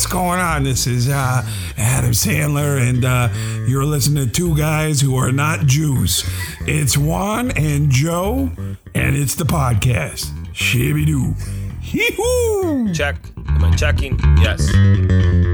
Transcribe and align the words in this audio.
what's 0.00 0.10
going 0.10 0.40
on? 0.40 0.62
This 0.64 0.86
is 0.86 1.10
uh, 1.10 1.46
Adam 1.76 2.12
Sandler, 2.12 2.80
and 2.88 3.04
uh, 3.04 3.28
you're 3.68 3.84
listening 3.84 4.24
to 4.24 4.32
two 4.32 4.56
guys 4.56 4.98
who 4.98 5.14
are 5.16 5.30
not 5.30 5.66
Jews. 5.66 6.24
It's 6.62 6.96
Juan 6.96 7.50
and 7.50 7.90
Joe, 7.90 8.48
and 8.94 9.14
it's 9.14 9.34
the 9.34 9.44
podcast. 9.44 10.32
Shibby 10.54 11.04
doo. 11.04 11.34
Hee 11.82 12.14
hoo! 12.16 12.94
Check. 12.94 13.16
Am 13.46 13.62
I 13.62 13.76
checking? 13.76 14.18
Yes. 14.38 14.72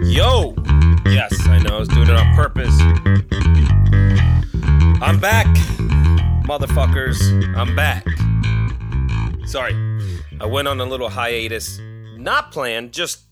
Yo! 0.05 0.55
Yes, 1.07 1.35
I 1.49 1.59
know. 1.59 1.75
I 1.75 1.81
was 1.81 1.89
doing 1.89 2.09
it 2.09 2.15
on 2.15 2.33
purpose. 2.37 2.79
I'm 5.03 5.19
back. 5.19 5.47
Motherfuckers, 6.47 7.19
I'm 7.57 7.75
back. 7.75 8.07
Sorry. 9.49 9.75
I 10.41 10.47
went 10.47 10.69
on 10.69 10.79
a 10.79 10.85
little 10.85 11.09
hiatus. 11.09 11.81
Not 12.17 12.53
planned, 12.53 12.93
just 12.93 13.27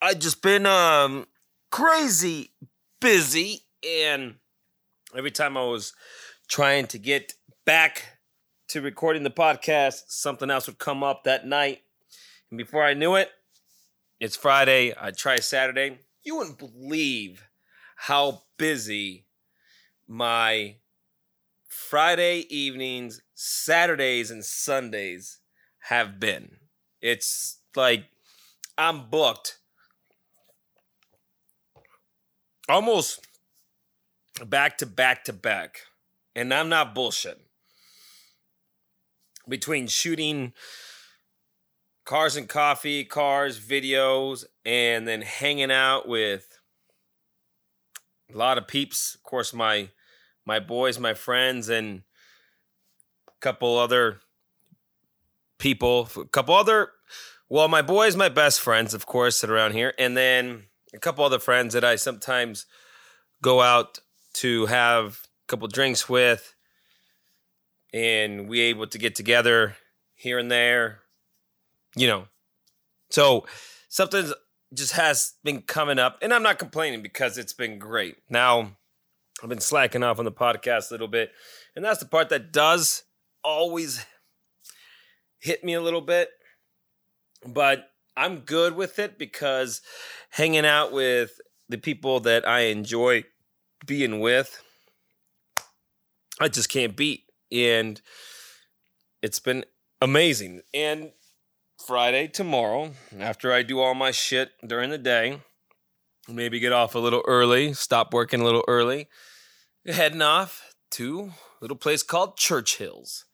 I 0.00 0.14
just 0.14 0.42
been 0.42 0.64
um 0.64 1.26
crazy 1.72 2.52
busy 3.00 3.62
and 3.84 4.36
every 5.16 5.32
time 5.32 5.56
I 5.56 5.64
was 5.64 5.92
trying 6.48 6.86
to 6.88 6.98
get 6.98 7.34
back 7.64 8.18
to 8.68 8.80
recording 8.80 9.24
the 9.24 9.30
podcast, 9.30 10.02
something 10.06 10.50
else 10.50 10.68
would 10.68 10.78
come 10.78 11.02
up 11.02 11.24
that 11.24 11.46
night. 11.46 11.80
And 12.50 12.58
before 12.58 12.84
I 12.84 12.94
knew 12.94 13.16
it, 13.16 13.30
it's 14.20 14.36
Friday. 14.36 14.94
I 14.98 15.10
try 15.10 15.40
Saturday. 15.40 15.98
You 16.22 16.36
wouldn't 16.36 16.58
believe 16.58 17.48
how 17.96 18.44
busy 18.56 19.26
my 20.06 20.76
Friday 21.66 22.46
evenings, 22.50 23.20
Saturdays, 23.34 24.30
and 24.30 24.44
Sundays 24.44 25.40
have 25.88 26.20
been. 26.20 26.58
It's 27.00 27.58
like 27.74 28.04
I'm 28.76 29.10
booked 29.10 29.57
almost 32.68 33.26
back 34.44 34.78
to 34.78 34.86
back 34.86 35.24
to 35.24 35.32
back. 35.32 35.80
And 36.34 36.52
I'm 36.52 36.68
not 36.68 36.94
bullshitting. 36.94 37.46
Between 39.48 39.86
shooting 39.86 40.52
cars 42.04 42.36
and 42.36 42.48
coffee, 42.48 43.04
cars, 43.04 43.58
videos, 43.58 44.44
and 44.64 45.08
then 45.08 45.22
hanging 45.22 45.70
out 45.70 46.06
with 46.06 46.58
a 48.32 48.36
lot 48.36 48.58
of 48.58 48.68
peeps. 48.68 49.14
Of 49.14 49.22
course, 49.22 49.52
my 49.52 49.88
my 50.44 50.60
boys, 50.60 50.98
my 50.98 51.14
friends, 51.14 51.68
and 51.68 52.02
a 53.26 53.32
couple 53.40 53.78
other 53.78 54.20
people, 55.58 56.08
a 56.16 56.24
couple 56.26 56.54
other 56.54 56.90
well, 57.50 57.68
my 57.68 57.80
boys, 57.80 58.14
my 58.14 58.28
best 58.28 58.60
friends, 58.60 58.92
of 58.92 59.06
course, 59.06 59.38
sit 59.38 59.48
around 59.48 59.72
here, 59.72 59.94
and 59.98 60.14
then 60.16 60.64
a 60.94 60.98
couple 60.98 61.24
other 61.24 61.38
friends 61.38 61.74
that 61.74 61.84
I 61.84 61.96
sometimes 61.96 62.66
go 63.42 63.60
out 63.60 63.98
to 64.34 64.66
have 64.66 65.20
a 65.44 65.46
couple 65.48 65.68
drinks 65.68 66.08
with, 66.08 66.54
and 67.92 68.48
we 68.48 68.60
able 68.60 68.86
to 68.86 68.98
get 68.98 69.14
together 69.14 69.76
here 70.14 70.38
and 70.38 70.50
there, 70.50 71.00
you 71.96 72.06
know. 72.06 72.28
So 73.10 73.46
something 73.88 74.32
just 74.74 74.92
has 74.92 75.34
been 75.44 75.62
coming 75.62 75.98
up, 75.98 76.18
and 76.22 76.32
I'm 76.32 76.42
not 76.42 76.58
complaining 76.58 77.02
because 77.02 77.38
it's 77.38 77.54
been 77.54 77.78
great. 77.78 78.16
Now 78.28 78.76
I've 79.42 79.48
been 79.48 79.60
slacking 79.60 80.02
off 80.02 80.18
on 80.18 80.24
the 80.24 80.32
podcast 80.32 80.90
a 80.90 80.94
little 80.94 81.08
bit, 81.08 81.32
and 81.74 81.84
that's 81.84 82.00
the 82.00 82.06
part 82.06 82.28
that 82.30 82.52
does 82.52 83.04
always 83.42 84.04
hit 85.38 85.62
me 85.62 85.74
a 85.74 85.80
little 85.80 86.00
bit, 86.00 86.30
but 87.46 87.90
I'm 88.18 88.40
good 88.40 88.74
with 88.74 88.98
it 88.98 89.16
because 89.16 89.80
hanging 90.30 90.66
out 90.66 90.90
with 90.90 91.40
the 91.68 91.78
people 91.78 92.18
that 92.20 92.46
I 92.46 92.62
enjoy 92.62 93.22
being 93.86 94.18
with, 94.18 94.60
I 96.40 96.48
just 96.48 96.68
can't 96.68 96.96
beat. 96.96 97.26
And 97.52 98.00
it's 99.22 99.38
been 99.38 99.64
amazing. 100.02 100.62
And 100.74 101.12
Friday, 101.86 102.26
tomorrow, 102.26 102.90
after 103.20 103.52
I 103.52 103.62
do 103.62 103.78
all 103.78 103.94
my 103.94 104.10
shit 104.10 104.50
during 104.66 104.90
the 104.90 104.98
day, 104.98 105.40
maybe 106.28 106.58
get 106.58 106.72
off 106.72 106.96
a 106.96 106.98
little 106.98 107.22
early, 107.24 107.72
stop 107.72 108.12
working 108.12 108.40
a 108.40 108.44
little 108.44 108.64
early, 108.66 109.08
heading 109.86 110.22
off 110.22 110.74
to 110.90 111.20
a 111.20 111.32
little 111.60 111.76
place 111.76 112.02
called 112.02 112.36
Churchill's. 112.36 113.26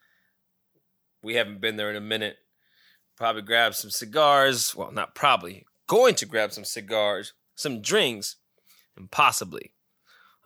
We 1.23 1.37
haven't 1.37 1.63
been 1.63 1.77
there 1.77 1.89
in 1.89 1.97
a 1.97 2.03
minute. 2.03 2.37
Probably 3.17 3.43
grab 3.43 3.75
some 3.75 3.91
cigars. 3.91 4.75
Well, 4.75 4.91
not 4.91 5.15
probably. 5.15 5.67
Going 5.87 6.15
to 6.17 6.27
grab 6.27 6.53
some 6.53 6.65
cigars, 6.65 7.33
some 7.55 7.81
drinks, 7.81 8.37
and 8.97 9.11
possibly 9.11 9.75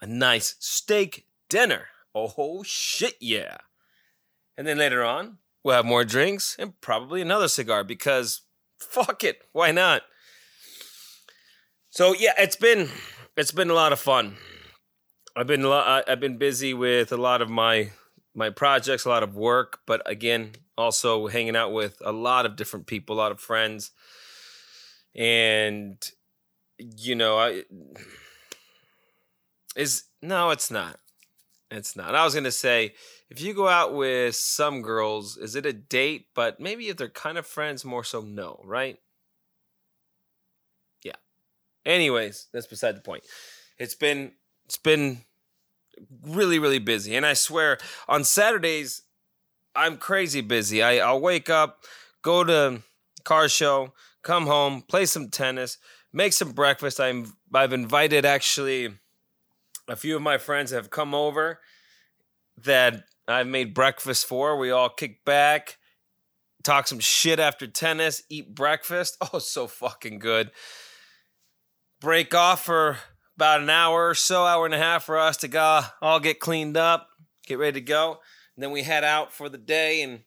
a 0.00 0.06
nice 0.06 0.56
steak 0.58 1.26
dinner. 1.48 1.88
Oh, 2.14 2.62
shit, 2.62 3.14
yeah. 3.20 3.58
And 4.56 4.66
then 4.66 4.78
later 4.78 5.04
on, 5.04 5.38
we'll 5.62 5.76
have 5.76 5.84
more 5.84 6.04
drinks 6.04 6.56
and 6.58 6.80
probably 6.80 7.20
another 7.20 7.48
cigar 7.48 7.84
because 7.84 8.42
fuck 8.78 9.22
it. 9.22 9.42
Why 9.52 9.70
not? 9.70 10.02
So 11.90 12.14
yeah, 12.14 12.32
it's 12.38 12.56
been 12.56 12.88
it's 13.36 13.52
been 13.52 13.70
a 13.70 13.74
lot 13.74 13.92
of 13.92 14.00
fun. 14.00 14.36
I've 15.36 15.46
been 15.46 15.62
a 15.62 15.68
lot, 15.68 16.08
I've 16.08 16.20
been 16.20 16.38
busy 16.38 16.74
with 16.74 17.12
a 17.12 17.16
lot 17.16 17.40
of 17.40 17.48
my 17.48 17.92
my 18.34 18.50
projects, 18.50 19.04
a 19.04 19.08
lot 19.08 19.22
of 19.22 19.36
work, 19.36 19.80
but 19.86 20.02
again, 20.04 20.52
also 20.78 21.26
hanging 21.26 21.56
out 21.56 21.72
with 21.72 22.00
a 22.04 22.12
lot 22.12 22.46
of 22.46 22.56
different 22.56 22.86
people, 22.86 23.16
a 23.16 23.18
lot 23.18 23.32
of 23.32 23.40
friends. 23.40 23.90
And 25.14 25.96
you 26.78 27.14
know, 27.14 27.38
I 27.38 27.64
is 29.76 30.04
no, 30.22 30.50
it's 30.50 30.70
not. 30.70 30.98
It's 31.70 31.96
not. 31.96 32.14
I 32.14 32.24
was 32.24 32.34
gonna 32.34 32.50
say, 32.50 32.94
if 33.28 33.40
you 33.40 33.52
go 33.52 33.68
out 33.68 33.94
with 33.94 34.34
some 34.36 34.80
girls, 34.80 35.36
is 35.36 35.54
it 35.54 35.66
a 35.66 35.72
date? 35.72 36.26
But 36.34 36.60
maybe 36.60 36.88
if 36.88 36.96
they're 36.96 37.08
kind 37.08 37.36
of 37.36 37.46
friends, 37.46 37.84
more 37.84 38.04
so 38.04 38.20
no, 38.20 38.60
right? 38.64 38.98
Yeah. 41.02 41.16
Anyways, 41.84 42.46
that's 42.52 42.66
beside 42.66 42.96
the 42.96 43.02
point. 43.02 43.24
It's 43.78 43.94
been 43.94 44.32
it's 44.64 44.78
been 44.78 45.22
really, 46.22 46.58
really 46.58 46.78
busy. 46.78 47.16
And 47.16 47.26
I 47.26 47.34
swear 47.34 47.78
on 48.08 48.24
Saturdays, 48.24 49.02
I'm 49.74 49.96
crazy 49.96 50.40
busy. 50.40 50.82
I, 50.82 50.98
I'll 50.98 51.20
wake 51.20 51.48
up, 51.50 51.84
go 52.22 52.44
to 52.44 52.82
car 53.24 53.48
show, 53.48 53.92
come 54.22 54.46
home, 54.46 54.82
play 54.82 55.06
some 55.06 55.28
tennis, 55.28 55.78
make 56.12 56.32
some 56.32 56.52
breakfast. 56.52 57.00
I'm 57.00 57.32
I've 57.52 57.72
invited 57.72 58.24
actually 58.24 58.94
a 59.88 59.96
few 59.96 60.16
of 60.16 60.22
my 60.22 60.38
friends 60.38 60.70
have 60.70 60.90
come 60.90 61.14
over 61.14 61.60
that 62.64 63.04
I've 63.26 63.46
made 63.46 63.74
breakfast 63.74 64.26
for. 64.26 64.56
We 64.56 64.70
all 64.70 64.88
kick 64.88 65.24
back, 65.24 65.78
talk 66.62 66.86
some 66.86 67.00
shit 67.00 67.38
after 67.38 67.66
tennis, 67.66 68.22
eat 68.28 68.54
breakfast. 68.54 69.16
Oh, 69.32 69.38
so 69.38 69.66
fucking 69.66 70.18
good. 70.18 70.50
Break 72.00 72.34
off 72.34 72.64
for 72.64 72.98
about 73.36 73.60
an 73.60 73.70
hour 73.70 74.08
or 74.08 74.14
so, 74.14 74.44
hour 74.44 74.64
and 74.64 74.74
a 74.74 74.78
half 74.78 75.04
for 75.04 75.18
us 75.18 75.36
to 75.38 75.48
go 75.48 75.82
all 76.02 76.20
get 76.20 76.40
cleaned 76.40 76.76
up, 76.76 77.08
get 77.46 77.58
ready 77.58 77.80
to 77.80 77.86
go. 77.86 78.18
Then 78.58 78.72
we 78.72 78.82
head 78.82 79.04
out 79.04 79.32
for 79.32 79.48
the 79.48 79.56
day 79.56 80.02
and 80.02 80.22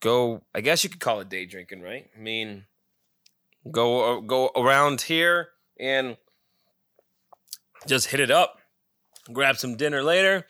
go, 0.00 0.42
I 0.54 0.60
guess 0.60 0.84
you 0.84 0.90
could 0.90 1.00
call 1.00 1.18
it 1.20 1.28
day 1.28 1.44
drinking, 1.44 1.82
right? 1.82 2.08
I 2.16 2.20
mean, 2.20 2.66
go 3.70 4.18
uh, 4.18 4.20
go 4.20 4.50
around 4.54 5.00
here 5.02 5.48
and 5.78 6.16
just 7.86 8.06
hit 8.06 8.20
it 8.20 8.30
up. 8.30 8.60
Grab 9.32 9.56
some 9.56 9.76
dinner 9.76 10.04
later, 10.04 10.46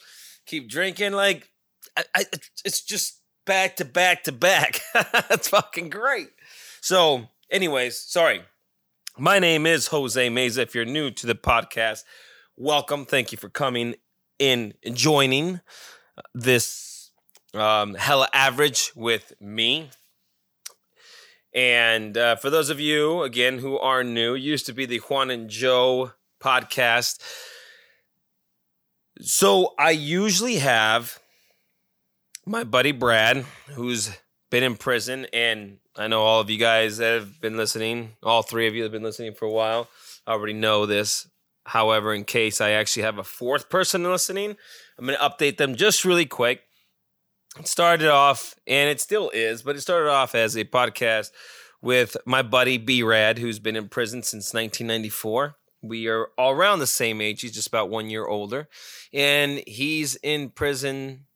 keep 0.47 0.69
drinking 0.69 1.13
like 1.13 1.51
I, 1.97 2.05
I, 2.15 2.25
it's 2.65 2.83
just 2.83 3.23
back 3.47 3.77
to 3.77 3.87
back 3.87 4.25
to 4.25 4.33
back. 4.33 4.81
That's 4.93 5.49
fucking 5.49 5.89
great. 5.89 6.29
So, 6.83 7.29
anyways, 7.51 7.99
sorry. 7.99 8.43
My 9.17 9.39
name 9.41 9.67
is 9.67 9.89
Jose 9.89 10.29
Meza. 10.29 10.59
If 10.59 10.75
you're 10.75 10.85
new 10.85 11.11
to 11.11 11.27
the 11.27 11.35
podcast, 11.35 12.05
welcome. 12.57 13.05
Thank 13.05 13.33
you 13.33 13.39
for 13.39 13.49
coming 13.49 13.97
in, 14.39 14.75
and 14.85 14.95
joining 14.95 15.61
this 16.35 16.98
um, 17.55 17.95
hella 17.95 18.29
average 18.33 18.93
with 18.95 19.33
me. 19.41 19.91
And 21.55 22.17
uh, 22.17 22.37
for 22.37 22.51
those 22.51 22.71
of 22.71 22.79
you, 22.79 23.23
again, 23.23 23.59
who 23.59 23.79
are 23.79 24.05
new, 24.05 24.35
used 24.35 24.67
to 24.67 24.73
be 24.73 24.87
the 24.87 24.99
Juan 24.99 25.31
and 25.31 25.49
Joe 25.49 26.13
podcast. 26.41 27.21
So 29.21 29.75
I 29.79 29.91
usually 29.91 30.57
have 30.57 31.19
my 32.47 32.65
buddy 32.65 32.93
Brad, 32.93 33.45
who's 33.71 34.17
been 34.51 34.63
in 34.63 34.77
prison, 34.77 35.27
and 35.33 35.79
I 35.97 36.07
know 36.07 36.23
all 36.23 36.41
of 36.41 36.49
you 36.49 36.59
guys 36.59 36.99
that 36.99 37.15
have 37.15 37.41
been 37.41 37.57
listening, 37.57 38.13
all 38.23 38.43
three 38.43 38.69
of 38.69 38.75
you 38.75 38.85
have 38.85 38.93
been 38.93 39.03
listening 39.03 39.35
for 39.35 39.47
a 39.47 39.51
while, 39.51 39.89
I 40.27 40.33
already 40.33 40.53
know 40.53 40.87
this. 40.87 41.27
However, 41.65 42.15
in 42.15 42.25
case 42.25 42.61
I 42.61 42.71
actually 42.71 43.03
have 43.03 43.19
a 43.19 43.25
fourth 43.25 43.69
person 43.69 44.03
listening, 44.05 44.57
I'm 44.99 45.07
going 45.07 45.19
to 45.19 45.25
update 45.25 45.59
them 45.59 45.75
just 45.75 46.05
really 46.05 46.25
quick. 46.25 46.63
It 47.59 47.67
started 47.67 48.09
off, 48.09 48.55
and 48.67 48.89
it 48.89 49.01
still 49.01 49.31
is, 49.31 49.63
but 49.63 49.75
it 49.75 49.81
started 49.81 50.09
off 50.09 50.35
as 50.35 50.57
a 50.57 50.65
podcast 50.65 51.33
with 51.83 52.17
my 52.25 52.43
buddy 52.43 52.79
B 52.79 53.03
Rad, 53.03 53.39
who's 53.39 53.59
been 53.59 53.75
in 53.77 53.89
prison 53.89 54.23
since 54.23 54.55
1994. 54.55 55.57
We 55.83 56.07
are 56.09 56.29
all 56.39 56.53
around 56.53 56.79
the 56.79 56.87
same 56.87 57.21
age. 57.21 57.41
He's 57.41 57.53
just 57.53 57.69
about 57.69 57.91
one 57.91 58.11
year 58.11 58.27
older. 58.27 58.69
And 59.13 59.63
he's 59.67 60.17
in 60.17 60.51
prison 60.51 61.27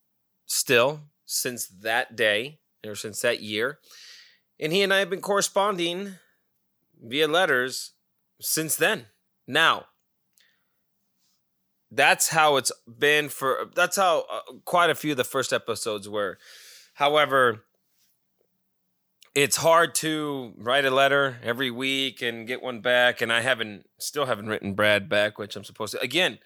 still 0.47 1.01
since 1.27 1.67
that 1.67 2.15
day, 2.15 2.61
or 2.87 2.95
since 2.95 3.21
that 3.23 3.43
year. 3.43 3.79
And 4.61 4.73
he 4.73 4.83
and 4.83 4.93
I 4.93 5.01
have 5.01 5.11
been 5.11 5.21
corresponding 5.21 6.15
via 7.03 7.27
letters 7.27 7.95
since 8.41 8.77
then. 8.77 9.07
Now, 9.47 9.87
that's 11.95 12.29
how 12.29 12.57
it's 12.57 12.73
been 12.99 13.29
for 13.29 13.71
that's 13.75 13.97
how 13.97 14.25
uh, 14.33 14.41
quite 14.65 14.91
a 14.91 14.95
few 14.95 15.11
of 15.11 15.19
the 15.19 15.25
first 15.25 15.53
episodes 15.53 16.09
were. 16.09 16.39
However 16.95 17.65
it's 19.35 19.57
hard 19.57 19.95
to 19.95 20.53
write 20.59 20.85
a 20.85 20.91
letter 20.91 21.39
every 21.43 21.71
week 21.71 22.21
and 22.21 22.47
get 22.47 22.63
one 22.63 22.81
back 22.83 23.23
and 23.23 23.33
i 23.33 23.41
haven't 23.41 23.87
still 23.99 24.27
haven't 24.27 24.47
written 24.47 24.75
brad 24.75 25.09
back 25.09 25.39
which 25.39 25.57
i'm 25.57 25.65
supposed 25.65 25.93
to. 25.93 26.01
Again 26.01 26.39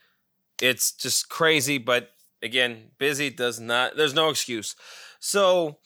it's 0.61 0.93
just 0.93 1.29
crazy 1.29 1.79
but 1.79 2.11
again 2.43 2.91
busy 2.99 3.31
does 3.31 3.61
not 3.61 3.97
there's 3.97 4.15
no 4.15 4.29
excuse. 4.29 4.75
So 5.21 5.79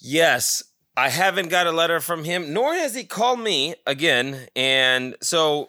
yes 0.00 0.62
i 0.96 1.10
haven't 1.10 1.48
got 1.48 1.66
a 1.66 1.72
letter 1.72 2.00
from 2.00 2.24
him 2.24 2.54
nor 2.54 2.72
has 2.72 2.94
he 2.94 3.04
called 3.04 3.40
me 3.40 3.74
again 3.86 4.48
and 4.56 5.14
so 5.20 5.68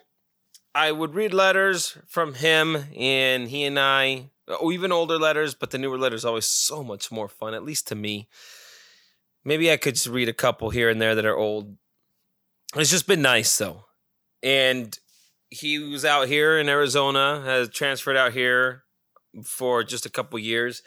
I 0.78 0.92
would 0.92 1.16
read 1.16 1.34
letters 1.34 1.98
from 2.06 2.36
him, 2.36 2.86
and 2.96 3.48
he 3.48 3.64
and 3.64 3.80
I, 3.80 4.30
or 4.62 4.72
even 4.72 4.92
older 4.92 5.18
letters, 5.18 5.56
but 5.56 5.72
the 5.72 5.80
newer 5.80 5.98
letters 5.98 6.24
always 6.24 6.46
so 6.46 6.84
much 6.84 7.12
more 7.12 7.28
fun, 7.28 7.56
at 7.56 7.64
least 7.64 7.88
to 7.88 7.96
me. 7.96 8.30
Maybe 9.44 9.72
I 9.72 9.78
could 9.78 9.96
just 9.96 10.06
read 10.06 10.30
a 10.30 10.34
couple 10.34 10.70
here 10.70 10.88
and 10.88 11.02
there 11.02 11.16
that 11.16 11.26
are 11.26 11.36
old. 11.36 11.78
It's 12.76 12.92
just 12.92 13.08
been 13.08 13.24
nice 13.24 13.58
though. 13.58 13.86
And 14.44 15.00
he 15.50 15.80
was 15.80 16.06
out 16.06 16.28
here 16.28 16.60
in 16.60 16.70
Arizona, 16.70 17.42
has 17.44 17.70
transferred 17.70 18.18
out 18.18 18.34
here 18.34 18.84
for 19.44 19.84
just 19.84 20.06
a 20.06 20.12
couple 20.12 20.38
years. 20.38 20.84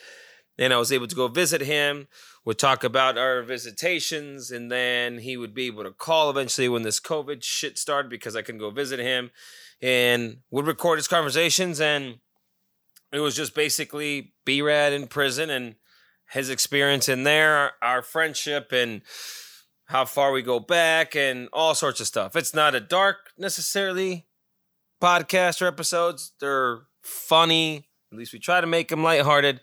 And 0.57 0.73
I 0.73 0.79
was 0.79 0.93
able 0.93 1.09
to 1.09 1.17
go 1.17 1.27
visit 1.27 1.63
him. 1.63 2.07
Would 2.45 2.59
talk 2.59 2.85
about 2.85 3.19
our 3.19 3.43
visitations, 3.43 4.51
and 4.51 4.73
then 4.73 5.19
he 5.19 5.37
would 5.37 5.53
be 5.53 5.67
able 5.67 5.83
to 5.83 5.91
call 5.91 6.31
eventually 6.31 6.71
when 6.71 6.83
this 6.83 6.99
COVID 6.99 7.43
shit 7.43 7.77
started 7.77 8.09
because 8.09 8.35
I 8.35 8.41
couldn't 8.41 8.61
go 8.61 8.71
visit 8.71 8.99
him 8.99 9.31
and 9.83 10.39
would 10.51 10.67
record 10.67 10.99
his 10.99 11.09
conversations. 11.09 11.81
And 11.81 12.19
it 13.13 13.21
was 13.21 13.35
just 13.35 13.55
basically 13.55 14.35
B 14.45 14.63
Rad 14.63 14.93
in 14.93 15.07
prison 15.07 15.51
and 15.51 15.77
his 16.31 16.49
experience 16.49 17.09
in 17.09 17.25
there, 17.25 17.73
our 17.83 18.03
friendship, 18.03 18.73
and 18.73 19.03
how 19.87 20.05
far 20.05 20.31
we 20.31 20.43
go 20.43 20.61
back, 20.61 21.17
and 21.17 21.49
all 21.53 21.75
sorts 21.75 22.01
of 22.01 22.07
stuff. 22.07 22.37
It's 22.37 22.55
not 22.55 22.77
a 22.77 22.81
dark 22.81 23.33
necessarily 23.37 24.27
podcast 25.03 25.61
or 25.61 25.67
episodes. 25.67 26.33
They're 26.41 26.83
funny. 27.03 27.89
At 28.13 28.19
least 28.19 28.33
we 28.33 28.39
try 28.39 28.61
to 28.61 28.67
make 28.67 28.89
them 28.89 29.03
lighthearted, 29.03 29.61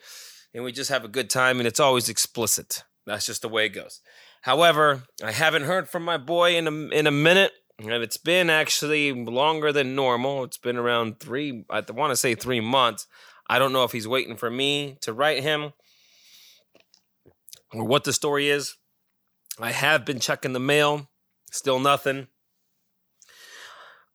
and 0.54 0.64
we 0.64 0.74
just 0.74 0.90
have 0.90 1.06
a 1.06 1.10
good 1.10 1.30
time. 1.30 1.60
And 1.60 1.68
it's 1.68 1.80
always 1.80 2.10
explicit. 2.10 2.84
That's 3.06 3.26
just 3.26 3.42
the 3.42 3.50
way 3.50 3.68
it 3.68 3.70
goes. 3.70 4.02
However, 4.42 5.04
I 5.24 5.32
haven't 5.32 5.64
heard 5.64 5.88
from 5.88 6.04
my 6.04 6.18
boy 6.18 6.58
in 6.58 6.68
a 6.68 6.72
in 6.90 7.08
a 7.08 7.12
minute 7.12 7.54
and 7.80 7.90
it's 8.04 8.18
been 8.18 8.50
actually 8.50 9.14
longer 9.14 9.72
than 9.72 9.96
normal. 9.96 10.44
It's 10.44 10.58
been 10.58 10.78
around 10.78 11.20
three, 11.20 11.66
I 11.70 11.84
want 11.90 12.12
to 12.12 12.18
say 12.18 12.36
three 12.36 12.60
months. 12.60 13.08
I 13.50 13.60
don't 13.60 13.74
know 13.74 13.84
if 13.84 13.92
he's 13.92 14.08
waiting 14.08 14.36
for 14.36 14.50
me 14.50 14.98
to 15.02 15.14
write 15.14 15.44
him 15.44 15.74
or 17.74 17.84
what 17.84 18.04
the 18.04 18.14
story 18.14 18.50
is. 18.50 18.76
I 19.60 19.72
have 19.72 20.06
been 20.06 20.20
checking 20.20 20.54
the 20.54 20.60
mail, 20.60 21.10
still 21.52 21.80
nothing. 21.80 22.28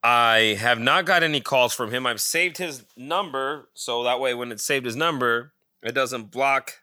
I 0.03 0.57
have 0.59 0.81
not 0.81 1.05
got 1.05 1.23
any 1.23 1.41
calls 1.41 1.73
from 1.73 1.93
him. 1.93 2.07
I've 2.07 2.21
saved 2.21 2.59
his 2.59 2.85
number 2.97 3.69
so 3.75 4.03
that 4.03 4.21
way 4.21 4.35
when 4.35 4.51
it's 4.51 4.65
saved 4.65 4.85
his 4.85 4.97
number, 4.97 5.53
it 5.83 5.93
doesn't 5.93 6.31
block 6.33 6.83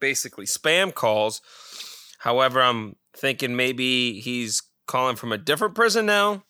basically 0.00 0.44
spam 0.44 0.92
calls. 0.92 1.40
However, 2.18 2.60
I'm 2.60 2.96
thinking 3.14 3.56
maybe 3.56 4.20
he's 4.20 4.62
calling 4.86 5.16
from 5.16 5.32
a 5.32 5.38
different 5.38 5.74
prison 5.74 6.06
now, 6.06 6.44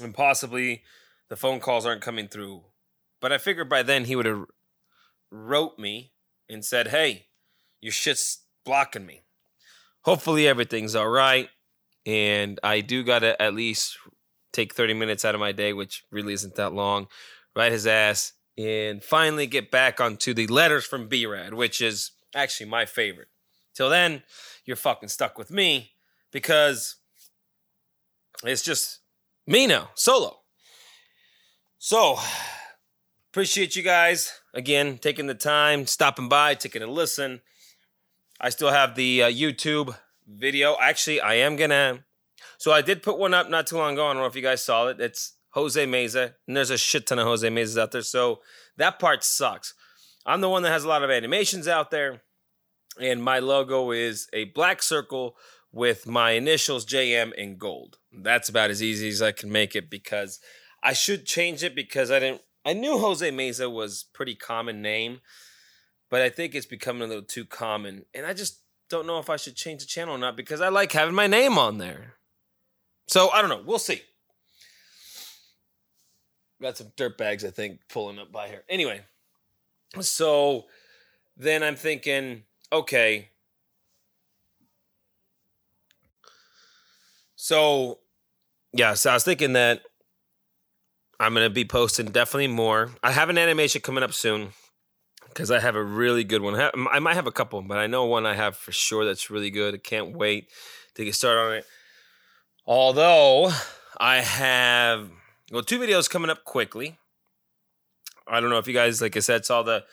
and 0.00 0.14
possibly 0.14 0.82
the 1.28 1.36
phone 1.36 1.60
calls 1.60 1.84
aren't 1.84 2.02
coming 2.02 2.28
through. 2.28 2.64
But 3.20 3.32
I 3.32 3.38
figured 3.38 3.68
by 3.68 3.82
then 3.82 4.04
he 4.04 4.16
would 4.16 4.26
have 4.26 4.46
wrote 5.30 5.78
me 5.78 6.12
and 6.48 6.64
said, 6.64 6.88
"Hey, 6.88 7.28
your 7.80 7.92
shit's 7.92 8.44
blocking 8.64 9.06
me." 9.06 9.22
Hopefully 10.02 10.46
everything's 10.46 10.94
all 10.94 11.08
right, 11.08 11.50
and 12.06 12.58
I 12.62 12.80
do 12.80 13.02
gotta 13.02 13.40
at 13.42 13.54
least 13.54 13.98
take 14.52 14.74
30 14.74 14.94
minutes 14.94 15.24
out 15.24 15.34
of 15.34 15.40
my 15.40 15.52
day, 15.52 15.72
which 15.72 16.04
really 16.10 16.32
isn't 16.32 16.54
that 16.54 16.72
long, 16.72 17.08
write 17.54 17.72
his 17.72 17.86
ass, 17.86 18.32
and 18.56 19.04
finally 19.04 19.46
get 19.46 19.70
back 19.70 20.00
onto 20.00 20.32
the 20.32 20.46
letters 20.46 20.86
from 20.86 21.08
B-Rad, 21.08 21.54
which 21.54 21.80
is 21.80 22.12
actually 22.34 22.68
my 22.68 22.86
favorite. 22.86 23.28
Till 23.74 23.90
then, 23.90 24.22
you're 24.64 24.76
fucking 24.76 25.10
stuck 25.10 25.38
with 25.38 25.50
me 25.50 25.94
because 26.32 26.96
it's 28.44 28.62
just 28.62 29.00
me 29.46 29.66
now, 29.66 29.90
solo. 29.94 30.40
So, 31.78 32.18
appreciate 33.30 33.76
you 33.76 33.82
guys 33.82 34.32
again 34.54 34.98
taking 34.98 35.26
the 35.26 35.34
time, 35.34 35.86
stopping 35.86 36.28
by, 36.28 36.54
taking 36.54 36.82
a 36.82 36.86
listen. 36.86 37.40
I 38.40 38.50
still 38.50 38.70
have 38.70 38.94
the 38.94 39.24
uh, 39.24 39.30
YouTube 39.30 39.96
video. 40.26 40.76
Actually, 40.80 41.20
I 41.20 41.34
am 41.34 41.56
gonna. 41.56 42.04
So 42.58 42.72
I 42.72 42.82
did 42.82 43.02
put 43.02 43.18
one 43.18 43.34
up 43.34 43.48
not 43.48 43.66
too 43.66 43.76
long 43.76 43.94
ago. 43.94 44.06
I 44.06 44.12
don't 44.12 44.22
know 44.22 44.26
if 44.26 44.36
you 44.36 44.42
guys 44.42 44.62
saw 44.62 44.88
it. 44.88 45.00
It's 45.00 45.34
Jose 45.50 45.84
Meza, 45.86 46.34
and 46.46 46.56
there's 46.56 46.70
a 46.70 46.78
shit 46.78 47.06
ton 47.06 47.18
of 47.18 47.26
Jose 47.26 47.48
Mezas 47.48 47.80
out 47.80 47.92
there. 47.92 48.02
So 48.02 48.40
that 48.76 48.98
part 48.98 49.24
sucks. 49.24 49.74
I'm 50.26 50.40
the 50.40 50.48
one 50.48 50.62
that 50.62 50.70
has 50.70 50.84
a 50.84 50.88
lot 50.88 51.02
of 51.02 51.10
animations 51.10 51.66
out 51.66 51.90
there, 51.90 52.22
and 53.00 53.22
my 53.22 53.38
logo 53.38 53.90
is 53.92 54.28
a 54.32 54.44
black 54.44 54.82
circle 54.82 55.36
with 55.72 56.06
my 56.06 56.32
initials 56.32 56.86
JM 56.86 57.32
in 57.34 57.56
gold. 57.56 57.98
That's 58.12 58.48
about 58.48 58.70
as 58.70 58.82
easy 58.82 59.08
as 59.08 59.22
I 59.22 59.32
can 59.32 59.50
make 59.52 59.76
it 59.76 59.90
because 59.90 60.40
I 60.82 60.92
should 60.92 61.26
change 61.26 61.62
it 61.62 61.74
because 61.74 62.10
I 62.10 62.18
didn't 62.18 62.42
I 62.68 62.74
knew 62.74 62.98
Jose 62.98 63.30
Meza 63.30 63.72
was 63.72 64.04
pretty 64.12 64.34
common 64.34 64.82
name, 64.82 65.20
but 66.10 66.20
I 66.20 66.28
think 66.28 66.54
it's 66.54 66.66
becoming 66.66 67.02
a 67.02 67.06
little 67.06 67.22
too 67.22 67.46
common. 67.46 68.04
And 68.12 68.26
I 68.26 68.34
just 68.34 68.60
don't 68.90 69.06
know 69.06 69.18
if 69.18 69.30
I 69.30 69.36
should 69.36 69.56
change 69.56 69.80
the 69.80 69.86
channel 69.86 70.14
or 70.14 70.18
not 70.18 70.36
because 70.36 70.60
I 70.60 70.68
like 70.68 70.92
having 70.92 71.14
my 71.14 71.26
name 71.26 71.56
on 71.56 71.78
there. 71.78 72.16
So 73.06 73.30
I 73.30 73.40
don't 73.40 73.48
know. 73.48 73.62
We'll 73.64 73.78
see. 73.78 74.02
Got 76.60 76.76
some 76.76 76.92
dirt 76.96 77.16
bags, 77.16 77.42
I 77.42 77.50
think, 77.50 77.80
pulling 77.88 78.18
up 78.18 78.32
by 78.32 78.48
here. 78.48 78.64
Anyway, 78.68 79.02
so 80.00 80.66
then 81.36 81.62
I'm 81.62 81.76
thinking, 81.76 82.42
okay, 82.70 83.30
So, 87.48 88.00
yeah, 88.74 88.92
so 88.92 89.08
I 89.08 89.14
was 89.14 89.24
thinking 89.24 89.54
that 89.54 89.80
I'm 91.18 91.32
going 91.32 91.46
to 91.46 91.50
be 91.50 91.64
posting 91.64 92.04
definitely 92.08 92.48
more. 92.48 92.90
I 93.02 93.10
have 93.10 93.30
an 93.30 93.38
animation 93.38 93.80
coming 93.80 94.04
up 94.04 94.12
soon 94.12 94.50
because 95.28 95.50
I 95.50 95.58
have 95.58 95.74
a 95.74 95.82
really 95.82 96.24
good 96.24 96.42
one. 96.42 96.60
I 96.92 96.98
might 96.98 97.14
have 97.14 97.26
a 97.26 97.32
couple, 97.32 97.62
but 97.62 97.78
I 97.78 97.86
know 97.86 98.04
one 98.04 98.26
I 98.26 98.34
have 98.34 98.54
for 98.54 98.70
sure 98.70 99.06
that's 99.06 99.30
really 99.30 99.48
good. 99.48 99.72
I 99.72 99.78
can't 99.78 100.14
wait 100.14 100.50
to 100.96 101.06
get 101.06 101.14
started 101.14 101.40
on 101.40 101.54
it. 101.54 101.64
Although 102.66 103.50
I 103.98 104.16
have 104.16 105.08
well 105.50 105.62
two 105.62 105.78
videos 105.78 106.10
coming 106.10 106.28
up 106.28 106.44
quickly. 106.44 106.98
I 108.26 108.40
don't 108.40 108.50
know 108.50 108.58
if 108.58 108.68
you 108.68 108.74
guys, 108.74 109.00
like 109.00 109.16
I 109.16 109.20
said, 109.20 109.46
saw 109.46 109.62
the 109.62 109.84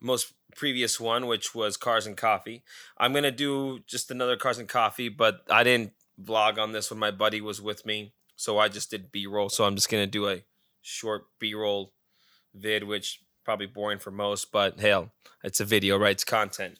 most 0.00 0.32
previous 0.56 0.98
one, 0.98 1.26
which 1.26 1.54
was 1.54 1.76
Cars 1.76 2.06
and 2.06 2.16
Coffee. 2.16 2.62
I'm 2.96 3.12
gonna 3.12 3.30
do 3.30 3.80
just 3.86 4.10
another 4.10 4.38
Cars 4.38 4.56
and 4.56 4.66
Coffee, 4.66 5.10
but 5.10 5.42
I 5.50 5.62
didn't 5.62 5.92
vlog 6.20 6.58
on 6.58 6.72
this 6.72 6.90
when 6.90 6.98
my 6.98 7.10
buddy 7.10 7.40
was 7.40 7.60
with 7.60 7.86
me. 7.86 8.14
So 8.36 8.58
I 8.58 8.68
just 8.68 8.90
did 8.90 9.12
B 9.12 9.26
roll. 9.26 9.48
So 9.48 9.64
I'm 9.64 9.74
just 9.74 9.90
gonna 9.90 10.06
do 10.06 10.28
a 10.28 10.42
short 10.80 11.24
B 11.38 11.54
roll 11.54 11.92
vid, 12.54 12.84
which 12.84 13.20
probably 13.44 13.66
boring 13.66 13.98
for 13.98 14.10
most, 14.10 14.52
but 14.52 14.80
hell, 14.80 15.12
it's 15.42 15.60
a 15.60 15.64
video, 15.64 15.98
right? 15.98 16.12
It's 16.12 16.24
content. 16.24 16.78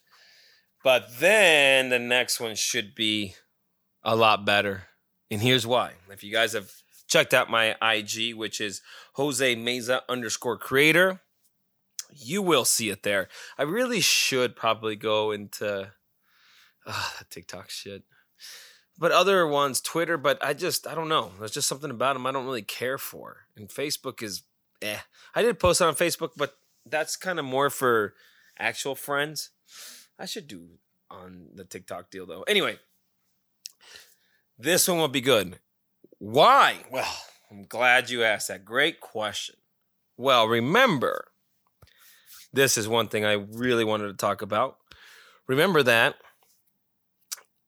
But 0.85 1.19
then 1.21 1.89
the 1.89 1.99
next 1.99 2.41
one 2.41 2.57
should 2.57 2.95
be 2.95 3.35
a 4.03 4.17
lot 4.17 4.45
better. 4.45 4.85
And 5.31 5.41
here's 5.41 5.67
why. 5.67 5.93
If 6.11 6.23
you 6.23 6.33
guys 6.33 6.53
have 6.53 6.71
checked 7.09 7.33
out 7.35 7.51
my 7.51 7.77
IG, 7.83 8.35
which 8.35 8.61
is 8.61 8.81
Jose 9.15 9.57
Meza 9.57 10.01
underscore 10.09 10.59
creator, 10.59 11.21
you 12.11 12.43
will 12.43 12.65
see 12.65 12.91
it 12.91 13.03
there. 13.03 13.29
I 13.57 13.62
really 13.62 14.01
should 14.01 14.57
probably 14.57 14.97
go 14.97 15.31
into 15.31 15.93
uh, 16.87 17.11
TikTok 17.31 17.71
shit 17.71 18.03
but 18.99 19.12
other 19.12 19.46
ones, 19.46 19.80
Twitter, 19.80 20.16
but 20.16 20.42
I 20.44 20.54
just 20.54 20.87
I 20.87 20.94
don't 20.94 21.08
know. 21.08 21.32
There's 21.38 21.50
just 21.52 21.68
something 21.68 21.90
about 21.90 22.14
them 22.14 22.26
I 22.26 22.32
don't 22.32 22.44
really 22.46 22.62
care 22.62 22.99
for. 22.99 23.46
And 23.56 23.68
Facebook 23.68 24.22
is 24.22 24.42
eh. 24.80 24.99
I 25.34 25.42
did 25.42 25.58
post 25.58 25.82
on 25.82 25.94
Facebook, 25.94 26.30
but 26.37 26.56
that's 26.87 27.16
kind 27.16 27.38
of 27.38 27.44
more 27.44 27.70
for 27.70 28.14
actual 28.58 28.94
friends. 28.94 29.50
I 30.18 30.26
should 30.26 30.46
do 30.46 30.78
on 31.11 31.49
the 31.54 31.64
TikTok 31.64 32.11
deal 32.11 32.26
though. 32.26 32.42
Anyway, 32.42 32.78
This 34.58 34.87
one 34.87 34.99
will 34.99 35.08
be 35.08 35.20
good. 35.20 35.58
Why? 36.18 36.84
Well, 36.90 37.16
I'm 37.50 37.64
glad 37.64 38.11
you 38.11 38.22
asked 38.22 38.49
that. 38.49 38.64
Great 38.64 39.00
question. 39.00 39.56
Well, 40.16 40.46
remember, 40.46 41.28
this 42.52 42.76
is 42.76 42.87
one 42.87 43.08
thing 43.08 43.25
I 43.25 43.32
really 43.32 43.84
wanted 43.84 44.06
to 44.08 44.14
talk 44.14 44.42
about. 44.42 44.76
Remember 45.49 45.82
that 45.82 46.16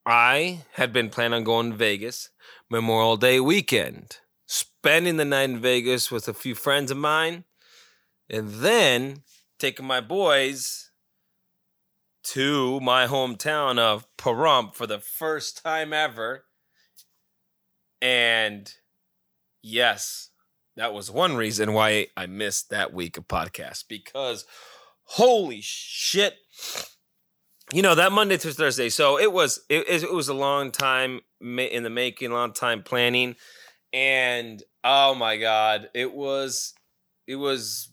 I 0.07 0.65
had 0.73 0.93
been 0.93 1.09
planning 1.09 1.39
on 1.39 1.45
going 1.45 1.71
to 1.71 1.77
Vegas 1.77 2.31
Memorial 2.71 3.17
Day 3.17 3.41
weekend, 3.41 4.19
spending 4.47 5.17
the 5.17 5.25
night 5.25 5.51
in 5.51 5.59
Vegas 5.59 6.11
with 6.11 6.29
a 6.29 6.35
few 6.35 6.55
friends 6.55 6.91
of 6.91 6.99
mine, 6.99 7.45
and 8.29 8.49
then 8.51 9.23
taking 9.59 9.87
my 9.87 10.01
boys 10.01 10.91
to 12.25 12.81
my 12.81 13.07
hometown 13.07 13.79
of 13.79 14.07
Pahrump 14.17 14.75
for 14.75 14.87
the 14.87 14.99
first 14.99 15.63
time 15.63 15.93
ever. 15.93 16.45
And 18.03 18.73
yes, 19.63 20.31
that 20.77 20.93
was 20.93 21.11
one 21.11 21.37
reason 21.37 21.73
why 21.73 22.09
I 22.17 22.27
missed 22.27 22.71
that 22.71 22.93
week 22.93 23.17
of 23.17 23.29
podcast 23.29 23.85
because 23.89 24.45
holy 25.05 25.61
shit. 25.63 26.37
You 27.75 27.83
know, 27.83 27.97
that 27.97 28.13
Monday 28.13 28.37
through 28.37 28.53
Thursday. 28.53 28.89
So 28.89 29.19
it 29.19 29.33
was 29.33 29.59
it, 29.69 29.89
it 29.89 30.13
was 30.13 30.29
a 30.29 30.35
long 30.35 30.71
time 30.71 31.23
in 31.41 31.83
the 31.83 31.91
making, 31.91 32.31
long 32.31 32.53
time 32.53 32.85
planning. 32.85 33.35
And 33.93 34.63
oh 34.85 35.17
my 35.17 35.39
god, 35.39 35.91
it 35.93 36.15
was 36.15 36.75
it 37.27 37.35
was 37.35 37.89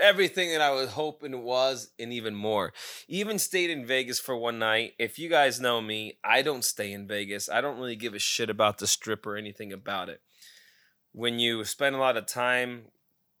everything 0.00 0.52
that 0.52 0.62
I 0.62 0.70
was 0.70 0.92
hoping 0.92 1.34
it 1.34 1.42
was, 1.42 1.90
and 1.98 2.10
even 2.10 2.34
more. 2.34 2.72
Even 3.06 3.38
stayed 3.38 3.68
in 3.68 3.84
Vegas 3.84 4.18
for 4.18 4.34
one 4.34 4.58
night. 4.58 4.94
If 4.98 5.18
you 5.18 5.28
guys 5.28 5.60
know 5.60 5.82
me, 5.82 6.16
I 6.24 6.40
don't 6.40 6.64
stay 6.64 6.90
in 6.90 7.06
Vegas. 7.06 7.50
I 7.50 7.60
don't 7.60 7.76
really 7.76 7.96
give 7.96 8.14
a 8.14 8.18
shit 8.18 8.48
about 8.48 8.78
the 8.78 8.86
strip 8.86 9.26
or 9.26 9.36
anything 9.36 9.74
about 9.74 10.08
it. 10.08 10.22
When 11.12 11.38
you 11.38 11.66
spend 11.66 11.94
a 11.94 11.98
lot 11.98 12.16
of 12.16 12.24
time 12.24 12.84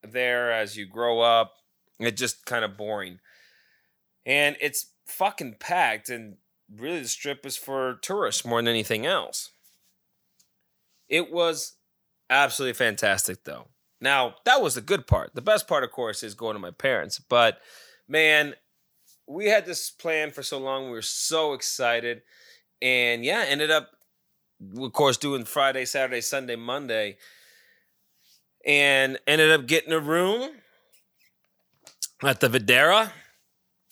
there 0.02 0.52
as 0.52 0.76
you 0.76 0.84
grow 0.84 1.20
up, 1.20 1.54
it's 1.98 2.20
just 2.20 2.44
kind 2.44 2.62
of 2.62 2.76
boring. 2.76 3.20
And 4.26 4.58
it's 4.60 4.92
fucking 5.08 5.56
packed, 5.58 6.08
and 6.08 6.36
really 6.74 7.00
the 7.00 7.08
strip 7.08 7.44
is 7.44 7.56
for 7.56 7.98
tourists 8.02 8.44
more 8.44 8.60
than 8.60 8.68
anything 8.68 9.06
else. 9.06 9.50
It 11.08 11.32
was 11.32 11.74
absolutely 12.30 12.74
fantastic, 12.74 13.44
though. 13.44 13.68
Now, 14.00 14.36
that 14.44 14.62
was 14.62 14.74
the 14.74 14.80
good 14.80 15.06
part. 15.06 15.34
The 15.34 15.42
best 15.42 15.66
part, 15.66 15.82
of 15.82 15.90
course, 15.90 16.22
is 16.22 16.34
going 16.34 16.54
to 16.54 16.60
my 16.60 16.70
parents. 16.70 17.18
But 17.18 17.58
man, 18.06 18.54
we 19.26 19.46
had 19.46 19.66
this 19.66 19.90
plan 19.90 20.30
for 20.30 20.42
so 20.42 20.58
long. 20.58 20.84
We 20.84 20.92
were 20.92 21.02
so 21.02 21.52
excited. 21.52 22.22
And 22.80 23.24
yeah, 23.24 23.44
ended 23.48 23.70
up, 23.70 23.90
of 24.76 24.92
course, 24.92 25.16
doing 25.16 25.44
Friday, 25.44 25.84
Saturday, 25.84 26.20
Sunday, 26.20 26.56
Monday. 26.56 27.16
And 28.64 29.18
ended 29.26 29.50
up 29.50 29.66
getting 29.66 29.92
a 29.92 29.98
room 29.98 30.50
at 32.22 32.40
the 32.40 32.48
Vdara, 32.48 33.12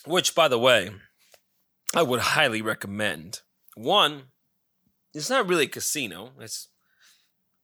which, 0.05 0.35
by 0.35 0.49
the 0.49 0.59
way, 0.59 0.91
I 1.97 2.03
would 2.03 2.21
highly 2.21 2.61
recommend. 2.61 3.41
One, 3.75 4.25
it's 5.15 5.31
not 5.31 5.49
really 5.49 5.65
a 5.65 5.69
casino. 5.69 6.33
It's 6.39 6.69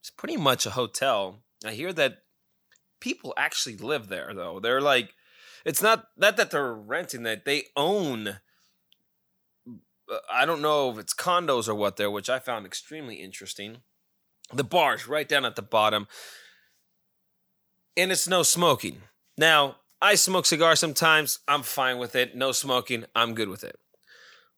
it's 0.00 0.08
pretty 0.08 0.38
much 0.38 0.64
a 0.64 0.70
hotel. 0.70 1.42
I 1.66 1.72
hear 1.72 1.92
that 1.92 2.22
people 2.98 3.34
actually 3.36 3.76
live 3.76 4.08
there 4.08 4.32
though. 4.34 4.58
They're 4.58 4.80
like 4.80 5.14
it's 5.66 5.82
not 5.82 6.06
not 6.16 6.38
that 6.38 6.50
they're 6.50 6.72
renting 6.72 7.24
that 7.24 7.44
they 7.44 7.64
own 7.76 8.38
uh, 10.10 10.18
I 10.32 10.46
don't 10.46 10.62
know 10.62 10.90
if 10.90 10.98
it's 10.98 11.12
condos 11.12 11.68
or 11.68 11.74
what 11.74 11.98
there, 11.98 12.10
which 12.10 12.30
I 12.30 12.38
found 12.38 12.64
extremely 12.64 13.16
interesting. 13.16 13.82
The 14.50 14.64
bar's 14.64 15.06
right 15.06 15.28
down 15.28 15.44
at 15.44 15.56
the 15.56 15.62
bottom. 15.62 16.08
And 17.98 18.10
it's 18.10 18.26
no 18.26 18.42
smoking. 18.42 19.02
Now, 19.36 19.76
I 20.00 20.14
smoke 20.14 20.46
cigars 20.46 20.80
sometimes. 20.80 21.40
I'm 21.46 21.62
fine 21.62 21.98
with 21.98 22.16
it. 22.16 22.34
No 22.34 22.52
smoking. 22.52 23.04
I'm 23.14 23.34
good 23.34 23.50
with 23.50 23.62
it. 23.62 23.78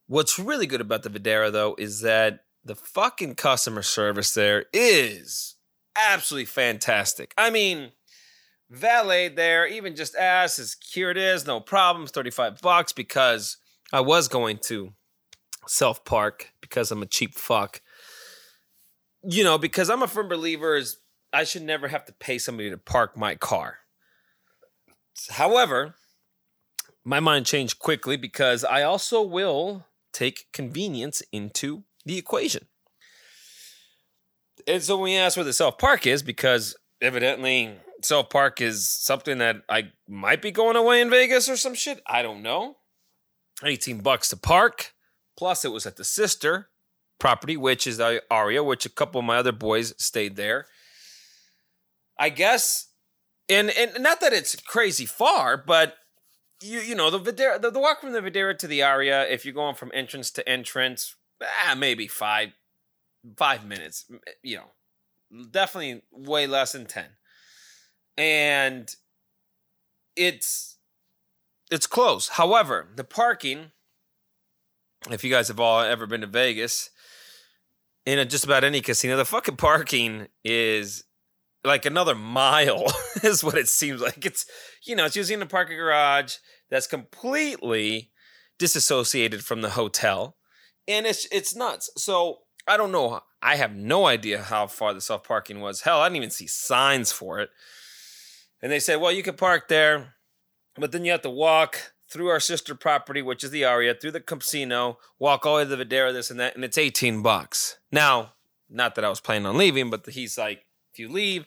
What's 0.07 0.39
really 0.39 0.67
good 0.67 0.81
about 0.81 1.03
the 1.03 1.11
Vdara, 1.11 1.51
though, 1.51 1.75
is 1.79 2.03
that 2.03 2.45
the 2.65 2.75
fucking 2.75 3.37
customer 3.37 3.83
service 3.83 4.33
there 4.33 4.67
is 4.73 5.57
absolutely 5.97 6.47
fantastic. 6.47 7.33
I 7.39 7.51
mean, 7.51 7.93
valet 8.71 9.29
there, 9.29 9.67
even 9.67 9.97
just 9.97 10.15
asked, 10.15 10.59
as 10.59 10.77
here 10.93 11.11
it 11.11 11.17
is, 11.17 11.47
no 11.47 11.61
problems, 11.61 12.11
35 12.11 12.61
bucks 12.61 12.93
because 12.93 13.57
I 13.93 14.01
was 14.01 14.29
going 14.29 14.59
to 14.65 14.93
self 15.67 16.05
park 16.05 16.53
because 16.61 16.91
I'm 16.91 17.03
a 17.03 17.07
cheap 17.07 17.35
fuck. 17.35 17.81
You 19.23 19.43
know, 19.43 19.57
because 19.57 19.89
I'm 19.89 20.03
a 20.03 20.07
firm 20.07 20.29
believer 20.29 20.77
is 20.77 20.99
I 21.33 21.45
should 21.45 21.63
never 21.63 21.89
have 21.89 22.05
to 22.07 22.13
pay 22.13 22.39
somebody 22.39 22.71
to 22.71 22.77
park 22.77 23.17
my 23.17 23.37
car. 23.37 23.79
However, 25.31 25.95
my 27.05 27.21
mind 27.21 27.47
changed 27.47 27.79
quickly 27.79 28.17
because 28.17 28.65
I 28.65 28.83
also 28.83 29.23
will 29.23 29.87
take 30.15 30.47
convenience 30.53 31.23
into 31.33 31.85
the 32.07 32.17
equation. 32.17 32.67
And 34.67 34.83
so 34.83 34.99
we 34.99 35.17
ask 35.17 35.37
where 35.37 35.45
the 35.45 35.53
self 35.53 35.77
park 35.77 36.07
is, 36.07 36.23
because 36.23 36.75
evidently 37.03 37.75
self 38.03 38.31
park 38.31 38.61
is 38.61 38.89
something 38.89 39.39
that 39.39 39.57
I 39.69 39.93
might 40.09 40.41
be 40.41 40.51
going 40.51 40.77
away 40.77 41.01
in 41.01 41.11
Vegas 41.11 41.49
or 41.49 41.57
some 41.57 41.75
shit. 41.75 42.01
I 42.07 42.23
don't 42.23 42.43
know. 42.43 42.77
18 43.63 44.01
bucks 44.01 44.31
to 44.31 44.37
park. 44.37 44.95
Plus, 45.37 45.65
it 45.65 45.73
was 45.73 45.87
at 45.87 45.97
the 45.97 46.05
sister 46.05 46.71
property, 47.19 47.57
which 47.57 47.87
is 47.87 48.01
Aria, 48.31 48.63
which 48.63 48.87
a 48.87 48.91
couple 48.91 49.19
of 49.19 49.25
my 49.25 49.37
other 49.37 49.53
boys 49.53 49.95
stayed 49.99 50.37
there. 50.37 50.67
I 52.19 52.29
guess, 52.29 52.91
and 53.49 53.71
and 53.71 54.03
not 54.03 54.21
that 54.21 54.33
it's 54.33 54.55
crazy 54.57 55.07
far, 55.07 55.57
but 55.57 55.97
you 56.63 56.81
you 56.81 56.95
know 56.95 57.11
the 57.11 57.21
Vdara, 57.21 57.61
the, 57.61 57.71
the 57.71 57.81
walk 57.81 58.01
from 58.01 58.13
the 58.13 58.21
Vdara 58.21 58.57
to 58.59 58.67
the 58.67 58.83
Aria, 58.83 59.27
if 59.29 59.45
you're 59.45 59.55
going 59.55 59.75
from 59.75 59.91
entrance 59.95 60.31
to 60.33 60.49
entrance, 60.49 61.17
ah, 61.43 61.75
maybe 61.77 62.07
five 62.07 62.53
five 63.37 63.67
minutes. 63.67 64.07
You 64.43 64.59
know, 64.59 65.47
definitely 65.51 66.03
way 66.13 66.47
less 66.47 66.73
than 66.73 66.87
ten 66.87 67.07
and 68.17 68.95
it's 70.17 70.77
it's 71.71 71.87
close. 71.87 72.29
However, 72.29 72.89
the 72.95 73.05
parking, 73.05 73.73
if 75.11 75.25
you 75.25 75.31
guys 75.31 75.49
have 75.49 75.61
all 75.61 75.81
ever 75.81 76.07
been 76.07 76.21
to 76.21 76.27
Vegas, 76.27 76.91
in 78.07 78.19
a, 78.19 78.25
just 78.25 78.45
about 78.45 78.65
any 78.65 78.81
casino, 78.81 79.17
the 79.17 79.25
fucking 79.25 79.57
parking 79.57 80.29
is 80.45 81.04
like 81.65 81.87
another 81.87 82.15
mile, 82.15 82.85
is 83.23 83.43
what 83.43 83.57
it 83.59 83.69
seems 83.69 84.01
like. 84.01 84.25
It's 84.25 84.47
you 84.85 84.97
know, 84.97 85.07
it's 85.07 85.17
using 85.17 85.41
a 85.43 85.47
parking 85.47 85.77
garage 85.77 86.37
that's 86.71 86.87
completely 86.87 88.11
disassociated 88.59 89.45
from 89.45 89.63
the 89.63 89.71
hotel, 89.71 90.37
and 90.87 91.07
it's 91.07 91.27
it's 91.33 91.57
nuts. 91.57 91.91
So 91.97 92.39
I 92.67 92.77
don't 92.77 92.93
know. 92.93 93.21
I 93.43 93.57
have 93.57 93.75
no 93.75 94.07
idea 94.07 94.43
how 94.43 94.67
far 94.67 94.95
the 94.95 95.01
self 95.01 95.25
parking 95.25 95.61
was. 95.61 95.83
Hell, 95.83 96.01
I 96.01 96.07
didn't 96.07 96.17
even 96.17 96.31
see 96.31 96.47
signs 96.47 97.13
for 97.13 97.41
it. 97.41 97.51
And 98.63 98.73
they 98.73 98.81
said, 98.81 99.01
well, 99.01 99.13
you 99.13 99.23
can 99.23 99.35
park 99.35 99.69
there, 99.69 100.15
but 100.77 100.91
then 100.91 101.05
you 101.05 101.13
have 101.13 101.21
to 101.23 101.31
walk 101.31 101.93
through 102.11 102.29
our 102.29 102.41
sister 102.41 102.75
property, 102.75 103.21
which 103.21 103.45
is 103.45 103.51
the 103.51 103.65
Aria, 103.65 103.95
through 103.95 104.13
the 104.13 104.21
casino, 104.21 104.99
walk 105.19 105.45
all 105.45 105.57
the 105.57 105.65
way 105.65 105.71
to 105.71 105.77
the 105.77 105.85
Vdara, 105.85 106.13
this 106.13 106.31
and 106.31 106.41
that, 106.41 106.55
and 106.55 106.65
it's 106.65 106.79
18 106.79 107.23
bucks. 107.23 107.79
Now, 107.93 108.33
not 108.71 108.95
that 108.95 109.05
I 109.05 109.11
was 109.11 109.21
planning 109.21 109.47
on 109.47 109.59
leaving, 109.59 109.91
but 109.91 110.07
he's 110.07 110.39
like, 110.39 110.65
if 110.95 110.99
you 110.99 111.09
leave, 111.09 111.45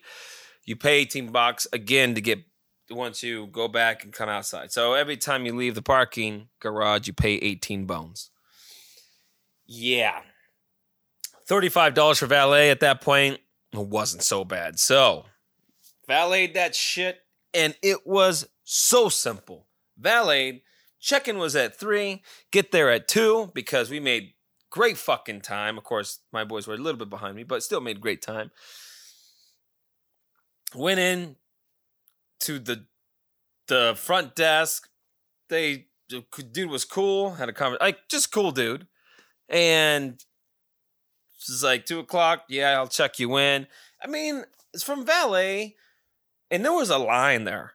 you 0.66 0.76
pay 0.76 1.00
18 1.00 1.32
bucks 1.32 1.66
again 1.74 2.14
to 2.16 2.22
get 2.22 2.40
once 2.90 3.24
you 3.24 3.48
go 3.48 3.68
back 3.68 4.04
and 4.04 4.14
come 4.14 4.30
outside. 4.30 4.72
So 4.72 4.94
every 4.94 5.18
time 5.18 5.46
you 5.46 5.56
leave 5.56 5.76
the 5.76 5.82
parking 5.82 6.50
garage, 6.60 7.08
you 7.08 7.14
pay 7.14 7.36
18 7.36 7.86
bones. 7.86 8.30
Yeah. 9.66 10.22
$35 11.50 12.20
for 12.20 12.28
valet 12.28 12.70
at 12.70 12.82
that 12.82 13.02
point 13.02 13.40
it 13.74 13.88
wasn't 13.88 14.24
so 14.24 14.44
bad. 14.44 14.80
So 14.80 15.26
valeted 16.08 16.56
that 16.56 16.76
shit, 16.76 17.20
and 17.54 17.76
it 17.82 18.06
was 18.06 18.48
so 18.64 19.10
simple. 19.10 19.68
Valeted, 19.98 20.62
check-in 21.00 21.38
was 21.38 21.56
at 21.56 21.78
three, 21.78 22.24
get 22.52 22.72
there 22.72 22.92
at 22.92 23.08
two 23.08 23.52
because 23.54 23.90
we 23.90 24.00
made 24.00 24.34
great 24.70 24.98
fucking 24.98 25.42
time. 25.42 25.78
Of 25.78 25.84
course, 25.84 26.20
my 26.32 26.44
boys 26.44 26.68
were 26.68 26.76
a 26.76 26.78
little 26.78 27.00
bit 27.00 27.10
behind 27.10 27.36
me, 27.36 27.44
but 27.44 27.64
still 27.64 27.82
made 27.82 28.02
great 28.02 28.22
time. 28.22 28.52
Went 30.76 31.00
in 31.00 31.36
to 32.42 32.60
the 32.60 32.86
the 33.68 33.94
front 33.98 34.36
desk. 34.36 34.90
They 35.50 35.88
the 36.10 36.24
dude 36.52 36.70
was 36.70 36.86
cool. 36.86 37.36
Had 37.36 37.50
a 37.50 37.54
conversation, 37.54 37.86
like 37.86 38.10
just 38.10 38.32
cool 38.32 38.52
dude, 38.52 38.88
and 39.50 40.24
it's 41.36 41.64
like 41.64 41.86
two 41.86 42.00
o'clock. 42.00 42.44
Yeah, 42.50 42.72
I'll 42.72 42.88
check 42.88 43.20
you 43.20 43.38
in. 43.38 43.68
I 44.04 44.08
mean, 44.08 44.44
it's 44.74 44.84
from 44.84 45.06
valet 45.06 45.76
and 46.50 46.64
there 46.64 46.74
was 46.74 46.90
a 46.90 46.98
line 46.98 47.44
there. 47.44 47.74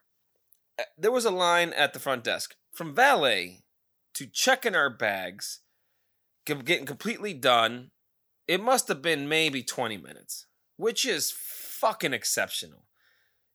Uh, 0.79 0.83
there 0.97 1.11
was 1.11 1.25
a 1.25 1.31
line 1.31 1.73
at 1.73 1.93
the 1.93 1.99
front 1.99 2.23
desk 2.23 2.55
from 2.73 2.95
valet 2.95 3.59
to 4.15 4.25
checking 4.25 4.75
our 4.75 4.89
bags, 4.89 5.59
getting 6.45 6.85
completely 6.85 7.33
done, 7.33 7.91
it 8.47 8.61
must 8.61 8.87
have 8.87 9.01
been 9.01 9.29
maybe 9.29 9.63
20 9.63 9.97
minutes, 9.97 10.47
which 10.77 11.05
is 11.05 11.31
fucking 11.83 12.13
exceptional. 12.13 12.85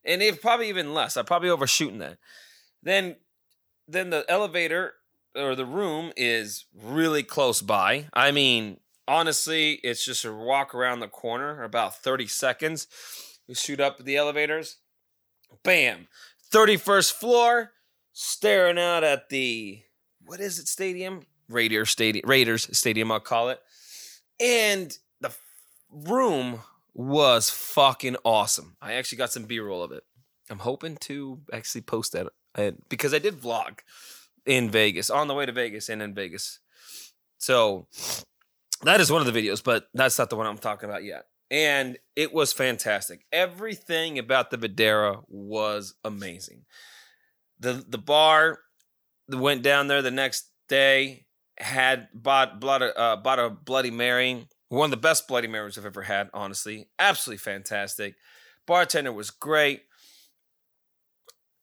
And 0.05 0.23
if 0.23 0.43
probably 0.43 0.69
even 0.69 0.93
less. 0.93 1.17
I'm 1.17 1.25
probably 1.25 1.49
overshooting 1.49 1.99
that. 1.99 2.19
Then 2.83 3.17
then 3.87 4.11
the 4.11 4.25
elevator 4.29 4.95
or 5.35 5.55
the 5.55 5.65
room 5.65 6.13
is 6.17 6.67
really 6.75 7.23
close 7.23 7.63
by. 7.63 8.07
I 8.13 8.33
mean, 8.33 8.81
honestly, 9.07 9.81
it's 9.83 10.05
just 10.05 10.27
a 10.27 10.33
walk 10.33 10.75
around 10.75 11.01
the 11.01 11.09
corner, 11.09 11.63
about 11.63 11.97
30 11.97 12.27
seconds. 12.27 12.87
We 13.49 13.55
shoot 13.55 13.81
up 13.81 13.99
the 13.99 14.17
elevators. 14.17 14.77
Bam. 15.65 16.09
31st 16.53 17.13
floor, 17.13 17.73
staring 18.13 18.79
out 18.79 19.05
at 19.05 19.31
the 19.31 19.83
what 20.27 20.41
is 20.41 20.59
it 20.59 20.69
stadium? 20.69 21.23
Raiders 21.49 21.89
Stadium, 21.89 22.29
Raiders 22.29 22.69
Stadium, 22.77 23.11
I'll 23.11 23.21
call 23.21 23.49
it. 23.49 23.61
And 24.39 24.97
the 25.23 25.33
room 25.91 26.61
was 26.95 27.51
fucking 27.51 28.17
awesome. 28.25 28.77
I 28.81 28.95
actually 28.95 29.19
got 29.19 29.33
some 29.33 29.45
B-roll 29.45 29.83
of 29.83 29.93
it. 29.93 30.05
I'm 30.51 30.61
hoping 30.61 30.97
to 31.03 31.41
actually 31.53 31.83
post 31.83 32.13
that 32.13 32.29
because 32.89 33.15
I 33.15 33.19
did 33.19 33.41
vlog 33.41 33.81
in 34.47 34.71
Vegas, 34.71 35.11
on 35.11 35.29
the 35.29 35.35
way 35.35 35.47
to 35.47 35.53
Vegas 35.53 35.89
and 35.89 36.03
in 36.03 36.15
Vegas. 36.15 36.59
So 37.39 37.87
that 38.83 39.01
is 39.01 39.13
one 39.13 39.25
of 39.25 39.33
the 39.33 39.41
videos, 39.41 39.63
but 39.63 39.89
that's 39.95 40.19
not 40.19 40.31
the 40.31 40.37
one 40.37 40.47
I'm 40.47 40.59
talking 40.59 40.89
about 40.89 41.05
yet. 41.05 41.25
And 41.51 41.99
it 42.17 42.33
was 42.33 42.53
fantastic. 42.53 43.25
Everything 43.33 44.19
about 44.19 44.51
the 44.51 44.59
Vdara 44.59 45.23
was 45.29 45.95
amazing. 46.05 46.65
The 47.61 47.85
the 47.89 47.99
bar 47.99 48.59
went 49.29 49.63
down 49.63 49.89
there 49.89 50.03
the 50.03 50.11
next 50.11 50.51
day, 50.69 51.27
had 51.59 52.09
bought 52.15 52.61
bought 52.61 52.83
a, 52.83 52.99
uh, 52.99 53.17
bought 53.17 53.39
a 53.39 53.51
Bloody 53.51 53.91
Mary, 53.91 54.49
one 54.69 54.87
of 54.87 54.91
the 54.91 54.97
best 54.97 55.29
Bloody 55.29 55.49
Marys 55.49 55.79
I've 55.79 55.87
ever 55.87 56.03
had. 56.03 56.31
Honestly, 56.35 56.89
absolutely 56.99 57.39
fantastic. 57.39 58.17
Bartender 58.67 59.13
was 59.13 59.31
great. 59.31 59.85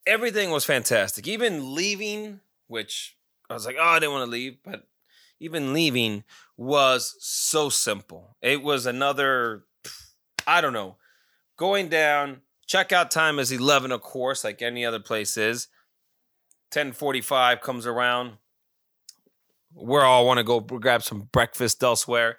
Everything 0.07 0.51
was 0.51 0.65
fantastic. 0.65 1.27
Even 1.27 1.73
leaving, 1.75 2.39
which 2.67 3.17
I 3.49 3.53
was 3.53 3.65
like, 3.65 3.75
oh, 3.79 3.83
I 3.83 3.99
didn't 3.99 4.13
want 4.13 4.25
to 4.25 4.31
leave, 4.31 4.57
but 4.63 4.87
even 5.39 5.73
leaving 5.73 6.23
was 6.57 7.15
so 7.19 7.69
simple. 7.69 8.37
It 8.41 8.63
was 8.63 8.85
another, 8.85 9.65
I 10.47 10.61
don't 10.61 10.73
know, 10.73 10.97
going 11.57 11.89
down. 11.89 12.41
Checkout 12.67 13.09
time 13.09 13.37
is 13.37 13.51
11, 13.51 13.91
of 13.91 14.01
course, 14.01 14.43
like 14.43 14.61
any 14.61 14.85
other 14.85 14.99
place 14.99 15.37
is. 15.37 15.67
10:45 16.71 17.61
comes 17.61 17.85
around. 17.85 18.37
We 19.73 19.99
all 19.99 20.25
want 20.25 20.39
to 20.39 20.43
go 20.43 20.59
grab 20.59 21.03
some 21.03 21.29
breakfast 21.31 21.83
elsewhere. 21.83 22.37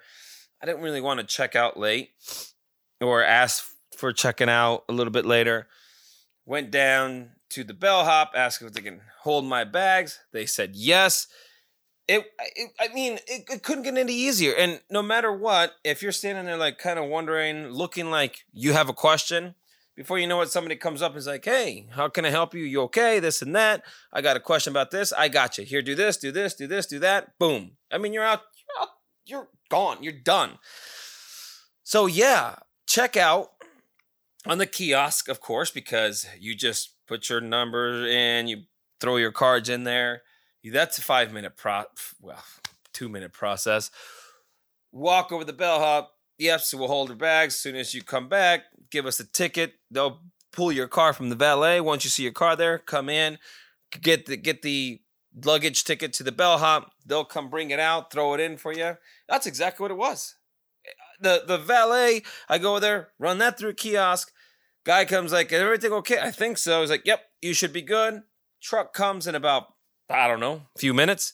I 0.61 0.65
didn't 0.65 0.81
really 0.81 1.01
want 1.01 1.19
to 1.19 1.25
check 1.25 1.55
out 1.55 1.77
late 1.77 2.11
or 3.01 3.23
ask 3.23 3.71
for 3.95 4.11
checking 4.11 4.49
out 4.49 4.83
a 4.89 4.93
little 4.93 5.11
bit 5.11 5.25
later. 5.25 5.67
Went 6.45 6.71
down 6.71 7.31
to 7.49 7.63
the 7.63 7.73
bellhop, 7.73 8.31
asked 8.35 8.61
if 8.61 8.73
they 8.73 8.81
can 8.81 9.01
hold 9.21 9.45
my 9.45 9.63
bags. 9.63 10.19
They 10.31 10.45
said 10.45 10.71
yes. 10.75 11.27
It, 12.07 12.25
it 12.39 12.71
I 12.79 12.93
mean, 12.93 13.19
it, 13.27 13.43
it 13.49 13.63
couldn't 13.63 13.83
get 13.83 13.97
any 13.97 14.13
easier. 14.13 14.53
And 14.53 14.81
no 14.89 15.01
matter 15.01 15.31
what, 15.31 15.73
if 15.83 16.01
you're 16.01 16.11
standing 16.11 16.45
there 16.45 16.57
like 16.57 16.77
kind 16.77 16.97
of 16.97 17.05
wondering, 17.05 17.67
looking 17.67 18.09
like 18.09 18.45
you 18.53 18.73
have 18.73 18.89
a 18.89 18.93
question, 18.93 19.55
before 19.95 20.19
you 20.19 20.27
know 20.27 20.41
it, 20.41 20.49
somebody 20.49 20.75
comes 20.75 21.01
up 21.01 21.11
and 21.11 21.17
is 21.17 21.27
like, 21.27 21.43
hey, 21.43 21.87
how 21.91 22.07
can 22.07 22.23
I 22.23 22.29
help 22.29 22.53
you? 22.53 22.63
You 22.63 22.81
okay? 22.83 23.19
This 23.19 23.41
and 23.41 23.55
that. 23.55 23.83
I 24.13 24.21
got 24.21 24.37
a 24.37 24.39
question 24.39 24.71
about 24.71 24.91
this. 24.91 25.11
I 25.11 25.27
got 25.27 25.57
you. 25.57 25.65
Here, 25.65 25.81
do 25.81 25.95
this, 25.95 26.17
do 26.17 26.31
this, 26.31 26.53
do 26.53 26.67
this, 26.67 26.85
do 26.85 26.99
that. 26.99 27.37
Boom. 27.39 27.71
I 27.91 27.97
mean, 27.97 28.13
you're 28.13 28.23
out, 28.23 28.41
you're 28.55 28.81
out, 28.81 28.89
you're 29.25 29.47
gone. 29.69 30.01
You're 30.01 30.13
done. 30.13 30.59
So 31.83 32.05
yeah, 32.05 32.55
check 32.87 33.15
out 33.15 33.51
on 34.45 34.57
the 34.57 34.65
kiosk, 34.65 35.29
of 35.29 35.39
course, 35.41 35.71
because 35.71 36.27
you 36.39 36.55
just 36.55 36.95
put 37.07 37.29
your 37.29 37.41
number 37.41 38.05
in, 38.05 38.47
you 38.47 38.63
throw 38.99 39.17
your 39.17 39.31
cards 39.31 39.69
in 39.69 39.83
there. 39.83 40.23
That's 40.63 40.97
a 40.97 41.01
five 41.01 41.31
minute 41.31 41.55
pro, 41.55 41.83
well, 42.21 42.43
two 42.93 43.07
minute 43.07 43.31
process. 43.31 43.89
Walk 44.91 45.31
over 45.31 45.43
the 45.43 45.53
bellhop. 45.53 46.11
Yep, 46.39 46.61
so 46.61 46.77
we'll 46.77 46.87
hold 46.87 47.09
your 47.09 47.17
bags. 47.17 47.55
As 47.55 47.59
soon 47.59 47.75
as 47.75 47.93
you 47.93 48.03
come 48.03 48.29
back, 48.29 48.65
give 48.91 49.05
us 49.05 49.19
a 49.19 49.23
ticket. 49.25 49.73
They'll 49.89 50.21
pull 50.51 50.71
your 50.71 50.87
car 50.87 51.13
from 51.13 51.29
the 51.29 51.35
valet. 51.35 51.79
Once 51.81 52.03
you 52.03 52.09
see 52.09 52.23
your 52.23 52.31
car 52.31 52.55
there, 52.55 52.77
come 52.79 53.09
in, 53.09 53.39
get 54.01 54.25
the 54.25 54.37
get 54.37 54.61
the 54.61 54.99
luggage 55.43 55.83
ticket 55.83 56.13
to 56.13 56.23
the 56.23 56.31
bellhop. 56.31 56.91
They'll 57.05 57.25
come 57.25 57.49
bring 57.49 57.71
it 57.71 57.79
out, 57.79 58.11
throw 58.11 58.33
it 58.33 58.39
in 58.39 58.57
for 58.57 58.73
you. 58.73 58.97
That's 59.27 59.45
exactly 59.45 59.83
what 59.83 59.91
it 59.91 59.97
was. 59.97 60.35
The 61.19 61.43
the 61.45 61.57
valet, 61.57 62.23
I 62.47 62.57
go 62.57 62.79
there, 62.79 63.09
run 63.19 63.37
that 63.39 63.57
through 63.57 63.73
kiosk. 63.73 64.31
Guy 64.85 65.03
comes 65.05 65.33
like, 65.33 65.51
is 65.51 65.59
everything 65.59 65.91
okay? 65.91 66.19
I 66.19 66.31
think 66.31 66.57
so. 66.57 66.81
He's 66.81 66.89
like, 66.89 67.05
yep, 67.05 67.21
you 67.41 67.53
should 67.53 67.73
be 67.73 67.81
good. 67.81 68.21
Truck 68.61 68.93
comes 68.93 69.27
in 69.27 69.35
about, 69.35 69.73
I 70.09 70.27
don't 70.27 70.39
know, 70.39 70.61
a 70.75 70.79
few 70.79 70.93
minutes. 70.93 71.33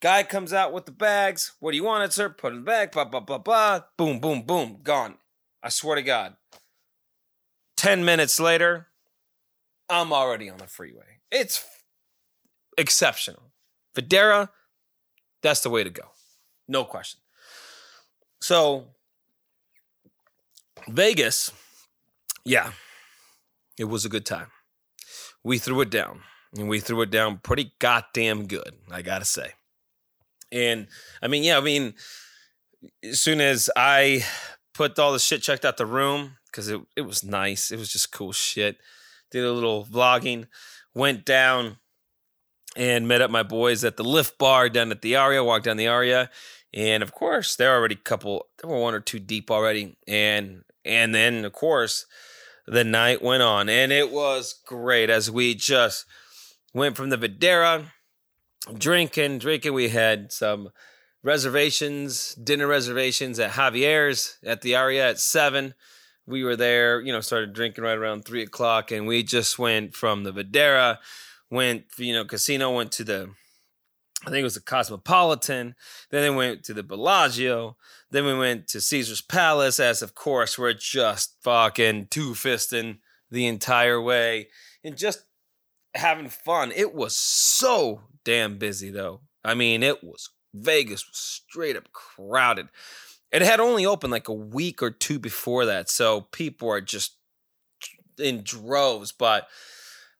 Guy 0.00 0.22
comes 0.22 0.52
out 0.52 0.72
with 0.72 0.86
the 0.86 0.92
bags. 0.92 1.52
What 1.60 1.72
do 1.72 1.76
you 1.76 1.84
want, 1.84 2.04
it, 2.04 2.12
sir? 2.12 2.28
Put 2.28 2.52
in 2.52 2.60
the 2.60 2.64
bag, 2.64 2.92
blah, 2.92 3.04
blah, 3.04 3.20
blah, 3.20 3.38
blah. 3.38 3.80
Boom, 3.96 4.20
boom, 4.20 4.42
boom, 4.42 4.78
gone. 4.82 5.16
I 5.62 5.68
swear 5.68 5.96
to 5.96 6.02
God. 6.02 6.36
10 7.76 8.04
minutes 8.04 8.38
later, 8.38 8.88
I'm 9.88 10.12
already 10.12 10.48
on 10.48 10.58
the 10.58 10.66
freeway. 10.66 11.20
It's 11.30 11.64
exceptional. 12.78 13.52
Vdara, 13.94 14.48
that's 15.42 15.60
the 15.60 15.70
way 15.70 15.84
to 15.84 15.90
go. 15.90 16.04
No 16.68 16.84
question. 16.84 17.20
So, 18.40 18.86
Vegas, 20.88 21.52
yeah, 22.44 22.72
it 23.78 23.84
was 23.84 24.04
a 24.04 24.08
good 24.08 24.26
time. 24.26 24.48
We 25.44 25.58
threw 25.58 25.80
it 25.80 25.90
down, 25.90 26.20
and 26.56 26.68
we 26.68 26.80
threw 26.80 27.02
it 27.02 27.10
down 27.10 27.38
pretty 27.38 27.72
goddamn 27.78 28.46
good, 28.46 28.74
I 28.90 29.02
gotta 29.02 29.24
say. 29.24 29.52
And 30.50 30.86
I 31.22 31.28
mean, 31.28 31.42
yeah, 31.42 31.56
I 31.56 31.60
mean, 31.60 31.94
as 33.02 33.20
soon 33.20 33.40
as 33.40 33.70
I 33.76 34.24
put 34.74 34.98
all 34.98 35.12
the 35.12 35.18
shit 35.18 35.42
checked 35.42 35.64
out 35.64 35.76
the 35.76 35.86
room, 35.86 36.36
because 36.46 36.68
it, 36.68 36.80
it 36.96 37.02
was 37.02 37.24
nice. 37.24 37.70
It 37.70 37.78
was 37.78 37.92
just 37.92 38.12
cool 38.12 38.32
shit. 38.32 38.76
Did 39.30 39.44
a 39.44 39.52
little 39.52 39.86
vlogging, 39.86 40.46
went 40.94 41.24
down 41.24 41.78
and 42.76 43.06
met 43.06 43.20
up 43.20 43.30
my 43.30 43.42
boys 43.42 43.84
at 43.84 43.96
the 43.96 44.04
lift 44.04 44.38
bar 44.38 44.68
down 44.68 44.90
at 44.90 45.02
the 45.02 45.16
Aria, 45.16 45.44
walked 45.44 45.64
down 45.64 45.76
the 45.76 45.88
Aria. 45.88 46.30
And 46.74 47.02
of 47.02 47.12
course, 47.12 47.54
they're 47.54 47.74
already 47.74 47.96
a 47.96 47.98
couple, 47.98 48.46
they 48.60 48.68
were 48.68 48.80
one 48.80 48.94
or 48.94 49.00
two 49.00 49.18
deep 49.18 49.50
already. 49.50 49.96
And 50.06 50.64
and 50.84 51.14
then 51.14 51.44
of 51.44 51.52
course 51.52 52.06
the 52.66 52.84
night 52.84 53.22
went 53.22 53.42
on 53.42 53.68
and 53.68 53.92
it 53.92 54.10
was 54.10 54.60
great 54.66 55.10
as 55.10 55.30
we 55.30 55.54
just 55.54 56.06
went 56.74 56.96
from 56.96 57.10
the 57.10 57.18
Vdara 57.18 57.86
drinking, 58.76 59.38
drinking. 59.38 59.74
We 59.74 59.90
had 59.90 60.32
some 60.32 60.70
reservations, 61.22 62.34
dinner 62.34 62.66
reservations 62.66 63.38
at 63.38 63.52
Javier's 63.52 64.38
at 64.44 64.62
the 64.62 64.74
Aria 64.74 65.10
at 65.10 65.20
seven 65.20 65.74
we 66.26 66.44
were 66.44 66.56
there, 66.56 67.00
you 67.00 67.12
know, 67.12 67.20
started 67.20 67.52
drinking 67.52 67.84
right 67.84 67.98
around 67.98 68.24
three 68.24 68.42
o'clock, 68.42 68.90
and 68.90 69.06
we 69.06 69.22
just 69.22 69.58
went 69.58 69.94
from 69.94 70.24
the 70.24 70.32
Vdara, 70.32 70.98
went, 71.52 71.84
you 71.98 72.14
know, 72.14 72.24
casino, 72.24 72.74
went 72.74 72.90
to 72.92 73.04
the, 73.04 73.30
I 74.26 74.30
think 74.30 74.40
it 74.40 74.44
was 74.44 74.54
the 74.54 74.60
Cosmopolitan, 74.60 75.74
then 76.10 76.22
they 76.22 76.30
went 76.30 76.64
to 76.64 76.74
the 76.74 76.82
Bellagio, 76.82 77.76
then 78.10 78.24
we 78.24 78.34
went 78.36 78.68
to 78.68 78.80
Caesar's 78.80 79.20
Palace, 79.20 79.78
as 79.78 80.00
of 80.00 80.14
course 80.14 80.58
we're 80.58 80.72
just 80.72 81.36
fucking 81.42 82.08
two 82.10 82.30
fisting 82.30 82.98
the 83.30 83.46
entire 83.46 84.00
way 84.00 84.48
and 84.82 84.96
just 84.96 85.24
having 85.94 86.30
fun. 86.30 86.72
It 86.74 86.94
was 86.94 87.14
so 87.14 88.00
damn 88.24 88.56
busy 88.56 88.90
though. 88.90 89.20
I 89.44 89.54
mean, 89.54 89.82
it 89.82 90.02
was 90.02 90.30
Vegas 90.54 91.06
was 91.06 91.18
straight 91.18 91.76
up 91.76 91.92
crowded. 91.92 92.68
It 93.30 93.42
had 93.42 93.60
only 93.60 93.84
opened 93.84 94.10
like 94.10 94.28
a 94.28 94.34
week 94.34 94.82
or 94.82 94.90
two 94.90 95.18
before 95.18 95.66
that, 95.66 95.90
so 95.90 96.22
people 96.32 96.70
are 96.70 96.80
just 96.80 97.16
in 98.18 98.42
droves. 98.42 99.12
But 99.12 99.48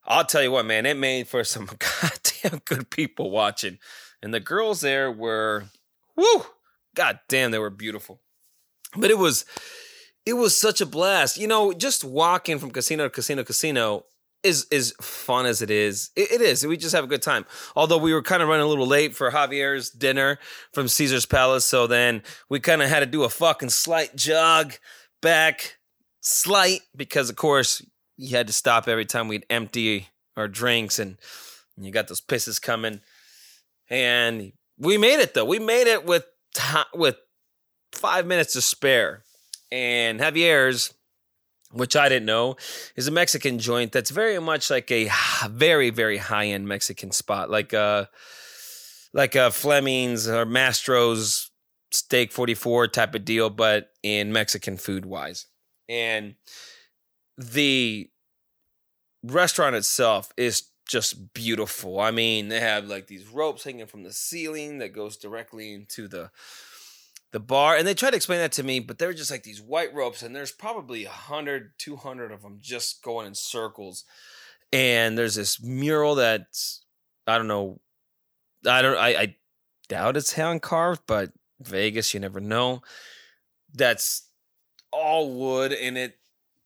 I'll 0.04 0.24
tell 0.24 0.42
you 0.42 0.50
what, 0.50 0.66
man, 0.66 0.86
it 0.86 0.96
made 0.96 1.28
for 1.28 1.44
some 1.44 1.66
goddamn 2.02 2.60
good 2.64 2.90
people 2.90 3.30
watching, 3.30 3.78
and 4.22 4.32
the 4.32 4.40
girls 4.40 4.80
there 4.80 5.10
were, 5.10 5.64
whoo, 6.16 6.46
goddamn, 6.94 7.50
they 7.50 7.58
were 7.58 7.70
beautiful. 7.70 8.20
But 8.96 9.10
it 9.10 9.18
was, 9.18 9.44
it 10.26 10.34
was 10.34 10.56
such 10.56 10.80
a 10.80 10.86
blast. 10.86 11.38
You 11.38 11.46
know, 11.46 11.72
just 11.72 12.04
walking 12.04 12.58
from 12.58 12.70
casino 12.70 13.04
to 13.04 13.10
casino, 13.10 13.44
casino 13.44 14.04
is 14.42 14.66
is 14.70 14.94
fun 15.00 15.46
as 15.46 15.62
it 15.62 15.70
is. 15.70 16.10
It, 16.16 16.32
it 16.32 16.40
is. 16.40 16.66
We 16.66 16.76
just 16.76 16.94
have 16.94 17.04
a 17.04 17.08
good 17.08 17.22
time. 17.22 17.46
Although 17.76 17.98
we 17.98 18.12
were 18.12 18.22
kind 18.22 18.42
of 18.42 18.48
running 18.48 18.64
a 18.64 18.68
little 18.68 18.86
late 18.86 19.14
for 19.14 19.30
Javier's 19.30 19.90
dinner 19.90 20.38
from 20.72 20.88
Caesar's 20.88 21.26
Palace, 21.26 21.64
so 21.64 21.86
then 21.86 22.22
we 22.48 22.60
kind 22.60 22.82
of 22.82 22.88
had 22.88 23.00
to 23.00 23.06
do 23.06 23.24
a 23.24 23.28
fucking 23.28 23.70
slight 23.70 24.16
jog 24.16 24.74
back, 25.20 25.78
slight 26.20 26.80
because 26.96 27.30
of 27.30 27.36
course 27.36 27.82
you 28.16 28.36
had 28.36 28.46
to 28.46 28.52
stop 28.52 28.88
every 28.88 29.06
time 29.06 29.28
we'd 29.28 29.46
empty 29.50 30.08
our 30.36 30.48
drinks, 30.48 30.98
and, 30.98 31.18
and 31.76 31.84
you 31.84 31.92
got 31.92 32.08
those 32.08 32.20
pisses 32.20 32.60
coming. 32.60 33.00
And 33.90 34.52
we 34.78 34.98
made 34.98 35.20
it 35.20 35.34
though. 35.34 35.44
We 35.44 35.58
made 35.58 35.86
it 35.86 36.04
with 36.04 36.24
with 36.94 37.16
five 37.92 38.26
minutes 38.26 38.54
to 38.54 38.60
spare. 38.60 39.24
And 39.70 40.20
Javier's, 40.20 40.92
which 41.70 41.96
I 41.96 42.08
didn't 42.08 42.26
know, 42.26 42.56
is 42.96 43.08
a 43.08 43.10
Mexican 43.10 43.58
joint 43.58 43.92
that's 43.92 44.10
very 44.10 44.38
much 44.38 44.70
like 44.70 44.90
a 44.90 45.10
very, 45.48 45.90
very 45.90 46.18
high 46.18 46.46
end 46.46 46.68
Mexican 46.68 47.10
spot, 47.12 47.50
like 47.50 47.72
a 47.72 48.08
like 49.14 49.34
a 49.34 49.50
Fleming's 49.50 50.28
or 50.28 50.46
Mastro's 50.46 51.50
steak 51.90 52.32
44 52.32 52.88
type 52.88 53.14
of 53.14 53.24
deal, 53.24 53.50
but 53.50 53.90
in 54.02 54.32
Mexican 54.32 54.76
food 54.76 55.04
wise. 55.04 55.46
And 55.88 56.36
the 57.50 58.10
restaurant 59.22 59.76
itself 59.76 60.32
is 60.36 60.64
just 60.88 61.32
beautiful. 61.34 62.00
I 62.00 62.10
mean, 62.10 62.48
they 62.48 62.60
have 62.60 62.86
like 62.86 63.06
these 63.06 63.26
ropes 63.28 63.64
hanging 63.64 63.86
from 63.86 64.02
the 64.02 64.12
ceiling 64.12 64.78
that 64.78 64.90
goes 64.90 65.16
directly 65.16 65.72
into 65.72 66.08
the 66.08 66.30
the 67.32 67.40
bar 67.40 67.76
and 67.76 67.86
they 67.86 67.94
tried 67.94 68.10
to 68.10 68.16
explain 68.16 68.38
that 68.38 68.52
to 68.52 68.62
me 68.62 68.78
but 68.78 68.98
they're 68.98 69.14
just 69.14 69.30
like 69.30 69.42
these 69.42 69.60
white 69.60 69.92
ropes 69.94 70.22
and 70.22 70.36
there's 70.36 70.52
probably 70.52 71.04
100 71.04 71.72
200 71.78 72.30
of 72.30 72.42
them 72.42 72.58
just 72.60 73.02
going 73.02 73.26
in 73.26 73.34
circles 73.34 74.04
and 74.70 75.16
there's 75.16 75.34
this 75.34 75.60
mural 75.62 76.14
that's 76.14 76.84
i 77.26 77.38
don't 77.38 77.48
know 77.48 77.80
i 78.66 78.82
don't 78.82 78.98
i, 78.98 79.08
I 79.08 79.36
doubt 79.88 80.18
it's 80.18 80.34
hand 80.34 80.60
carved 80.60 81.02
but 81.06 81.32
vegas 81.58 82.12
you 82.12 82.20
never 82.20 82.38
know 82.38 82.82
that's 83.74 84.28
all 84.92 85.32
wood 85.32 85.72
and 85.72 85.96
it 85.96 86.18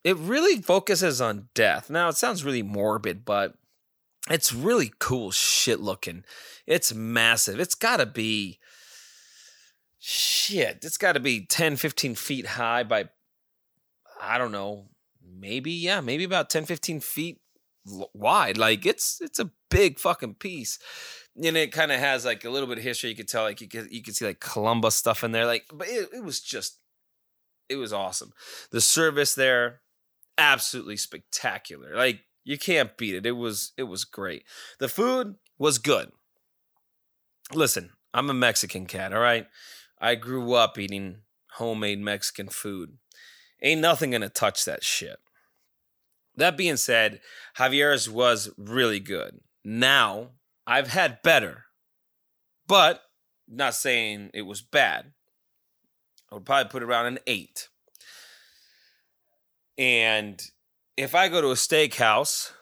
it 0.07 0.17
really 0.17 0.63
focuses 0.63 1.21
on 1.21 1.49
death 1.55 1.91
now 1.91 2.09
it 2.09 2.17
sounds 2.17 2.45
really 2.45 2.63
morbid 2.63 3.25
but 3.25 3.55
it's 4.29 4.53
really 4.53 4.93
cool 4.99 5.31
shit 5.31 5.81
looking. 5.81 6.25
It's 6.67 6.93
massive. 6.93 7.61
It's 7.61 7.75
got 7.75 7.99
to 7.99 8.07
be 8.07 8.59
shit. 9.99 10.81
It's 10.83 10.99
got 10.99 11.13
to 11.13 11.21
be 11.21 11.47
10, 11.47 11.77
15 11.77 12.15
feet 12.17 12.47
high 12.47 12.83
by, 12.83 13.09
I 14.21 14.39
don't 14.39 14.53
know, 14.53 14.89
maybe, 15.25 15.71
yeah, 15.71 16.01
maybe 16.01 16.25
about 16.25 16.51
10, 16.51 16.65
15 16.65 17.01
feet 17.01 17.41
wide. 18.15 18.59
Like 18.59 18.85
it's, 18.85 19.21
it's 19.21 19.39
a 19.39 19.51
big 19.71 20.01
fucking 20.01 20.35
piece. 20.35 20.79
And 21.37 21.57
it 21.57 21.71
kind 21.71 21.93
of 21.93 22.01
has 22.01 22.25
like 22.25 22.45
a 22.45 22.51
little 22.51 22.69
bit 22.69 22.79
of 22.79 22.85
history. 22.85 23.11
You 23.11 23.17
could 23.17 23.29
tell, 23.29 23.45
like, 23.45 23.61
you 23.61 23.69
could, 23.69 23.93
you 23.93 24.03
could 24.03 24.17
see 24.17 24.25
like 24.25 24.41
Columbus 24.41 24.97
stuff 24.97 25.23
in 25.23 25.33
there. 25.33 25.47
Like, 25.47 25.67
but 25.73 25.87
it, 25.87 26.09
it 26.15 26.25
was 26.25 26.41
just, 26.41 26.81
it 27.69 27.77
was 27.77 27.93
awesome. 27.93 28.33
The 28.73 28.81
service 28.81 29.35
there, 29.35 29.83
absolutely 30.39 30.97
spectacular. 30.97 31.95
Like, 31.95 32.21
you 32.45 32.59
can't 32.59 32.97
beat 32.97 33.15
it. 33.15 33.27
It 33.27 33.33
was 33.33 33.73
it 33.77 33.85
was 33.85 34.05
great. 34.05 34.45
The 34.79 34.89
food 34.89 35.35
was 35.59 35.79
good. 35.79 36.13
Listen, 37.53 37.91
I'm 38.15 38.31
a 38.31 38.35
Mexican 38.35 38.87
cat, 38.87 39.13
all 39.13 39.21
right? 39.21 39.47
I 40.01 40.15
grew 40.15 40.55
up 40.55 40.79
eating 40.79 41.19
homemade 41.53 42.01
Mexican 42.01 42.49
food. 42.49 42.99
Ain't 43.63 43.81
nothing 43.81 44.13
gonna 44.13 44.29
touch 44.29 44.65
that 44.65 44.85
shit. 44.85 45.17
That 46.37 46.57
being 46.57 46.77
said, 46.77 47.21
Javier's 47.59 48.09
was 48.09 48.51
really 48.57 49.01
good. 49.01 49.41
Now, 49.65 50.33
I've 50.67 50.89
had 50.89 51.23
better, 51.23 51.65
but 52.69 53.03
not 53.49 53.75
saying 53.75 54.31
it 54.35 54.43
was 54.43 54.63
bad. 54.63 55.13
I 56.31 56.35
would 56.35 56.45
probably 56.45 56.71
put 56.71 56.83
it 56.83 56.87
around 56.87 57.07
an 57.07 57.19
eight. 57.27 57.69
And 59.79 60.43
if 60.97 61.15
I 61.15 61.29
go 61.29 61.41
to 61.41 61.49
a 61.49 61.55
steakhouse, 61.55 62.53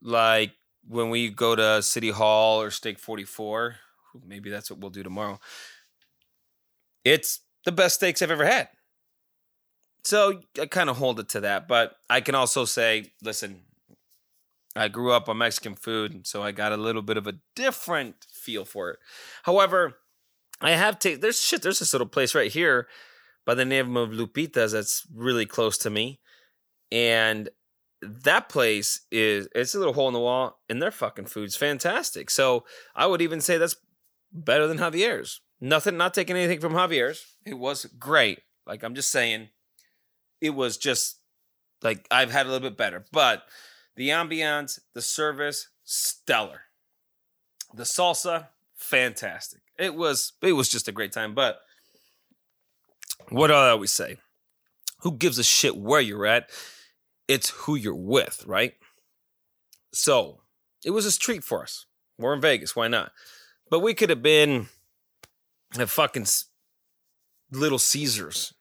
like 0.00 0.52
when 0.88 1.10
we 1.10 1.28
go 1.28 1.54
to 1.54 1.82
City 1.82 2.10
Hall 2.10 2.60
or 2.60 2.70
Steak 2.70 2.98
44, 2.98 3.76
maybe 4.26 4.50
that's 4.50 4.70
what 4.70 4.80
we'll 4.80 4.90
do 4.90 5.02
tomorrow. 5.02 5.38
It's 7.04 7.40
the 7.64 7.72
best 7.72 7.96
steaks 7.96 8.22
I've 8.22 8.30
ever 8.30 8.46
had. 8.46 8.68
So 10.04 10.40
I 10.60 10.66
kind 10.66 10.90
of 10.90 10.96
hold 10.96 11.20
it 11.20 11.28
to 11.30 11.40
that. 11.40 11.68
But 11.68 11.96
I 12.10 12.20
can 12.20 12.34
also 12.34 12.64
say, 12.64 13.12
listen, 13.22 13.60
I 14.74 14.88
grew 14.88 15.12
up 15.12 15.28
on 15.28 15.38
Mexican 15.38 15.74
food, 15.74 16.26
so 16.26 16.42
I 16.42 16.50
got 16.50 16.72
a 16.72 16.76
little 16.76 17.02
bit 17.02 17.16
of 17.16 17.26
a 17.26 17.34
different 17.54 18.26
feel 18.32 18.64
for 18.64 18.90
it. 18.90 18.98
However, 19.42 19.98
I 20.60 20.70
have 20.72 20.98
taken, 20.98 21.20
there's 21.20 21.40
shit, 21.40 21.62
there's 21.62 21.80
this 21.80 21.92
little 21.92 22.06
place 22.06 22.34
right 22.34 22.50
here 22.50 22.88
by 23.44 23.54
the 23.54 23.64
name 23.64 23.96
of 23.96 24.10
Lupita's 24.10 24.72
that's 24.72 25.06
really 25.14 25.46
close 25.46 25.76
to 25.78 25.90
me 25.90 26.20
and 26.92 27.48
that 28.02 28.48
place 28.48 29.00
is 29.10 29.48
it's 29.54 29.74
a 29.74 29.78
little 29.78 29.94
hole 29.94 30.08
in 30.08 30.14
the 30.14 30.20
wall 30.20 30.60
and 30.68 30.82
their 30.82 30.90
fucking 30.90 31.26
food's 31.26 31.56
fantastic. 31.56 32.30
So 32.30 32.64
i 32.94 33.06
would 33.06 33.22
even 33.22 33.40
say 33.40 33.58
that's 33.58 33.76
better 34.30 34.66
than 34.66 34.78
javier's. 34.78 35.40
Nothing 35.60 35.96
not 35.96 36.14
taking 36.14 36.36
anything 36.36 36.60
from 36.60 36.74
javier's. 36.74 37.24
It 37.46 37.58
was 37.58 37.86
great. 37.98 38.40
Like 38.66 38.82
i'm 38.82 38.94
just 38.94 39.10
saying 39.10 39.48
it 40.40 40.50
was 40.50 40.76
just 40.76 41.18
like 41.82 42.06
i've 42.10 42.30
had 42.30 42.46
a 42.46 42.50
little 42.50 42.68
bit 42.68 42.76
better 42.76 43.04
but 43.10 43.44
the 43.96 44.10
ambiance 44.10 44.78
the 44.94 45.02
service 45.02 45.68
stellar. 45.84 46.62
The 47.74 47.84
salsa 47.84 48.48
fantastic. 48.76 49.60
It 49.78 49.94
was 49.94 50.32
it 50.42 50.52
was 50.52 50.68
just 50.68 50.88
a 50.88 50.92
great 50.92 51.12
time 51.12 51.34
but 51.34 51.60
what 53.28 53.46
do 53.46 53.54
i 53.54 53.70
always 53.70 53.92
say? 53.92 54.18
Who 55.02 55.16
gives 55.16 55.38
a 55.38 55.44
shit 55.44 55.76
where 55.76 56.00
you're 56.00 56.26
at 56.26 56.50
it's 57.28 57.50
who 57.50 57.74
you're 57.74 57.94
with, 57.94 58.44
right? 58.46 58.74
So 59.92 60.42
it 60.84 60.90
was 60.90 61.06
a 61.06 61.18
treat 61.18 61.44
for 61.44 61.62
us. 61.62 61.86
We're 62.18 62.34
in 62.34 62.40
Vegas, 62.40 62.76
why 62.76 62.88
not? 62.88 63.12
But 63.70 63.80
we 63.80 63.94
could 63.94 64.10
have 64.10 64.22
been 64.22 64.68
at 65.78 65.88
fucking 65.88 66.26
Little 67.50 67.78
Caesars 67.78 68.54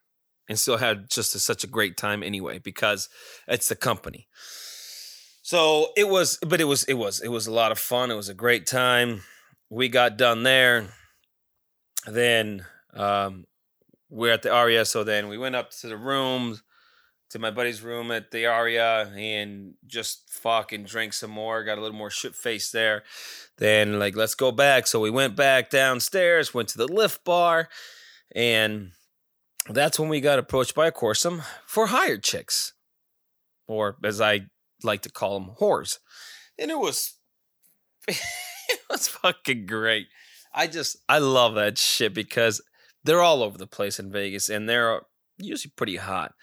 and 0.48 0.60
still 0.60 0.78
had 0.78 1.10
just 1.10 1.36
a, 1.36 1.40
such 1.40 1.64
a 1.64 1.68
great 1.68 1.98
time 1.98 2.24
anyway 2.24 2.60
because 2.60 3.10
it's 3.48 3.68
the 3.68 3.76
company. 3.76 4.28
So 5.42 5.90
it 5.98 6.08
was, 6.08 6.38
but 6.46 6.62
it 6.62 6.66
was, 6.66 6.84
it 6.86 6.94
was, 6.94 7.20
it 7.22 7.30
was 7.30 7.48
a 7.48 7.52
lot 7.52 7.72
of 7.72 7.80
fun. 7.80 8.12
It 8.12 8.16
was 8.16 8.30
a 8.30 8.34
great 8.34 8.68
time. 8.68 9.24
We 9.70 9.90
got 9.90 10.18
done 10.18 10.44
there. 10.44 10.90
Then 12.06 12.66
um, 12.94 13.46
we're 14.10 14.34
at 14.34 14.42
the 14.42 14.52
Aria. 14.52 14.86
So 14.86 15.04
then 15.04 15.30
we 15.30 15.38
went 15.38 15.56
up 15.56 15.72
to 15.72 15.88
the 15.88 15.98
rooms 15.98 16.64
to 17.32 17.40
my 17.40 17.50
buddy's 17.50 17.82
room 17.82 18.12
at 18.12 18.32
the 18.32 18.46
Aria 18.46 19.12
and 19.16 19.76
just 19.88 20.30
fucking 20.30 20.84
drank 20.84 21.14
some 21.14 21.32
more. 21.32 21.64
Got 21.64 21.78
a 21.78 21.82
little 21.82 21.98
more 21.98 22.10
shit 22.10 22.36
faced 22.36 22.74
there. 22.74 23.04
Then 23.58 24.00
like 24.00 24.16
let's 24.16 24.36
go 24.36 24.52
back. 24.52 24.86
So 24.86 25.00
we 25.00 25.10
went 25.10 25.36
back 25.36 25.70
downstairs, 25.70 26.54
went 26.54 26.70
to 26.70 26.78
the 26.78 26.88
lift 26.88 27.24
bar, 27.24 27.70
and 28.36 28.92
that's 29.70 30.00
when 30.00 30.10
we 30.10 30.20
got 30.20 30.40
approached 30.40 30.76
by 30.76 30.88
a 30.88 30.92
coursum 30.92 31.44
for 31.66 31.88
hired 31.88 32.24
chicks, 32.24 32.74
or 33.68 33.98
as 34.04 34.20
I 34.20 34.48
like 34.84 35.02
to 35.04 35.12
call 35.12 35.40
them, 35.40 35.56
whores. 35.60 36.00
And 36.60 36.70
it 36.70 36.80
was 36.80 37.14
it 38.08 38.80
was 38.90 39.08
fucking 39.08 39.68
great. 39.68 40.08
I 40.54 40.68
just 40.68 40.98
I 41.08 41.20
love 41.20 41.56
that 41.56 41.78
shit 41.78 42.14
because 42.14 42.62
they're 43.06 43.22
all 43.22 43.42
over 43.42 43.58
the 43.58 43.68
place 43.68 44.00
in 44.00 44.12
Vegas 44.12 44.50
and 44.50 44.68
they're 44.68 45.02
usually 45.38 45.72
pretty 45.76 45.96
hot. 45.96 46.34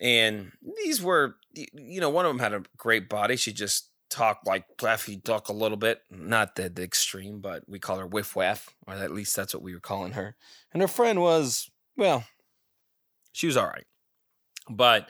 And 0.00 0.52
these 0.82 1.00
were, 1.00 1.36
you 1.54 2.00
know, 2.00 2.10
one 2.10 2.24
of 2.24 2.30
them 2.30 2.40
had 2.40 2.52
a 2.52 2.64
great 2.76 3.08
body. 3.08 3.36
She 3.36 3.52
just 3.52 3.90
talked 4.10 4.46
like 4.46 4.64
Daffy 4.78 5.16
Duck 5.16 5.48
a 5.48 5.52
little 5.52 5.76
bit, 5.76 6.00
not 6.10 6.56
the, 6.56 6.68
the 6.68 6.82
extreme, 6.82 7.40
but 7.40 7.68
we 7.68 7.78
call 7.78 7.98
her 7.98 8.06
Whiff 8.06 8.36
Waff, 8.36 8.74
or 8.86 8.94
at 8.94 9.12
least 9.12 9.34
that's 9.34 9.54
what 9.54 9.62
we 9.62 9.74
were 9.74 9.80
calling 9.80 10.12
her. 10.12 10.36
And 10.72 10.82
her 10.82 10.88
friend 10.88 11.20
was, 11.20 11.70
well, 11.96 12.24
she 13.32 13.46
was 13.46 13.56
all 13.56 13.66
right. 13.66 13.86
But 14.68 15.08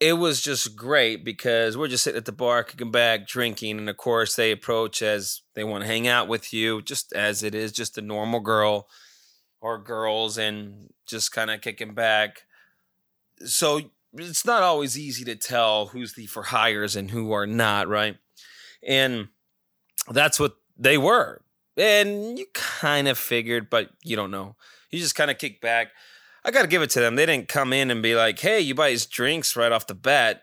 it 0.00 0.14
was 0.14 0.40
just 0.40 0.76
great 0.76 1.24
because 1.24 1.76
we're 1.76 1.88
just 1.88 2.04
sitting 2.04 2.18
at 2.18 2.24
the 2.24 2.32
bar, 2.32 2.64
kicking 2.64 2.90
back, 2.90 3.26
drinking, 3.26 3.78
and 3.78 3.90
of 3.90 3.96
course 3.96 4.34
they 4.34 4.50
approach 4.50 5.02
as 5.02 5.42
they 5.54 5.64
want 5.64 5.82
to 5.82 5.88
hang 5.88 6.08
out 6.08 6.28
with 6.28 6.52
you, 6.52 6.80
just 6.82 7.12
as 7.12 7.42
it 7.42 7.54
is, 7.54 7.72
just 7.72 7.98
a 7.98 8.02
normal 8.02 8.40
girl 8.40 8.88
or 9.60 9.78
girls, 9.78 10.38
and 10.38 10.90
just 11.06 11.32
kind 11.32 11.50
of 11.50 11.60
kicking 11.60 11.94
back 11.94 12.42
so 13.44 13.80
it's 14.14 14.44
not 14.44 14.62
always 14.62 14.98
easy 14.98 15.24
to 15.24 15.36
tell 15.36 15.86
who's 15.86 16.14
the 16.14 16.26
for 16.26 16.44
hires 16.44 16.96
and 16.96 17.10
who 17.10 17.32
are 17.32 17.46
not, 17.46 17.88
right? 17.88 18.16
And 18.86 19.28
that's 20.10 20.40
what 20.40 20.56
they 20.76 20.98
were. 20.98 21.42
And 21.76 22.38
you 22.38 22.46
kind 22.52 23.08
of 23.08 23.18
figured, 23.18 23.70
but 23.70 23.90
you 24.02 24.16
don't 24.16 24.30
know. 24.30 24.56
You 24.90 24.98
just 24.98 25.14
kind 25.14 25.30
of 25.30 25.38
kick 25.38 25.60
back. 25.60 25.88
I 26.44 26.50
got 26.50 26.62
to 26.62 26.68
give 26.68 26.82
it 26.82 26.90
to 26.90 27.00
them. 27.00 27.16
They 27.16 27.26
didn't 27.26 27.48
come 27.48 27.72
in 27.72 27.90
and 27.90 28.02
be 28.02 28.14
like, 28.14 28.38
hey, 28.38 28.60
you 28.60 28.74
buy 28.74 28.90
his 28.90 29.06
drinks 29.06 29.56
right 29.56 29.72
off 29.72 29.86
the 29.86 29.94
bat. 29.94 30.42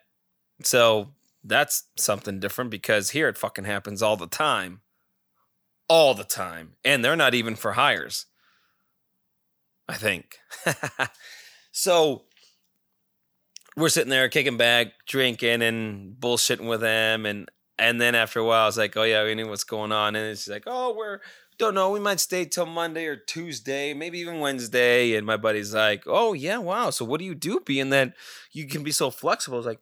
So 0.63 1.10
that's 1.43 1.83
something 1.97 2.39
different 2.39 2.71
because 2.71 3.12
here 3.12 3.27
it 3.27 3.38
fucking 3.38 3.65
happens 3.65 4.01
all 4.01 4.15
the 4.15 4.27
time. 4.27 4.81
All 5.89 6.13
the 6.13 6.23
time. 6.23 6.73
And 6.86 7.03
they're 7.03 7.15
not 7.15 7.33
even 7.33 7.55
for 7.55 7.73
hires. 7.73 8.25
I 9.89 9.95
think. 9.95 10.38
so 11.71 12.23
we're 13.77 13.89
sitting 13.89 14.09
there 14.09 14.27
kicking 14.27 14.57
back, 14.57 14.87
drinking 15.07 15.61
and 15.61 16.15
bullshitting 16.19 16.67
with 16.67 16.81
them, 16.81 17.25
and 17.25 17.49
and 17.79 18.01
then 18.01 18.15
after 18.15 18.39
a 18.39 18.45
while, 18.45 18.63
I 18.63 18.65
was 18.65 18.77
like, 18.77 18.97
"Oh 18.97 19.03
yeah, 19.03 19.23
we 19.23 19.35
knew 19.35 19.47
what's 19.47 19.63
going 19.63 19.91
on," 19.93 20.15
and 20.15 20.37
she's 20.37 20.49
like, 20.49 20.63
"Oh, 20.65 20.93
we're 20.95 21.21
don't 21.57 21.73
know. 21.73 21.89
We 21.89 21.99
might 21.99 22.19
stay 22.19 22.45
till 22.45 22.65
Monday 22.65 23.05
or 23.05 23.15
Tuesday, 23.15 23.93
maybe 23.93 24.19
even 24.19 24.39
Wednesday. 24.39 25.15
And 25.15 25.25
my 25.25 25.37
buddy's 25.37 25.73
like, 25.73 26.03
oh, 26.05 26.33
yeah, 26.33 26.57
wow. 26.57 26.89
So 26.91 27.03
what 27.05 27.19
do 27.19 27.25
you 27.25 27.35
do 27.35 27.59
being 27.59 27.89
that 27.89 28.13
you 28.51 28.67
can 28.67 28.83
be 28.83 28.91
so 28.91 29.09
flexible? 29.09 29.59
I 29.59 29.61
like, 29.61 29.79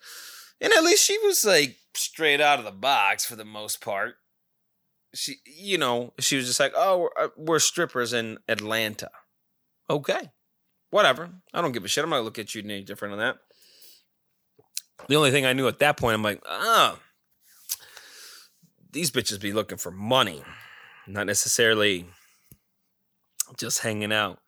and 0.62 0.72
at 0.72 0.84
least 0.84 1.06
she 1.06 1.18
was 1.20 1.44
like 1.44 1.78
straight 1.94 2.42
out 2.42 2.60
of 2.60 2.66
the 2.66 2.72
box 2.72 3.26
for 3.26 3.36
the 3.36 3.46
most 3.46 3.82
part. 3.82 4.16
She, 5.14 5.36
you 5.46 5.78
know, 5.78 6.14
she 6.20 6.38
was 6.38 6.46
just 6.46 6.60
like, 6.60 6.74
oh, 6.76 7.00
we're, 7.00 7.26
uh, 7.26 7.30
we're 7.38 7.60
strippers 7.60 8.14
in 8.14 8.38
Atlanta. 8.48 9.10
Okay, 9.90 10.32
whatever. 10.90 11.30
I 11.54 11.62
don't 11.62 11.72
give 11.72 11.86
a 11.86 11.88
shit. 11.88 12.04
I'm 12.04 12.10
not 12.10 12.18
gonna 12.18 12.26
look 12.26 12.40
at 12.40 12.56
you 12.56 12.62
any 12.64 12.84
different 12.84 13.14
on 13.14 13.20
that. 13.20 13.38
The 15.08 15.16
only 15.16 15.32
thing 15.32 15.46
I 15.46 15.54
knew 15.54 15.68
at 15.68 15.80
that 15.80 15.98
point, 15.98 16.16
I'm 16.16 16.24
like, 16.24 16.42
ah, 16.48 16.98
oh, 16.98 17.00
these 18.92 19.12
bitches 19.12 19.40
be 19.40 19.54
looking 19.54 19.78
for 19.78 19.92
money, 19.92 20.42
not 21.08 21.28
necessarily 21.28 22.08
just 23.58 23.80
hanging 23.80 24.14
out. 24.14 24.40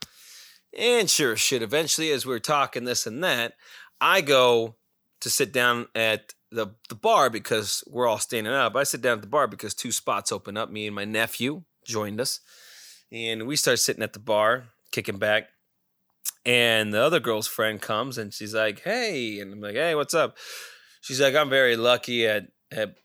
And 0.77 1.09
sure 1.09 1.35
shit, 1.35 1.61
eventually, 1.61 2.11
as 2.11 2.25
we 2.25 2.33
are 2.33 2.39
talking 2.39 2.85
this 2.85 3.05
and 3.05 3.23
that, 3.23 3.53
I 3.99 4.21
go 4.21 4.75
to 5.21 5.29
sit 5.29 5.51
down 5.51 5.87
at 5.95 6.33
the, 6.51 6.67
the 6.89 6.95
bar 6.95 7.29
because 7.29 7.83
we're 7.87 8.07
all 8.07 8.19
standing 8.19 8.53
up. 8.53 8.75
I 8.75 8.83
sit 8.83 9.01
down 9.01 9.17
at 9.17 9.21
the 9.21 9.27
bar 9.27 9.47
because 9.47 9.73
two 9.73 9.91
spots 9.91 10.31
open 10.31 10.55
up. 10.57 10.69
Me 10.69 10.87
and 10.87 10.95
my 10.95 11.05
nephew 11.05 11.63
joined 11.85 12.21
us. 12.21 12.39
And 13.11 13.47
we 13.47 13.55
start 13.55 13.79
sitting 13.79 14.03
at 14.03 14.13
the 14.13 14.19
bar, 14.19 14.65
kicking 14.91 15.17
back. 15.17 15.49
And 16.47 16.93
the 16.93 17.01
other 17.03 17.19
girl's 17.19 17.45
friend 17.45 17.81
comes 17.81 18.17
and 18.17 18.33
she's 18.33 18.55
like, 18.55 18.81
hey. 18.83 19.39
And 19.41 19.51
I'm 19.53 19.59
like, 19.59 19.75
hey, 19.75 19.95
what's 19.95 20.13
up? 20.13 20.37
She's 21.01 21.19
like, 21.19 21.35
I'm 21.35 21.49
very 21.49 21.75
lucky 21.75 22.25
at, 22.25 22.47
at, 22.71 22.95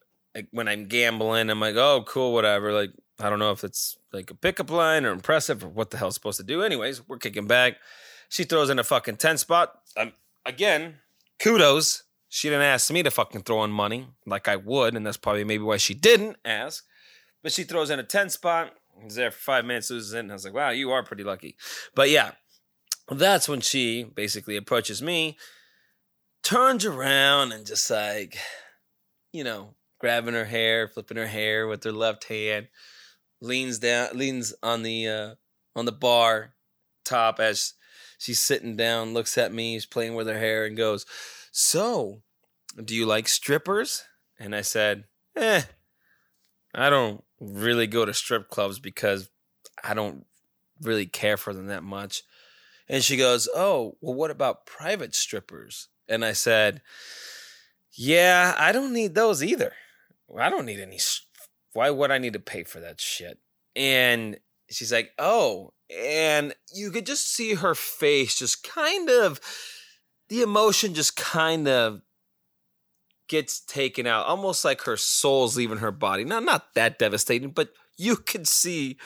when 0.53 0.69
I'm 0.69 0.87
gambling. 0.87 1.51
I'm 1.51 1.59
like, 1.59 1.75
oh, 1.75 2.05
cool, 2.07 2.33
whatever. 2.33 2.73
Like, 2.73 2.93
I 3.19 3.29
don't 3.29 3.41
know 3.41 3.51
if 3.51 3.65
it's 3.65 3.99
like 4.13 4.31
a 4.31 4.35
pickup 4.35 4.71
line 4.71 5.05
or 5.05 5.11
impressive 5.11 5.65
or 5.65 5.69
what 5.69 5.91
the 5.91 5.97
hell's 5.97 6.15
supposed 6.15 6.39
to 6.39 6.45
do. 6.45 6.63
Anyways, 6.63 7.07
we're 7.09 7.19
kicking 7.19 7.49
back. 7.49 7.79
She 8.29 8.45
throws 8.45 8.71
in 8.71 8.79
a 8.79 8.85
fucking 8.85 9.17
10 9.17 9.39
spot. 9.39 9.75
Again, 10.47 10.99
kudos. 11.41 12.05
She 12.29 12.49
didn't 12.49 12.63
ask 12.63 12.91
me 12.91 13.03
to 13.03 13.11
fucking 13.11 13.43
throw 13.43 13.63
in 13.65 13.71
money 13.71 14.07
like 14.25 14.49
I 14.49 14.57
would, 14.57 14.97
and 14.97 15.05
that's 15.05 15.19
probably 15.19 15.45
maybe 15.45 15.65
why 15.65 15.77
she 15.77 15.93
didn't 15.93 16.37
ask. 16.45 16.85
But 17.43 17.53
she 17.53 17.65
throws 17.65 17.91
in 17.91 17.99
a 17.99 18.05
10 18.05 18.31
spot. 18.31 18.73
He's 19.03 19.17
there 19.17 19.31
for 19.31 19.39
five 19.39 19.65
minutes, 19.65 19.91
loses 19.91 20.15
it, 20.15 20.21
and 20.21 20.31
I 20.31 20.35
was 20.35 20.45
like, 20.45 20.55
wow, 20.55 20.71
you 20.71 20.93
are 20.93 21.03
pretty 21.03 21.25
lucky. 21.25 21.57
But 21.95 22.09
yeah, 22.09 22.33
that's 23.11 23.49
when 23.49 23.61
she 23.61 24.05
basically 24.05 24.57
approaches 24.57 25.03
me, 25.03 25.37
turns 26.43 26.85
around 26.85 27.53
and 27.53 27.67
just 27.67 27.91
like, 27.91 28.39
you 29.33 29.45
know, 29.45 29.75
grabbing 29.99 30.35
her 30.35 30.45
hair, 30.45 30.89
flipping 30.89 31.17
her 31.17 31.27
hair 31.27 31.67
with 31.67 31.85
her 31.85 31.93
left 31.93 32.25
hand, 32.25 32.69
leans 33.41 33.79
down, 33.79 34.09
leans 34.15 34.55
on 34.63 34.83
the 34.83 35.09
uh, 35.09 35.35
on 35.75 35.85
the 35.85 35.93
bar 35.93 36.55
top 37.05 37.41
as 37.41 37.75
she's 38.19 38.41
sitting 38.41 38.77
down, 38.77 39.15
looks 39.15 39.37
at 39.39 39.53
me, 39.53 39.75
she's 39.75 39.87
playing 39.87 40.15
with 40.15 40.27
her 40.27 40.39
hair, 40.39 40.65
and 40.65 40.77
goes, 40.77 41.07
"So, 41.51 42.23
do 42.83 42.95
you 42.95 43.07
like 43.07 43.29
strippers?" 43.29 44.05
And 44.39 44.55
I 44.55 44.63
said, 44.63 45.05
"Eh, 45.37 45.63
I 46.75 46.91
don't 46.91 47.25
really 47.41 47.87
go 47.87 48.05
to 48.05 48.15
strip 48.15 48.49
clubs 48.49 48.79
because 48.79 49.29
I 49.83 49.95
don't 49.95 50.27
really 50.81 51.07
care 51.07 51.37
for 51.37 51.53
them 51.53 51.67
that 51.67 51.83
much." 51.85 52.23
And 52.93 53.03
she 53.03 53.17
goes, 53.17 53.49
Oh, 53.55 53.97
well, 54.03 54.15
what 54.15 54.31
about 54.31 54.67
private 54.67 55.15
strippers? 55.15 55.89
And 56.09 56.25
I 56.25 56.35
said, 56.35 56.83
Yeah, 57.97 58.55
I 58.59 58.71
don't 58.71 58.93
need 58.93 59.15
those 59.15 59.43
either. 59.43 59.73
I 60.39 60.51
don't 60.51 60.67
need 60.67 60.79
any. 60.79 61.01
Why 61.73 61.89
would 61.89 62.11
I 62.11 62.19
need 62.19 62.35
to 62.35 62.39
pay 62.39 62.65
for 62.65 62.81
that 62.81 63.01
shit? 63.01 63.39
And 63.75 64.39
she's 64.69 64.93
like, 64.93 65.13
Oh, 65.19 65.73
and 65.91 66.55
you 66.75 66.91
could 66.91 67.07
just 67.07 67.33
see 67.35 67.55
her 67.55 67.75
face 67.75 68.39
just 68.39 68.63
kind 68.63 69.09
of, 69.09 69.41
the 70.29 70.43
emotion 70.43 70.93
just 70.93 71.17
kind 71.17 71.67
of 71.69 72.03
gets 73.27 73.61
taken 73.61 74.07
out, 74.07 74.27
almost 74.27 74.67
like 74.67 74.83
her 74.83 74.99
soul's 74.99 75.57
leaving 75.57 75.79
her 75.79 75.93
body. 75.93 76.25
Not 76.25 76.45
not 76.45 76.75
that 76.75 76.99
devastating, 76.99 77.53
but 77.53 77.71
you 77.97 78.17
could 78.17 78.47
see 78.47 78.99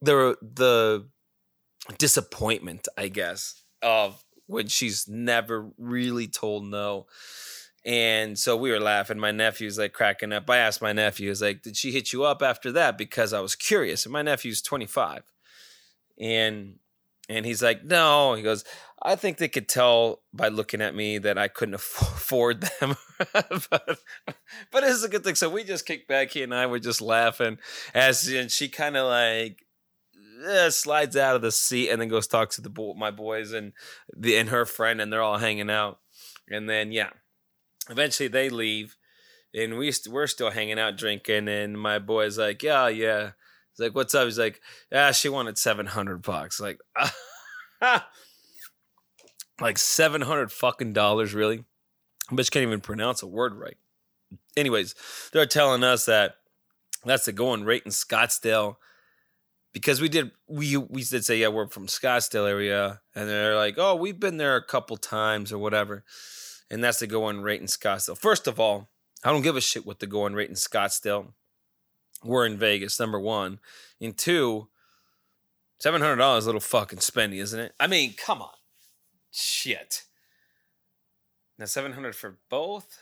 the 0.00 0.38
the 0.40 1.06
disappointment, 1.98 2.88
I 2.96 3.08
guess, 3.08 3.62
of 3.82 4.22
when 4.46 4.68
she's 4.68 5.08
never 5.08 5.70
really 5.78 6.28
told 6.28 6.64
no. 6.64 7.06
And 7.84 8.38
so 8.38 8.56
we 8.56 8.70
were 8.70 8.80
laughing. 8.80 9.18
My 9.18 9.32
nephew's 9.32 9.78
like 9.78 9.92
cracking 9.92 10.32
up. 10.32 10.50
I 10.50 10.58
asked 10.58 10.82
my 10.82 10.92
nephew, 10.92 11.30
"Is 11.30 11.40
like, 11.40 11.62
did 11.62 11.76
she 11.76 11.92
hit 11.92 12.12
you 12.12 12.24
up 12.24 12.42
after 12.42 12.70
that?" 12.72 12.98
Because 12.98 13.32
I 13.32 13.40
was 13.40 13.54
curious. 13.54 14.04
And 14.04 14.12
my 14.12 14.22
nephew's 14.22 14.60
25. 14.60 15.22
And 16.18 16.74
and 17.30 17.46
he's 17.46 17.62
like, 17.62 17.84
no. 17.84 18.34
He 18.34 18.42
goes, 18.42 18.64
I 19.00 19.14
think 19.14 19.38
they 19.38 19.48
could 19.48 19.68
tell 19.68 20.20
by 20.34 20.48
looking 20.48 20.82
at 20.82 20.96
me 20.96 21.18
that 21.18 21.38
I 21.38 21.46
couldn't 21.46 21.74
afford 22.00 22.62
them. 22.62 22.96
but, 23.32 23.98
but 24.72 24.84
it's 24.84 25.04
a 25.04 25.08
good 25.08 25.22
thing. 25.22 25.36
So 25.36 25.48
we 25.48 25.62
just 25.62 25.86
kicked 25.86 26.08
back. 26.08 26.30
He 26.30 26.42
and 26.42 26.54
I 26.54 26.66
were 26.66 26.80
just 26.80 27.00
laughing 27.00 27.58
as 27.94 28.26
and 28.26 28.50
she 28.50 28.68
kind 28.68 28.96
of 28.96 29.06
like 29.06 29.64
eh, 30.46 30.70
slides 30.70 31.16
out 31.16 31.36
of 31.36 31.42
the 31.42 31.52
seat 31.52 31.90
and 31.90 32.00
then 32.00 32.08
goes 32.08 32.26
talk 32.26 32.50
to 32.50 32.60
the 32.60 32.70
bo- 32.70 32.94
my 32.94 33.10
boys 33.10 33.52
and 33.52 33.72
the 34.16 34.36
and 34.36 34.48
her 34.48 34.64
friend 34.64 35.00
and 35.00 35.12
they're 35.12 35.22
all 35.22 35.38
hanging 35.38 35.70
out. 35.70 35.98
And 36.48 36.68
then 36.68 36.92
yeah, 36.92 37.10
eventually 37.88 38.28
they 38.28 38.48
leave 38.48 38.96
and 39.54 39.76
we 39.76 39.92
st- 39.92 40.12
we're 40.12 40.26
still 40.26 40.50
hanging 40.50 40.78
out 40.78 40.96
drinking 40.96 41.48
and 41.48 41.78
my 41.78 41.98
boy's 41.98 42.38
like 42.38 42.62
yeah 42.62 42.88
yeah. 42.88 43.32
He's 43.72 43.86
like 43.86 43.94
what's 43.94 44.14
up? 44.14 44.24
He's 44.24 44.38
like 44.38 44.60
ah 44.92 45.12
she 45.12 45.28
wanted 45.28 45.58
seven 45.58 45.86
hundred 45.86 46.22
bucks 46.22 46.60
like. 46.60 46.80
like 49.60 49.78
700 49.78 50.50
fucking 50.50 50.92
dollars 50.92 51.34
really 51.34 51.64
bitch 52.30 52.50
can't 52.50 52.62
even 52.62 52.80
pronounce 52.80 53.22
a 53.22 53.26
word 53.26 53.54
right 53.54 53.76
anyways 54.56 54.94
they're 55.32 55.46
telling 55.46 55.82
us 55.82 56.06
that 56.06 56.36
that's 57.04 57.24
the 57.24 57.32
going 57.32 57.64
rate 57.64 57.82
in 57.84 57.90
scottsdale 57.90 58.76
because 59.72 60.00
we 60.00 60.08
did 60.08 60.32
we 60.48 60.76
we 60.76 61.02
did 61.02 61.24
say 61.24 61.38
yeah 61.38 61.48
we're 61.48 61.68
from 61.68 61.86
Scottsdale 61.86 62.48
area 62.48 63.00
and 63.14 63.28
they're 63.28 63.56
like 63.56 63.74
oh 63.78 63.94
we've 63.94 64.20
been 64.20 64.36
there 64.36 64.56
a 64.56 64.64
couple 64.64 64.96
times 64.96 65.52
or 65.52 65.58
whatever 65.58 66.04
and 66.70 66.82
that's 66.82 67.00
the 67.00 67.06
going 67.06 67.40
rate 67.40 67.60
in 67.60 67.66
Scottsdale. 67.66 68.16
First 68.16 68.46
of 68.46 68.60
all, 68.60 68.88
I 69.24 69.32
don't 69.32 69.42
give 69.42 69.56
a 69.56 69.60
shit 69.60 69.84
what 69.84 69.98
the 69.98 70.06
going 70.06 70.34
rate 70.34 70.48
in 70.48 70.54
Scottsdale. 70.54 71.32
We're 72.22 72.46
in 72.46 72.58
Vegas, 72.58 73.00
number 73.00 73.18
one, 73.18 73.58
and 74.00 74.16
two, 74.16 74.68
seven 75.78 76.00
hundred 76.00 76.16
dollars 76.16 76.44
a 76.44 76.48
little 76.48 76.60
fucking 76.60 77.00
spendy, 77.00 77.40
isn't 77.40 77.58
it? 77.58 77.72
I 77.80 77.86
mean, 77.86 78.14
come 78.14 78.40
on, 78.40 78.54
shit. 79.30 80.04
Now 81.58 81.64
seven 81.64 81.92
hundred 81.92 82.14
for 82.14 82.38
both. 82.48 82.98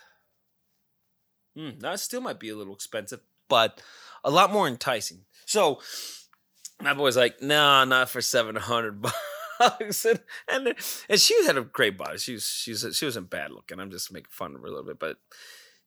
Hmm, 1.55 1.79
that 1.79 1.99
still 1.99 2.21
might 2.21 2.39
be 2.39 2.49
a 2.49 2.55
little 2.55 2.73
expensive, 2.73 3.21
but 3.47 3.81
a 4.23 4.31
lot 4.31 4.51
more 4.51 4.67
enticing. 4.67 5.25
So 5.45 5.79
my 6.81 6.93
boy's 6.93 7.17
like, 7.17 7.41
nah, 7.41 7.85
not 7.85 8.09
for 8.09 8.21
seven 8.21 8.55
hundred 8.55 9.01
bucks. 9.59 10.05
and, 10.05 10.19
and 10.47 10.75
and 11.09 11.19
she 11.19 11.45
had 11.45 11.57
a 11.57 11.61
great 11.61 11.97
body. 11.97 12.17
She 12.17 12.33
was 12.33 12.45
she's 12.45 12.85
she 12.93 13.05
wasn't 13.05 13.29
bad 13.29 13.51
looking. 13.51 13.79
I'm 13.79 13.91
just 13.91 14.11
making 14.11 14.29
fun 14.31 14.55
of 14.55 14.61
her 14.61 14.67
a 14.67 14.69
little 14.69 14.85
bit, 14.85 14.99
but 14.99 15.17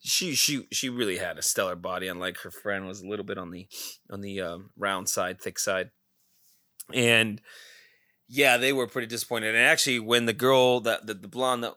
she 0.00 0.34
she 0.34 0.66
she 0.70 0.88
really 0.88 1.18
had 1.18 1.38
a 1.38 1.42
stellar 1.42 1.76
body. 1.76 2.08
Unlike 2.08 2.38
her 2.38 2.50
friend, 2.50 2.86
was 2.86 3.00
a 3.00 3.08
little 3.08 3.24
bit 3.24 3.38
on 3.38 3.50
the 3.50 3.66
on 4.10 4.20
the 4.20 4.40
um, 4.40 4.70
round 4.76 5.08
side, 5.08 5.40
thick 5.40 5.58
side, 5.58 5.90
and 6.92 7.40
yeah, 8.28 8.56
they 8.56 8.72
were 8.72 8.86
pretty 8.86 9.08
disappointed. 9.08 9.54
And 9.54 9.64
actually, 9.64 10.00
when 10.00 10.26
the 10.26 10.32
girl 10.32 10.80
that 10.80 11.06
the, 11.06 11.14
the 11.14 11.28
blonde 11.28 11.64
that 11.64 11.74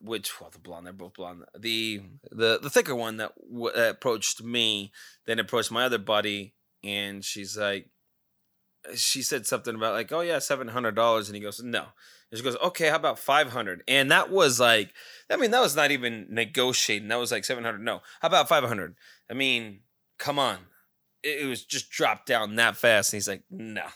which 0.00 0.40
well 0.40 0.50
the 0.50 0.58
blonde 0.58 0.86
they're 0.86 0.92
both 0.92 1.14
blonde 1.14 1.44
the 1.58 2.00
the 2.30 2.58
the 2.62 2.70
thicker 2.70 2.94
one 2.94 3.16
that 3.16 3.32
w- 3.50 3.74
approached 3.74 4.40
me 4.42 4.92
then 5.26 5.40
approached 5.40 5.72
my 5.72 5.84
other 5.84 5.98
buddy 5.98 6.54
and 6.84 7.24
she's 7.24 7.56
like 7.56 7.90
she 8.94 9.22
said 9.22 9.46
something 9.46 9.74
about 9.74 9.94
like, 9.94 10.12
oh 10.12 10.20
yeah, 10.20 10.38
seven 10.38 10.68
hundred 10.68 10.94
dollars, 10.94 11.28
and 11.28 11.36
he 11.36 11.42
goes, 11.42 11.62
no. 11.62 11.84
And 12.30 12.38
she 12.38 12.44
goes, 12.44 12.56
okay, 12.56 12.88
how 12.88 12.96
about 12.96 13.18
five 13.18 13.50
hundred? 13.50 13.82
And 13.88 14.10
that 14.10 14.30
was 14.30 14.60
like, 14.60 14.92
I 15.30 15.36
mean, 15.36 15.50
that 15.52 15.60
was 15.60 15.76
not 15.76 15.90
even 15.90 16.26
negotiating. 16.30 17.08
That 17.08 17.18
was 17.18 17.32
like 17.32 17.44
seven 17.44 17.64
hundred. 17.64 17.82
No, 17.82 18.02
how 18.20 18.28
about 18.28 18.48
five 18.48 18.64
hundred? 18.64 18.96
I 19.30 19.34
mean, 19.34 19.80
come 20.18 20.38
on, 20.38 20.58
it, 21.22 21.42
it 21.42 21.46
was 21.46 21.64
just 21.64 21.90
dropped 21.90 22.26
down 22.26 22.56
that 22.56 22.76
fast. 22.76 23.12
And 23.12 23.18
he's 23.18 23.28
like, 23.28 23.44
no. 23.50 23.86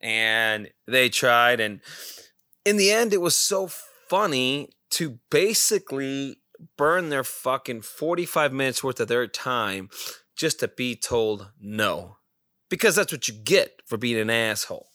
And 0.00 0.70
they 0.86 1.08
tried, 1.08 1.60
and 1.60 1.80
in 2.64 2.76
the 2.76 2.90
end, 2.90 3.12
it 3.12 3.20
was 3.20 3.36
so 3.36 3.68
funny 4.08 4.70
to 4.90 5.18
basically 5.30 6.40
burn 6.76 7.08
their 7.08 7.24
fucking 7.24 7.82
forty-five 7.82 8.52
minutes 8.52 8.84
worth 8.84 9.00
of 9.00 9.08
their 9.08 9.26
time 9.26 9.88
just 10.36 10.60
to 10.60 10.68
be 10.68 10.94
told 10.94 11.50
no 11.60 12.17
because 12.70 12.96
that's 12.96 13.12
what 13.12 13.28
you 13.28 13.34
get 13.34 13.82
for 13.86 13.96
being 13.96 14.18
an 14.18 14.30
asshole. 14.30 14.88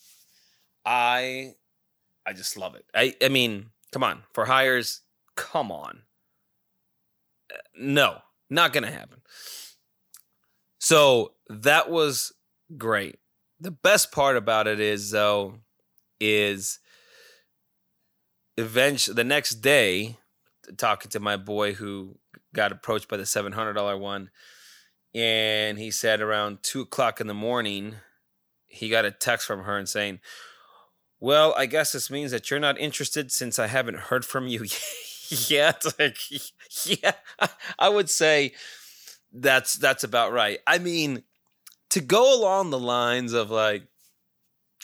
I 0.86 1.56
I 2.26 2.34
just 2.34 2.58
love 2.58 2.76
it. 2.76 2.86
I 2.94 3.16
I 3.24 3.30
mean, 3.30 3.70
come 3.92 4.04
on, 4.04 4.24
for 4.34 4.46
hires, 4.46 5.02
come 5.36 5.72
on. 5.72 6.04
Uh, 7.54 7.58
no, 7.78 8.18
not 8.50 8.74
going 8.74 8.84
to 8.84 8.92
happen. 8.92 9.22
So, 10.80 11.34
that 11.50 11.90
was 11.90 12.34
great. 12.78 13.20
the 13.60 13.72
best 13.72 14.12
part 14.12 14.36
about 14.36 14.68
it 14.68 14.80
is 14.82 15.12
though, 15.12 15.60
is 16.20 16.80
eventually 18.58 19.16
the 19.16 19.24
next 19.24 19.56
day, 19.56 20.18
talking 20.78 21.10
to 21.12 21.20
my 21.20 21.38
boy 21.38 21.74
who 21.74 22.18
got 22.54 22.72
approached 22.72 23.08
by 23.08 23.18
the 23.18 23.26
seven 23.26 23.54
hundred 23.54 23.74
dollar 23.74 23.98
one, 23.98 24.30
and 25.14 25.78
he 25.78 25.92
said 25.92 26.22
around 26.22 26.64
two 26.64 26.82
o'clock 26.82 27.22
in 27.22 27.28
the 27.28 27.34
morning, 27.34 27.96
he 28.68 28.90
got 28.90 29.06
a 29.06 29.12
text 29.12 29.46
from 29.46 29.64
her 29.64 29.78
and 29.78 29.88
saying, 29.88 30.20
"Well, 31.20 31.54
I 31.58 31.66
guess 31.66 31.92
this 31.92 32.10
means 32.10 32.32
that 32.32 32.50
you're 32.50 32.60
not 32.60 32.80
interested 32.80 33.32
since 33.32 33.60
I 33.60 33.68
haven't 33.68 33.98
heard 33.98 34.26
from 34.26 34.48
you 34.48 34.66
yet." 35.30 35.84
like, 36.00 36.18
yeah, 36.86 37.14
I 37.78 37.90
would 37.90 38.10
say 38.10 38.54
that's 39.32 39.76
that's 39.76 40.04
about 40.04 40.32
right. 40.32 40.60
I 40.66 40.80
mean, 40.80 41.24
to 41.92 42.02
go 42.02 42.40
along 42.40 42.70
the 42.70 42.80
lines 42.80 43.34
of 43.34 43.52
like, 43.52 43.84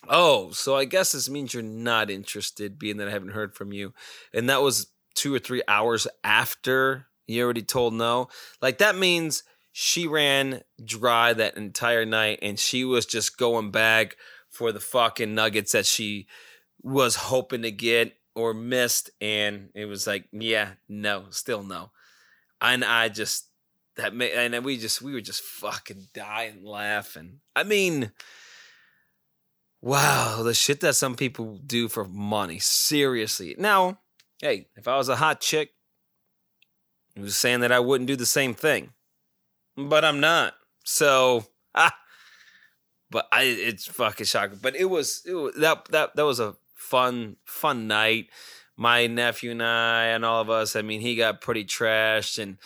oh, 0.08 0.52
so 0.52 0.76
I 0.76 0.86
guess 0.86 1.12
this 1.12 1.30
means 1.30 1.54
you're 1.54 1.64
not 1.64 2.12
interested, 2.12 2.78
being 2.78 2.98
that 2.98 3.08
I 3.08 3.12
haven't 3.12 3.32
heard 3.32 3.56
from 3.56 3.74
you, 3.74 3.94
and 4.34 4.50
that 4.50 4.62
was 4.62 4.88
two 5.16 5.34
or 5.34 5.40
three 5.40 5.64
hours 5.68 6.08
after 6.24 7.08
you 7.28 7.44
already 7.44 7.62
told 7.62 7.94
no. 7.94 8.28
Like 8.62 8.78
that 8.78 8.96
means 8.96 9.44
she 9.72 10.08
ran 10.08 10.62
dry 10.84 11.34
that 11.34 11.58
entire 11.58 12.06
night, 12.06 12.40
and 12.42 12.60
she 12.60 12.84
was 12.84 13.06
just 13.06 13.38
going 13.38 13.72
back 13.72 14.18
for 14.50 14.72
the 14.72 14.80
fucking 14.80 15.36
nuggets 15.36 15.72
that 15.74 15.86
she 15.86 16.28
was 16.82 17.16
hoping 17.16 17.62
to 17.62 17.72
get 17.72 18.16
or 18.36 18.54
missed, 18.54 19.10
and 19.22 19.70
it 19.76 19.86
was 19.86 20.08
like, 20.08 20.28
yeah, 20.32 20.72
no, 20.88 21.26
still 21.30 21.64
no. 21.64 21.92
And 22.62 22.84
I 22.84 23.10
just 23.10 23.48
that 23.96 24.14
made, 24.14 24.32
and 24.34 24.66
we 24.66 24.78
just 24.78 25.02
we 25.02 25.14
were 25.14 25.22
just 25.22 25.42
fucking 25.42 26.08
dying 26.14 26.64
laughing. 26.64 27.40
I 27.56 27.64
mean, 27.64 28.12
wow, 29.82 30.42
the 30.44 30.54
shit 30.54 30.80
that 30.82 30.96
some 30.96 31.16
people 31.16 31.60
do 31.66 31.88
for 31.88 32.06
money. 32.06 32.60
Seriously. 32.60 33.56
Now, 33.58 34.00
hey, 34.42 34.68
if 34.76 34.88
I 34.88 34.98
was 34.98 35.10
a 35.10 35.18
hot 35.18 35.42
chick, 35.42 35.72
was 37.18 37.36
saying 37.36 37.60
that 37.62 37.72
I 37.72 37.80
wouldn't 37.80 38.08
do 38.08 38.16
the 38.16 38.26
same 38.26 38.54
thing, 38.54 38.94
but 39.88 40.04
I'm 40.04 40.20
not. 40.20 40.54
So, 40.84 41.46
ah, 41.76 41.96
but 43.10 43.28
I 43.32 43.44
it's 43.44 43.86
fucking 43.86 44.26
shocking. 44.26 44.60
But 44.62 44.76
it 44.76 44.86
was 44.86 45.22
it 45.26 45.34
was 45.34 45.56
that 45.56 45.86
that 45.92 46.16
that 46.16 46.26
was 46.26 46.40
a 46.40 46.56
fun 46.76 47.38
fun 47.46 47.88
night. 47.88 48.28
My 48.76 49.08
nephew 49.08 49.52
and 49.52 49.64
I 49.64 50.06
and 50.06 50.24
all 50.24 50.42
of 50.42 50.50
us. 50.50 50.76
I 50.76 50.82
mean, 50.82 51.02
he 51.02 51.16
got 51.16 51.42
pretty 51.42 51.66
trashed 51.66 52.42
and 52.42 52.58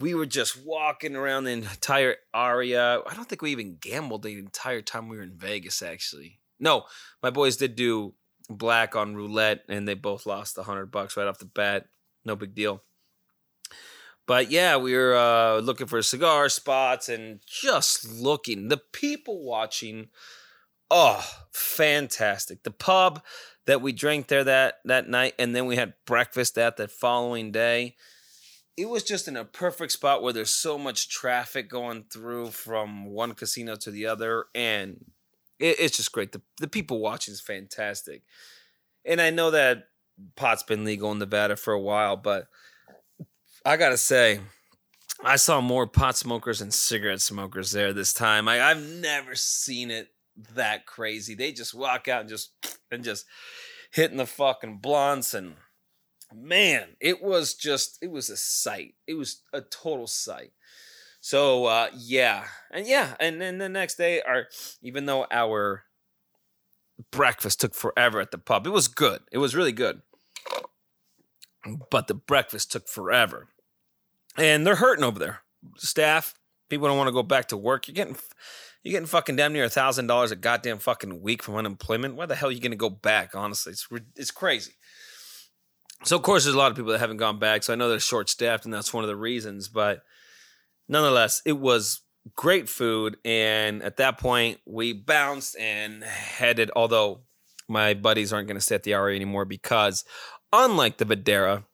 we 0.00 0.14
were 0.14 0.26
just 0.26 0.58
walking 0.64 1.14
around 1.14 1.44
the 1.44 1.52
entire 1.52 2.16
area. 2.34 3.00
I 3.06 3.14
don't 3.14 3.28
think 3.28 3.42
we 3.42 3.52
even 3.52 3.76
gambled 3.80 4.22
the 4.22 4.38
entire 4.38 4.80
time 4.80 5.08
we 5.08 5.16
were 5.16 5.22
in 5.22 5.36
Vegas, 5.36 5.82
actually. 5.82 6.40
No, 6.58 6.84
my 7.22 7.30
boys 7.30 7.56
did 7.56 7.76
do 7.76 8.14
black 8.48 8.96
on 8.96 9.14
roulette 9.14 9.60
and 9.68 9.86
they 9.86 9.94
both 9.94 10.26
lost 10.26 10.58
a 10.58 10.64
hundred 10.64 10.86
bucks 10.86 11.16
right 11.16 11.28
off 11.28 11.38
the 11.38 11.44
bat. 11.44 11.86
No 12.24 12.34
big 12.34 12.54
deal. 12.54 12.82
But 14.30 14.48
yeah, 14.48 14.76
we 14.76 14.94
were 14.94 15.16
uh, 15.16 15.58
looking 15.58 15.88
for 15.88 16.00
cigar 16.02 16.48
spots 16.48 17.08
and 17.08 17.40
just 17.44 18.08
looking. 18.08 18.68
The 18.68 18.76
people 18.76 19.42
watching, 19.42 20.10
oh, 20.88 21.28
fantastic. 21.50 22.62
The 22.62 22.70
pub 22.70 23.24
that 23.66 23.82
we 23.82 23.90
drank 23.90 24.28
there 24.28 24.44
that 24.44 24.74
that 24.84 25.08
night, 25.08 25.34
and 25.36 25.56
then 25.56 25.66
we 25.66 25.74
had 25.74 25.94
breakfast 26.06 26.56
at 26.58 26.76
that 26.76 26.92
following 26.92 27.50
day 27.50 27.96
it 28.76 28.88
was 28.88 29.02
just 29.02 29.26
in 29.26 29.36
a 29.36 29.44
perfect 29.44 29.90
spot 29.90 30.22
where 30.22 30.32
there's 30.32 30.52
so 30.52 30.78
much 30.78 31.08
traffic 31.08 31.68
going 31.68 32.04
through 32.04 32.50
from 32.50 33.06
one 33.06 33.34
casino 33.34 33.74
to 33.74 33.90
the 33.90 34.06
other, 34.06 34.44
and 34.54 35.06
it, 35.58 35.80
it's 35.80 35.96
just 35.96 36.12
great. 36.12 36.30
The 36.30 36.42
the 36.60 36.68
people 36.68 37.00
watching 37.00 37.34
is 37.34 37.40
fantastic, 37.40 38.22
and 39.04 39.20
I 39.20 39.30
know 39.30 39.50
that 39.50 39.88
pot's 40.36 40.62
been 40.62 40.84
legal 40.84 41.10
in 41.10 41.18
Nevada 41.18 41.56
for 41.56 41.74
a 41.74 41.80
while, 41.80 42.16
but 42.16 42.46
I 43.64 43.76
gotta 43.76 43.98
say, 43.98 44.40
I 45.22 45.36
saw 45.36 45.60
more 45.60 45.86
pot 45.86 46.16
smokers 46.16 46.60
and 46.60 46.72
cigarette 46.72 47.20
smokers 47.20 47.72
there 47.72 47.92
this 47.92 48.14
time. 48.14 48.48
I, 48.48 48.62
I've 48.62 48.82
never 48.82 49.34
seen 49.34 49.90
it 49.90 50.08
that 50.54 50.86
crazy. 50.86 51.34
They 51.34 51.52
just 51.52 51.74
walk 51.74 52.08
out 52.08 52.22
and 52.22 52.28
just 52.28 52.52
and 52.90 53.04
just 53.04 53.26
hitting 53.92 54.16
the 54.16 54.26
fucking 54.26 54.78
blunts 54.78 55.34
and 55.34 55.56
man, 56.32 56.96
it 57.00 57.22
was 57.22 57.54
just 57.54 57.98
it 58.00 58.10
was 58.10 58.30
a 58.30 58.36
sight. 58.36 58.94
It 59.06 59.14
was 59.14 59.42
a 59.52 59.60
total 59.60 60.06
sight. 60.06 60.52
So 61.20 61.66
uh 61.66 61.88
yeah. 61.94 62.44
And 62.70 62.86
yeah, 62.86 63.14
and 63.20 63.40
then 63.40 63.58
the 63.58 63.68
next 63.68 63.96
day 63.96 64.22
our 64.22 64.46
even 64.82 65.04
though 65.04 65.26
our 65.30 65.84
breakfast 67.10 67.60
took 67.60 67.74
forever 67.74 68.20
at 68.20 68.30
the 68.30 68.38
pub, 68.38 68.66
it 68.66 68.70
was 68.70 68.88
good. 68.88 69.20
It 69.30 69.38
was 69.38 69.54
really 69.54 69.72
good. 69.72 70.00
But 71.90 72.06
the 72.06 72.14
breakfast 72.14 72.72
took 72.72 72.88
forever. 72.88 73.48
And 74.36 74.66
they're 74.66 74.76
hurting 74.76 75.04
over 75.04 75.18
there. 75.18 75.40
Staff, 75.76 76.34
people 76.68 76.88
don't 76.88 76.96
want 76.96 77.08
to 77.08 77.12
go 77.12 77.22
back 77.22 77.48
to 77.48 77.56
work. 77.56 77.88
You're 77.88 77.94
getting 77.94 78.16
you're 78.82 78.92
getting 78.92 79.06
fucking 79.06 79.36
damn 79.36 79.52
near 79.52 79.64
a 79.64 79.70
thousand 79.70 80.06
dollars 80.06 80.30
a 80.30 80.36
goddamn 80.36 80.78
fucking 80.78 81.20
week 81.20 81.42
from 81.42 81.56
unemployment. 81.56 82.14
Why 82.14 82.26
the 82.26 82.34
hell 82.34 82.48
are 82.48 82.52
you 82.52 82.60
gonna 82.60 82.76
go 82.76 82.88
back? 82.88 83.34
Honestly, 83.34 83.72
it's 83.72 83.86
it's 84.16 84.30
crazy. 84.30 84.72
So 86.04 86.16
of 86.16 86.22
course, 86.22 86.44
there's 86.44 86.54
a 86.54 86.58
lot 86.58 86.70
of 86.70 86.76
people 86.76 86.92
that 86.92 87.00
haven't 87.00 87.18
gone 87.18 87.38
back. 87.38 87.62
So 87.62 87.72
I 87.72 87.76
know 87.76 87.88
they're 87.88 88.00
short 88.00 88.30
staffed, 88.30 88.64
and 88.64 88.72
that's 88.72 88.94
one 88.94 89.04
of 89.04 89.08
the 89.08 89.16
reasons. 89.16 89.68
But 89.68 90.02
nonetheless, 90.88 91.42
it 91.44 91.58
was 91.58 92.00
great 92.36 92.68
food. 92.68 93.18
And 93.24 93.82
at 93.82 93.98
that 93.98 94.18
point, 94.18 94.60
we 94.66 94.92
bounced 94.92 95.56
and 95.58 96.02
headed. 96.02 96.70
Although 96.74 97.22
my 97.68 97.94
buddies 97.94 98.32
aren't 98.32 98.48
going 98.48 98.56
to 98.56 98.62
stay 98.64 98.74
at 98.74 98.82
the 98.82 98.94
Aria 98.94 99.16
anymore 99.16 99.44
because, 99.44 100.04
unlike 100.52 100.98
the 100.98 101.04
Vdara, 101.04 101.64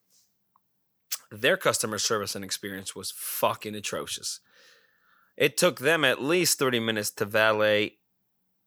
their 1.31 1.57
customer 1.57 1.99
service 1.99 2.35
and 2.35 2.45
experience 2.45 2.95
was 2.95 3.12
fucking 3.17 3.75
atrocious. 3.75 4.41
It 5.37 5.57
took 5.57 5.81
them 5.81 6.05
at 6.05 6.23
least 6.23 6.59
30 6.59 6.81
minutes 6.81 7.11
to 7.12 7.25
valet. 7.25 7.99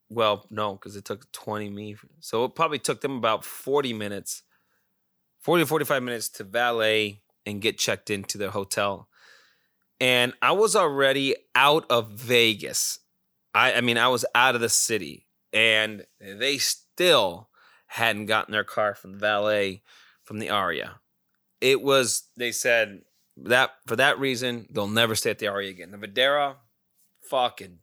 Well, 0.09 0.45
no, 0.49 0.73
because 0.73 0.95
it 0.95 1.05
took 1.05 1.31
20 1.31 1.69
me. 1.69 1.95
So 2.19 2.43
it 2.45 2.55
probably 2.55 2.79
took 2.79 3.01
them 3.01 3.17
about 3.17 3.43
40 3.43 3.93
minutes 3.93 4.43
40 5.39 5.63
to 5.63 5.67
45 5.67 6.03
minutes 6.03 6.29
to 6.29 6.43
valet 6.43 7.21
and 7.45 7.61
get 7.61 7.77
checked 7.77 8.09
into 8.09 8.37
their 8.37 8.51
hotel. 8.51 9.07
And 9.99 10.33
I 10.41 10.51
was 10.51 10.75
already 10.75 11.35
out 11.55 11.85
of 11.89 12.11
Vegas. 12.11 12.99
I, 13.53 13.73
I 13.73 13.81
mean, 13.81 13.97
I 13.97 14.07
was 14.09 14.25
out 14.35 14.55
of 14.55 14.61
the 14.61 14.69
city, 14.69 15.27
and 15.51 16.05
they 16.19 16.57
still 16.57 17.48
hadn't 17.89 18.27
gotten 18.27 18.51
their 18.51 18.63
car 18.63 18.95
from 18.95 19.13
the 19.13 19.17
valet 19.17 19.81
from 20.23 20.39
the 20.39 20.49
Aria. 20.49 20.99
It 21.59 21.81
was, 21.81 22.23
they 22.37 22.51
said 22.51 23.01
that 23.35 23.71
for 23.87 23.95
that 23.95 24.19
reason, 24.19 24.67
they'll 24.69 24.87
never 24.87 25.15
stay 25.15 25.31
at 25.31 25.39
the 25.39 25.47
Aria 25.47 25.71
again. 25.71 25.91
The 25.91 25.97
Vdara, 25.97 26.55
fucking 27.21 27.79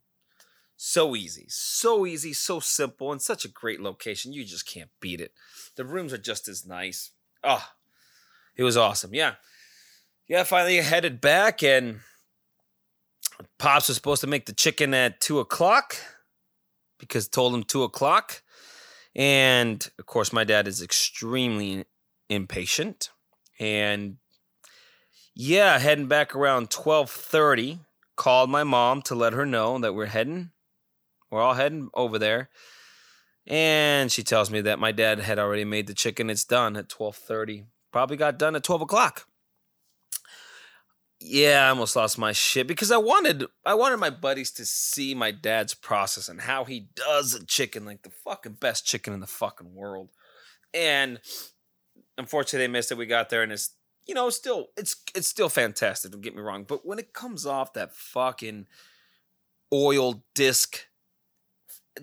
so 0.76 1.16
easy, 1.16 1.46
so 1.48 2.06
easy, 2.06 2.32
so 2.32 2.60
simple, 2.60 3.10
and 3.10 3.20
such 3.20 3.44
a 3.44 3.48
great 3.48 3.80
location. 3.80 4.32
You 4.32 4.44
just 4.44 4.66
can't 4.66 4.90
beat 5.00 5.20
it. 5.20 5.32
The 5.74 5.84
rooms 5.84 6.12
are 6.12 6.18
just 6.18 6.48
as 6.48 6.64
nice. 6.66 7.10
Oh, 7.42 7.66
it 8.54 8.62
was 8.62 8.76
awesome. 8.76 9.12
Yeah. 9.12 9.34
Yeah, 10.28 10.44
finally 10.44 10.76
headed 10.76 11.20
back 11.20 11.62
and 11.62 12.00
Pops 13.58 13.88
was 13.88 13.96
supposed 13.96 14.20
to 14.20 14.26
make 14.26 14.46
the 14.46 14.52
chicken 14.52 14.94
at 14.94 15.20
two 15.20 15.40
o'clock 15.40 15.96
because 16.98 17.28
told 17.28 17.54
him 17.54 17.64
two 17.64 17.82
o'clock. 17.82 18.42
And 19.16 19.90
of 19.98 20.04
course, 20.06 20.32
my 20.32 20.44
dad 20.44 20.68
is 20.68 20.82
extremely 20.82 21.86
impatient. 22.28 23.08
And 23.58 24.18
yeah, 25.34 25.78
heading 25.78 26.06
back 26.06 26.36
around 26.36 26.72
1230, 26.72 27.80
called 28.16 28.50
my 28.50 28.62
mom 28.62 29.02
to 29.02 29.14
let 29.14 29.32
her 29.32 29.46
know 29.46 29.78
that 29.78 29.94
we're 29.94 30.06
heading. 30.06 30.50
We're 31.30 31.42
all 31.42 31.54
heading 31.54 31.88
over 31.94 32.18
there. 32.18 32.50
And 33.46 34.12
she 34.12 34.22
tells 34.22 34.50
me 34.50 34.60
that 34.62 34.78
my 34.78 34.92
dad 34.92 35.20
had 35.20 35.38
already 35.38 35.64
made 35.64 35.86
the 35.86 35.94
chicken. 35.94 36.30
It's 36.30 36.44
done 36.44 36.76
at 36.76 36.92
1230. 36.92 37.66
Probably 37.92 38.16
got 38.16 38.38
done 38.38 38.56
at 38.56 38.64
12 38.64 38.82
o'clock. 38.82 39.26
Yeah, 41.28 41.66
I 41.66 41.70
almost 41.70 41.96
lost 41.96 42.18
my 42.18 42.30
shit 42.30 42.68
because 42.68 42.92
I 42.92 42.98
wanted 42.98 43.46
I 43.64 43.74
wanted 43.74 43.96
my 43.96 44.10
buddies 44.10 44.52
to 44.52 44.64
see 44.64 45.12
my 45.12 45.32
dad's 45.32 45.74
process 45.74 46.28
and 46.28 46.40
how 46.40 46.64
he 46.64 46.88
does 46.94 47.34
a 47.34 47.44
chicken 47.44 47.84
like 47.84 48.02
the 48.02 48.10
fucking 48.10 48.54
best 48.60 48.86
chicken 48.86 49.12
in 49.12 49.18
the 49.18 49.26
fucking 49.26 49.74
world. 49.74 50.10
And 50.72 51.18
unfortunately 52.16 52.66
they 52.66 52.72
missed 52.72 52.92
it. 52.92 52.98
We 52.98 53.06
got 53.06 53.28
there 53.28 53.42
and 53.42 53.50
it's 53.50 53.70
you 54.06 54.14
know, 54.14 54.30
still 54.30 54.68
it's 54.76 54.94
it's 55.16 55.26
still 55.26 55.48
fantastic, 55.48 56.12
don't 56.12 56.20
get 56.20 56.36
me 56.36 56.42
wrong. 56.42 56.62
But 56.62 56.86
when 56.86 57.00
it 57.00 57.12
comes 57.12 57.44
off 57.44 57.72
that 57.72 57.94
fucking 57.94 58.68
oil 59.72 60.22
disc 60.34 60.86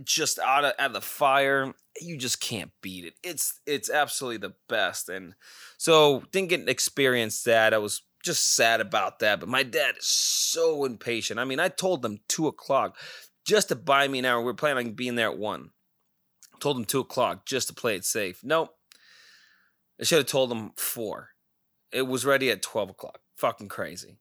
just 0.04 0.40
out 0.40 0.66
of, 0.66 0.74
out 0.80 0.88
of 0.88 0.94
the 0.94 1.02
fire 1.02 1.74
you 2.02 2.18
just 2.18 2.42
can't 2.42 2.72
beat 2.82 3.06
it 3.06 3.14
it's 3.24 3.60
it's 3.68 3.92
absolutely 3.92 4.38
the 4.38 4.56
best 4.68 5.08
and 5.08 5.36
so 5.78 6.24
didn't 6.32 6.50
get 6.50 6.66
to 6.66 6.72
experience 6.72 7.44
that 7.44 7.76
i 7.76 7.78
was 7.78 8.02
just 8.24 8.56
sad 8.56 8.82
about 8.82 9.20
that 9.20 9.40
but 9.40 9.50
my 9.50 9.64
dad 9.64 9.96
is 9.98 10.08
so 10.08 10.86
impatient 10.86 11.40
i 11.40 11.44
mean 11.44 11.60
i 11.60 11.68
told 11.68 12.02
them 12.02 12.20
two 12.28 12.48
o'clock 12.48 12.98
just 13.46 13.70
to 13.70 13.76
buy 13.76 14.08
me 14.08 14.20
an 14.20 14.26
hour. 14.26 14.42
We 14.42 14.52
are 14.52 14.56
planning 14.56 14.88
on 14.88 14.94
being 14.94 15.16
there 15.16 15.30
at 15.30 15.38
one. 15.38 15.72
Told 16.60 16.78
them 16.78 16.86
two 16.86 17.00
o'clock 17.00 17.46
just 17.46 17.68
to 17.68 17.74
play 17.74 17.96
it 17.96 18.06
safe. 18.06 18.40
Nope. 18.44 18.76
I 20.00 20.06
should 20.06 20.20
have 20.20 20.28
told 20.28 20.50
them 20.50 20.72
four. 20.76 21.30
It 21.92 22.04
was 22.04 22.26
ready 22.26 22.50
at 22.50 22.62
12 22.62 22.92
o'clock. 22.92 23.20
Fucking 23.38 23.68
crazy. 23.68 24.20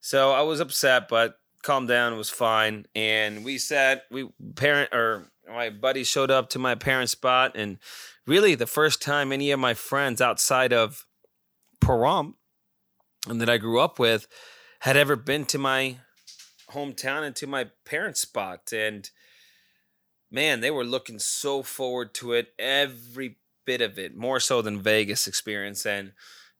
So 0.00 0.32
I 0.32 0.42
was 0.42 0.60
upset, 0.60 1.08
but 1.08 1.36
calmed 1.62 1.88
down. 1.88 2.12
It 2.12 2.16
was 2.16 2.30
fine. 2.30 2.86
And 2.94 3.44
we 3.44 3.58
sat, 3.58 4.02
we 4.10 4.28
parent 4.56 4.92
or 4.92 5.30
my 5.48 5.70
buddy 5.70 6.04
showed 6.04 6.30
up 6.30 6.50
to 6.50 6.58
my 6.58 6.74
parents' 6.74 7.12
spot. 7.12 7.52
And 7.54 7.78
really 8.26 8.54
the 8.54 8.66
first 8.66 9.00
time 9.00 9.32
any 9.32 9.50
of 9.52 9.60
my 9.60 9.74
friends 9.74 10.20
outside 10.20 10.72
of 10.72 11.06
Pahrump 11.80 12.34
and 13.26 13.40
that 13.40 13.50
I 13.50 13.58
grew 13.58 13.80
up 13.80 13.98
with 13.98 14.26
had 14.80 14.96
ever 14.96 15.16
been 15.16 15.44
to 15.46 15.58
my 15.58 15.96
hometown 16.70 17.22
and 17.22 17.34
to 17.36 17.46
my 17.46 17.66
parents' 17.84 18.20
spot. 18.20 18.72
And 18.72 19.08
man, 20.30 20.60
they 20.60 20.70
were 20.70 20.84
looking 20.84 21.18
so 21.18 21.62
forward 21.62 22.14
to 22.14 22.32
it. 22.32 22.48
Every 22.58 23.36
bit 23.64 23.80
of 23.80 23.98
it, 23.98 24.16
more 24.16 24.40
so 24.40 24.62
than 24.62 24.80
Vegas 24.80 25.26
experience. 25.26 25.84
And 25.86 26.12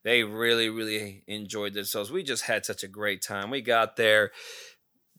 they 0.05 0.23
really, 0.23 0.69
really 0.69 1.25
enjoyed 1.27 1.75
themselves. 1.75 2.11
We 2.11 2.23
just 2.23 2.45
had 2.45 2.65
such 2.65 2.83
a 2.83 2.89
great 2.89 3.23
time. 3.23 3.51
We 3.51 3.61
got 3.61 3.97
there, 3.97 4.31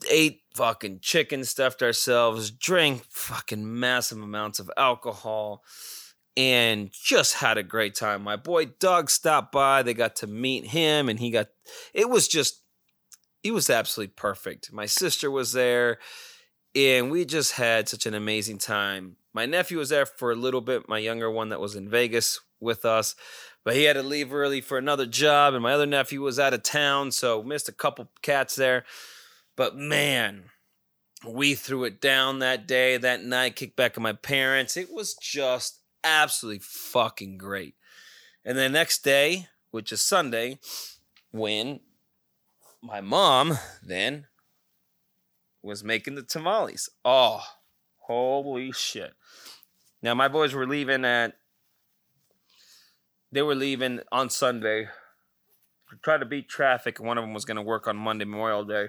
ate 0.10 0.42
fucking 0.56 1.00
chicken, 1.02 1.44
stuffed 1.44 1.82
ourselves, 1.82 2.52
drank 2.52 3.04
fucking 3.10 3.80
massive 3.80 4.20
amounts 4.20 4.60
of 4.60 4.72
alcohol, 4.78 5.64
and 6.38 6.92
just 6.92 7.34
had 7.34 7.58
a 7.58 7.64
great 7.64 7.96
time. 7.96 8.22
My 8.22 8.36
boy 8.38 8.66
Doug 8.66 9.10
stopped 9.10 9.52
by. 9.52 9.84
They 9.84 9.94
got 9.94 10.16
to 10.18 10.28
meet 10.28 10.68
him, 10.68 11.10
and 11.10 11.20
he 11.20 11.32
got 11.32 11.48
it 11.94 12.10
was 12.10 12.28
just, 12.28 12.62
he 13.44 13.52
was 13.52 13.70
absolutely 13.70 14.14
perfect. 14.16 14.72
My 14.72 14.86
sister 14.86 15.30
was 15.30 15.52
there, 15.52 15.98
and 16.76 17.12
we 17.12 17.26
just 17.26 17.54
had 17.54 17.90
such 17.90 18.06
an 18.06 18.14
amazing 18.14 18.60
time. 18.60 19.18
My 19.34 19.46
nephew 19.46 19.80
was 19.80 19.90
there 19.90 20.06
for 20.06 20.32
a 20.32 20.36
little 20.36 20.62
bit, 20.62 20.88
my 20.88 21.00
younger 21.00 21.30
one 21.30 21.50
that 21.50 21.60
was 21.60 21.76
in 21.76 21.90
Vegas 21.90 22.40
with 22.60 22.86
us 22.86 23.16
but 23.68 23.76
he 23.76 23.84
had 23.84 23.98
to 23.98 24.02
leave 24.02 24.34
early 24.34 24.62
for 24.62 24.78
another 24.78 25.06
job, 25.06 25.54
and 25.54 25.62
my 25.62 25.74
other 25.74 25.86
nephew 25.86 26.22
was 26.22 26.40
out 26.40 26.54
of 26.54 26.64
town, 26.64 27.12
so 27.12 27.44
missed 27.44 27.68
a 27.68 27.74
couple 27.74 28.10
cats 28.22 28.56
there. 28.56 28.86
But 29.58 29.76
man, 29.76 30.46
we 31.28 31.54
threw 31.54 31.84
it 31.84 32.00
down 32.00 32.40
that 32.40 32.66
day, 32.66 32.96
that 32.96 33.26
night, 33.26 33.58
kicked 33.58 33.76
back 33.76 33.98
at 33.98 34.02
my 34.02 34.14
parents. 34.14 34.78
It 34.78 34.90
was 34.90 35.16
just 35.16 35.82
absolutely 36.04 36.60
fucking 36.60 37.38
great. 37.38 37.76
And 38.46 38.58
the 38.58 38.70
next 38.70 39.04
day, 39.04 39.48
which 39.72 39.92
is 39.92 40.02
Sunday, 40.02 40.60
when 41.32 41.82
my 42.82 43.02
mom 43.02 43.58
then 43.84 44.28
was 45.62 45.84
making 45.84 46.16
the 46.16 46.24
tamales. 46.24 46.90
Oh, 47.04 47.44
holy 47.98 48.72
shit. 48.72 49.14
Now, 50.02 50.14
my 50.14 50.28
boys 50.28 50.54
were 50.54 50.68
leaving 50.68 51.04
at 51.04 51.34
they 53.32 53.42
were 53.42 53.56
leaving 53.56 54.00
on 54.10 54.30
Sunday 54.30 54.86
to 55.90 55.96
try 56.02 56.18
to 56.18 56.26
beat 56.26 56.48
traffic. 56.48 57.00
One 57.00 57.18
of 57.18 57.24
them 57.24 57.34
was 57.34 57.44
going 57.44 57.58
to 57.58 57.62
work 57.62 57.86
on 57.88 57.98
Monday, 57.98 58.24
Memorial 58.24 58.64
Day. 58.64 58.88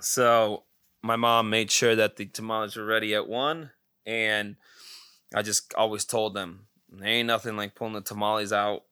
So 0.00 0.64
my 1.00 1.14
mom 1.14 1.48
made 1.48 1.70
sure 1.70 1.94
that 1.94 2.16
the 2.16 2.26
tamales 2.26 2.76
were 2.76 2.84
ready 2.84 3.14
at 3.14 3.28
one, 3.28 3.70
and 4.04 4.56
I 5.34 5.42
just 5.42 5.72
always 5.74 6.04
told 6.04 6.34
them 6.34 6.66
there 6.90 7.08
ain't 7.08 7.26
nothing 7.26 7.56
like 7.56 7.74
pulling 7.74 7.94
the 7.94 8.00
tamales 8.00 8.52
out 8.52 8.84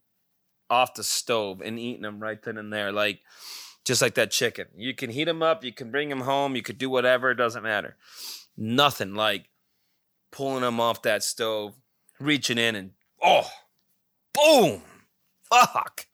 off 0.68 0.94
the 0.94 1.04
stove 1.04 1.60
and 1.60 1.78
eating 1.78 2.02
them 2.02 2.20
right 2.20 2.40
then 2.42 2.56
and 2.56 2.72
there, 2.72 2.92
like 2.92 3.20
just 3.84 4.00
like 4.02 4.14
that 4.14 4.30
chicken. 4.30 4.66
You 4.76 4.94
can 4.94 5.10
heat 5.10 5.24
them 5.24 5.42
up, 5.42 5.64
you 5.64 5.72
can 5.72 5.90
bring 5.90 6.08
them 6.08 6.20
home, 6.20 6.56
you 6.56 6.62
could 6.62 6.78
do 6.78 6.88
whatever, 6.88 7.30
it 7.30 7.36
doesn't 7.36 7.62
matter. 7.62 7.96
Nothing 8.56 9.14
like 9.14 9.46
pulling 10.30 10.62
them 10.62 10.80
off 10.80 11.02
that 11.02 11.22
stove, 11.22 11.74
reaching 12.18 12.58
in 12.58 12.76
and 12.76 12.90
oh, 13.22 13.50
Boom. 14.32 14.82
Fuck. 15.50 16.06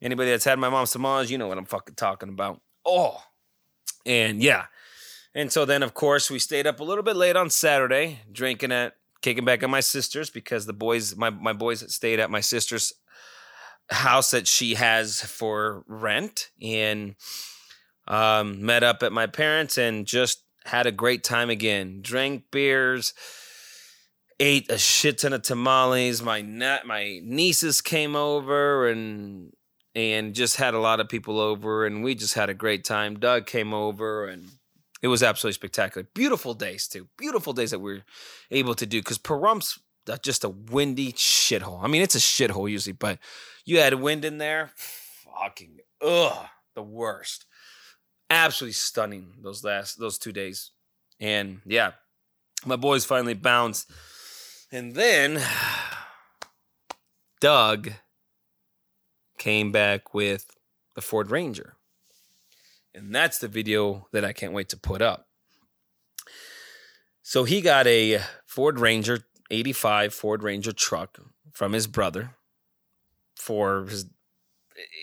Anybody 0.00 0.30
that's 0.30 0.44
had 0.44 0.58
my 0.58 0.68
mom's 0.68 0.92
tamales, 0.92 1.30
you 1.30 1.38
know 1.38 1.48
what 1.48 1.58
I'm 1.58 1.66
fucking 1.66 1.94
talking 1.94 2.28
about. 2.28 2.60
Oh. 2.86 3.22
And 4.06 4.42
yeah. 4.42 4.66
And 5.34 5.52
so 5.52 5.64
then, 5.64 5.82
of 5.82 5.94
course, 5.94 6.30
we 6.30 6.38
stayed 6.38 6.66
up 6.66 6.80
a 6.80 6.84
little 6.84 7.04
bit 7.04 7.16
late 7.16 7.36
on 7.36 7.50
Saturday, 7.50 8.20
drinking 8.32 8.72
at, 8.72 8.94
kicking 9.22 9.44
back 9.44 9.62
at 9.62 9.70
my 9.70 9.80
sister's 9.80 10.30
because 10.30 10.66
the 10.66 10.72
boys, 10.72 11.16
my, 11.16 11.30
my 11.30 11.52
boys 11.52 11.84
stayed 11.92 12.18
at 12.18 12.30
my 12.30 12.40
sister's 12.40 12.92
house 13.90 14.30
that 14.30 14.48
she 14.48 14.74
has 14.74 15.20
for 15.20 15.84
rent 15.86 16.50
and 16.60 17.14
um, 18.08 18.64
met 18.64 18.82
up 18.82 19.02
at 19.02 19.12
my 19.12 19.26
parents 19.26 19.78
and 19.78 20.06
just 20.06 20.42
had 20.64 20.86
a 20.86 20.92
great 20.92 21.24
time 21.24 21.50
again. 21.50 22.00
Drank 22.02 22.44
beers, 22.50 23.14
ate 24.38 24.70
a 24.70 24.78
shit 24.78 25.18
ton 25.18 25.32
of 25.32 25.42
tamales. 25.42 26.22
My 26.22 26.40
na- 26.40 26.84
my 26.84 27.20
nieces 27.22 27.80
came 27.80 28.16
over 28.16 28.88
and 28.88 29.52
and 29.94 30.34
just 30.34 30.56
had 30.56 30.74
a 30.74 30.78
lot 30.78 31.00
of 31.00 31.08
people 31.08 31.40
over, 31.40 31.84
and 31.84 32.04
we 32.04 32.14
just 32.14 32.34
had 32.34 32.48
a 32.48 32.54
great 32.54 32.84
time. 32.84 33.18
Doug 33.18 33.46
came 33.46 33.74
over, 33.74 34.26
and 34.26 34.48
it 35.02 35.08
was 35.08 35.22
absolutely 35.22 35.54
spectacular. 35.54 36.06
Beautiful 36.14 36.54
days 36.54 36.88
too. 36.88 37.08
Beautiful 37.16 37.52
days 37.52 37.70
that 37.70 37.80
we 37.80 37.98
are 37.98 38.04
able 38.50 38.74
to 38.74 38.86
do 38.86 39.00
because 39.00 39.18
Pahrump's 39.18 39.78
uh, 40.08 40.16
just 40.22 40.44
a 40.44 40.48
windy 40.48 41.12
shithole. 41.12 41.82
I 41.82 41.86
mean, 41.86 42.02
it's 42.02 42.14
a 42.14 42.18
shithole 42.18 42.70
usually, 42.70 42.92
but 42.92 43.18
you 43.64 43.78
had 43.78 43.94
wind 43.94 44.24
in 44.24 44.38
there. 44.38 44.70
Fucking 44.76 45.78
ugh, 46.02 46.46
the 46.74 46.82
worst. 46.82 47.46
Absolutely 48.28 48.74
stunning 48.74 49.34
those 49.42 49.64
last 49.64 49.98
those 49.98 50.18
two 50.18 50.32
days, 50.32 50.70
and 51.18 51.60
yeah, 51.66 51.92
my 52.64 52.76
boys 52.76 53.04
finally 53.04 53.34
bounced 53.34 53.90
and 54.72 54.94
then 54.94 55.42
Doug 57.40 57.92
came 59.38 59.72
back 59.72 60.14
with 60.14 60.56
the 60.94 61.00
Ford 61.00 61.30
Ranger. 61.30 61.74
And 62.94 63.14
that's 63.14 63.38
the 63.38 63.48
video 63.48 64.08
that 64.12 64.24
I 64.24 64.32
can't 64.32 64.52
wait 64.52 64.68
to 64.70 64.76
put 64.76 65.00
up. 65.02 65.28
So 67.22 67.44
he 67.44 67.60
got 67.60 67.86
a 67.86 68.20
Ford 68.46 68.80
Ranger 68.80 69.20
85 69.50 70.14
Ford 70.14 70.42
Ranger 70.42 70.72
truck 70.72 71.18
from 71.52 71.72
his 71.72 71.86
brother 71.86 72.36
for 73.36 73.86
his 73.86 74.06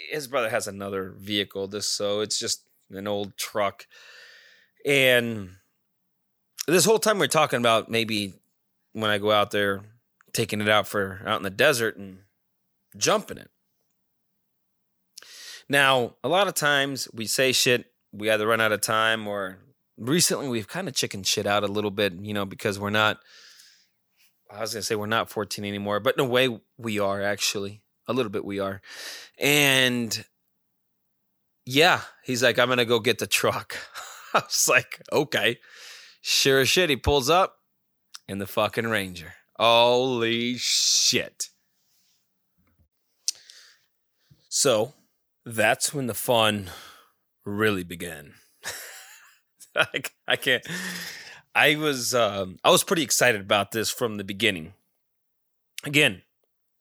his 0.09 0.27
brother 0.27 0.49
has 0.49 0.67
another 0.67 1.13
vehicle 1.17 1.67
this 1.67 1.87
so 1.87 2.21
it's 2.21 2.39
just 2.39 2.63
an 2.91 3.07
old 3.07 3.35
truck 3.37 3.85
and 4.85 5.49
this 6.67 6.85
whole 6.85 6.99
time 6.99 7.19
we're 7.19 7.27
talking 7.27 7.59
about 7.59 7.89
maybe 7.89 8.33
when 8.93 9.11
I 9.11 9.17
go 9.17 9.31
out 9.31 9.51
there 9.51 9.81
taking 10.33 10.61
it 10.61 10.69
out 10.69 10.87
for 10.87 11.21
out 11.25 11.37
in 11.37 11.43
the 11.43 11.49
desert 11.49 11.97
and 11.97 12.19
jumping 12.95 13.37
it. 13.37 13.49
Now, 15.69 16.15
a 16.23 16.29
lot 16.29 16.47
of 16.47 16.53
times 16.53 17.07
we 17.13 17.25
say 17.27 17.51
shit, 17.51 17.85
we 18.11 18.29
either 18.29 18.47
run 18.47 18.61
out 18.61 18.71
of 18.71 18.81
time 18.81 19.27
or 19.27 19.59
recently 19.97 20.47
we've 20.47 20.67
kind 20.67 20.87
of 20.87 20.95
chicken 20.95 21.23
shit 21.23 21.45
out 21.45 21.63
a 21.63 21.67
little 21.67 21.91
bit, 21.91 22.13
you 22.13 22.33
know, 22.33 22.45
because 22.45 22.79
we're 22.79 22.89
not 22.89 23.19
I 24.49 24.61
was 24.61 24.73
gonna 24.73 24.83
say 24.83 24.95
we're 24.95 25.07
not 25.07 25.29
14 25.29 25.65
anymore, 25.65 25.99
but 25.99 26.15
in 26.15 26.21
a 26.21 26.27
way 26.27 26.59
we 26.77 26.99
are 26.99 27.21
actually. 27.21 27.81
A 28.09 28.13
little 28.13 28.31
bit 28.31 28.45
we 28.45 28.61
are. 28.61 28.81
And 29.37 30.23
yeah, 31.65 32.01
he's 32.23 32.41
like, 32.41 32.57
I'm 32.57 32.69
gonna 32.69 32.85
go 32.85 33.01
get 33.01 33.19
the 33.19 33.27
truck. 33.27 33.75
I 34.33 34.39
was 34.39 34.69
like, 34.69 35.01
okay. 35.11 35.59
Sure 36.21 36.61
as 36.61 36.69
shit. 36.69 36.89
He 36.89 36.95
pulls 36.95 37.29
up, 37.29 37.57
in 38.27 38.39
the 38.39 38.47
fucking 38.47 38.87
Ranger. 38.87 39.33
Holy 39.57 40.55
shit. 40.57 41.49
So 44.49 44.93
that's 45.47 45.93
when 45.93 46.07
the 46.07 46.13
fun 46.13 46.69
really 47.45 47.83
began. 47.83 48.33
I, 49.75 50.01
I 50.27 50.35
can't. 50.35 50.65
I 51.55 51.75
was 51.75 52.13
um, 52.13 52.57
I 52.63 52.69
was 52.69 52.83
pretty 52.83 53.03
excited 53.03 53.41
about 53.41 53.71
this 53.71 53.89
from 53.89 54.17
the 54.17 54.23
beginning. 54.23 54.73
Again, 55.85 56.21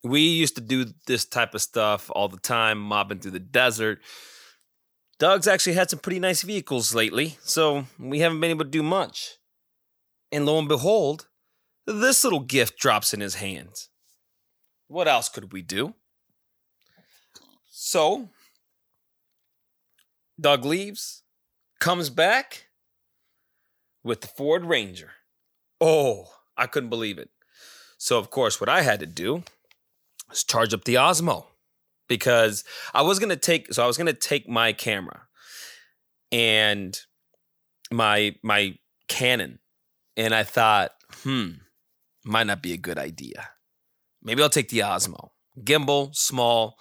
we 0.03 0.21
used 0.21 0.57
to 0.57 0.61
do 0.61 0.87
this 1.07 1.25
type 1.25 1.55
of 1.55 1.63
stuff 1.63 2.11
all 2.15 2.29
the 2.29 2.39
time, 2.39 2.79
mobbing 2.79 3.21
through 3.21 3.33
the 3.33 3.39
desert. 3.39 4.01
Doug's 5.19 5.47
actually 5.47 5.75
had 5.75 5.89
some 5.89 6.01
pretty 6.01 6.19
nice 6.19 6.43
vehicles 6.43 6.95
lately, 6.95 7.39
so 7.43 7.87
we 7.99 8.19
haven't 8.19 8.41
been 8.41 8.51
able 8.51 8.65
to 8.65 8.71
do 8.71 8.83
much. 8.83 9.37
And 10.31 10.45
lo 10.45 10.59
and 10.59 10.69
behold, 10.69 11.29
this 11.87 12.25
little 12.25 12.41
gift 12.41 12.79
drops 12.79 13.15
in 13.15 13.21
his 13.21 13.37
hands. 13.37 13.89
What 14.89 15.09
else 15.09 15.29
could 15.29 15.53
we 15.53 15.63
do? 15.63 15.95
So, 17.71 18.29
Doug 20.41 20.65
leaves, 20.65 21.23
comes 21.81 22.11
back 22.11 22.69
with 24.03 24.21
the 24.21 24.29
Ford 24.29 24.65
Ranger. 24.65 25.13
Oh, 25.81 26.29
I 26.57 26.67
couldn't 26.67 26.91
believe 26.91 27.19
it. 27.19 27.31
So, 27.99 28.19
of 28.19 28.31
course, 28.31 28.61
what 28.61 28.69
I 28.69 28.83
had 28.83 29.01
to 29.01 29.07
do 29.07 29.43
was 30.29 30.45
charge 30.45 30.75
up 30.75 30.85
the 30.85 30.95
Osmo 30.95 31.47
because 32.09 32.65
I 32.95 33.03
was 33.03 33.19
going 33.19 33.31
to 33.31 33.37
take, 33.37 33.73
so 33.73 33.83
I 33.83 33.87
was 33.87 33.97
going 33.97 34.07
to 34.07 34.13
take 34.13 34.49
my 34.49 34.73
camera 34.73 35.23
and 36.31 36.99
my 37.91 38.35
my 38.43 38.77
Canon, 39.09 39.61
and 40.17 40.35
I 40.35 40.43
thought, 40.43 40.93
hmm, 41.23 41.51
might 42.25 42.47
not 42.47 42.63
be 42.63 42.73
a 42.73 42.79
good 42.79 42.99
idea. 42.99 43.51
Maybe 44.23 44.43
I'll 44.43 44.51
take 44.51 44.69
the 44.69 44.81
Osmo. 44.81 45.31
Gimbal, 45.61 46.15
small. 46.15 46.79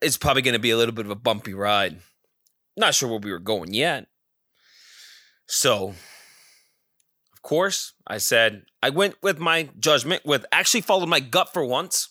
It's 0.00 0.16
probably 0.16 0.42
going 0.42 0.54
to 0.54 0.60
be 0.60 0.70
a 0.70 0.76
little 0.76 0.94
bit 0.94 1.04
of 1.04 1.10
a 1.10 1.16
bumpy 1.16 1.54
ride. 1.54 1.98
Not 2.76 2.94
sure 2.94 3.08
where 3.08 3.18
we 3.18 3.32
were 3.32 3.38
going 3.38 3.74
yet. 3.74 4.06
So, 5.46 5.88
of 7.32 7.42
course, 7.42 7.92
I 8.06 8.18
said, 8.18 8.64
I 8.82 8.90
went 8.90 9.16
with 9.22 9.38
my 9.38 9.68
judgment, 9.78 10.24
with 10.24 10.46
actually 10.52 10.80
followed 10.80 11.08
my 11.08 11.20
gut 11.20 11.52
for 11.52 11.64
once 11.64 12.08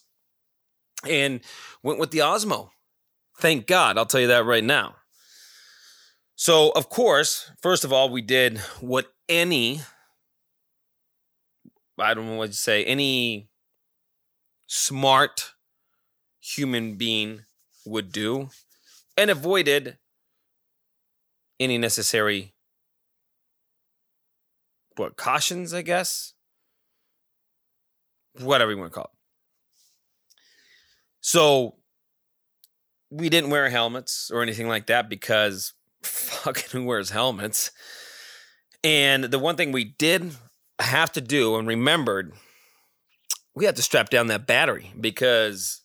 and 1.07 1.41
went 1.82 1.99
with 1.99 2.12
the 2.12 2.20
Osmo. 2.20 2.70
Thank 3.39 3.66
God. 3.66 3.97
I'll 3.97 4.05
tell 4.05 4.22
you 4.22 4.28
that 4.28 4.45
right 4.45 4.64
now. 4.64 4.97
So, 6.36 6.72
of 6.72 6.89
course, 6.89 7.51
first 7.62 7.84
of 7.84 7.91
all, 7.93 8.09
we 8.09 8.22
did 8.22 8.59
what 8.80 9.14
any, 9.30 9.82
I 11.97 12.14
don't 12.14 12.28
know 12.28 12.36
what 12.36 12.51
to 12.51 12.57
say, 12.57 12.84
any 12.84 13.49
smart 14.68 15.53
human 16.39 16.95
being 16.95 17.41
would 17.86 18.12
do 18.12 18.49
and 19.18 19.30
avoided 19.30 19.97
any 21.62 21.78
necessary 21.78 22.53
what 24.97 25.16
cautions 25.16 25.74
i 25.74 25.82
guess? 25.82 26.34
Whatever 28.39 28.72
you 28.72 28.78
want 28.78 28.91
to 28.91 28.95
call 28.95 29.05
it. 29.05 29.18
So 31.22 31.76
we 33.09 33.30
didn't 33.30 33.49
wear 33.49 33.70
helmets 33.70 34.32
or 34.34 34.41
anything 34.41 34.68
like 34.68 34.88
that 34.88 35.09
because 35.09 35.74
fucking 36.03 36.70
who 36.72 36.86
wears 36.86 37.12
helmets? 37.12 37.72
And 38.84 39.26
the 39.26 39.39
one 39.39 39.55
thing 39.55 39.72
we 39.72 39.84
did 39.84 40.36
have 40.80 41.12
to 41.14 41.22
do 41.22 41.55
and 41.55 41.68
remembered 41.68 42.34
we 43.53 43.66
had 43.66 43.76
to 43.76 43.82
strap 43.82 44.09
down 44.09 44.28
that 44.28 44.47
battery 44.47 44.91
because 44.99 45.80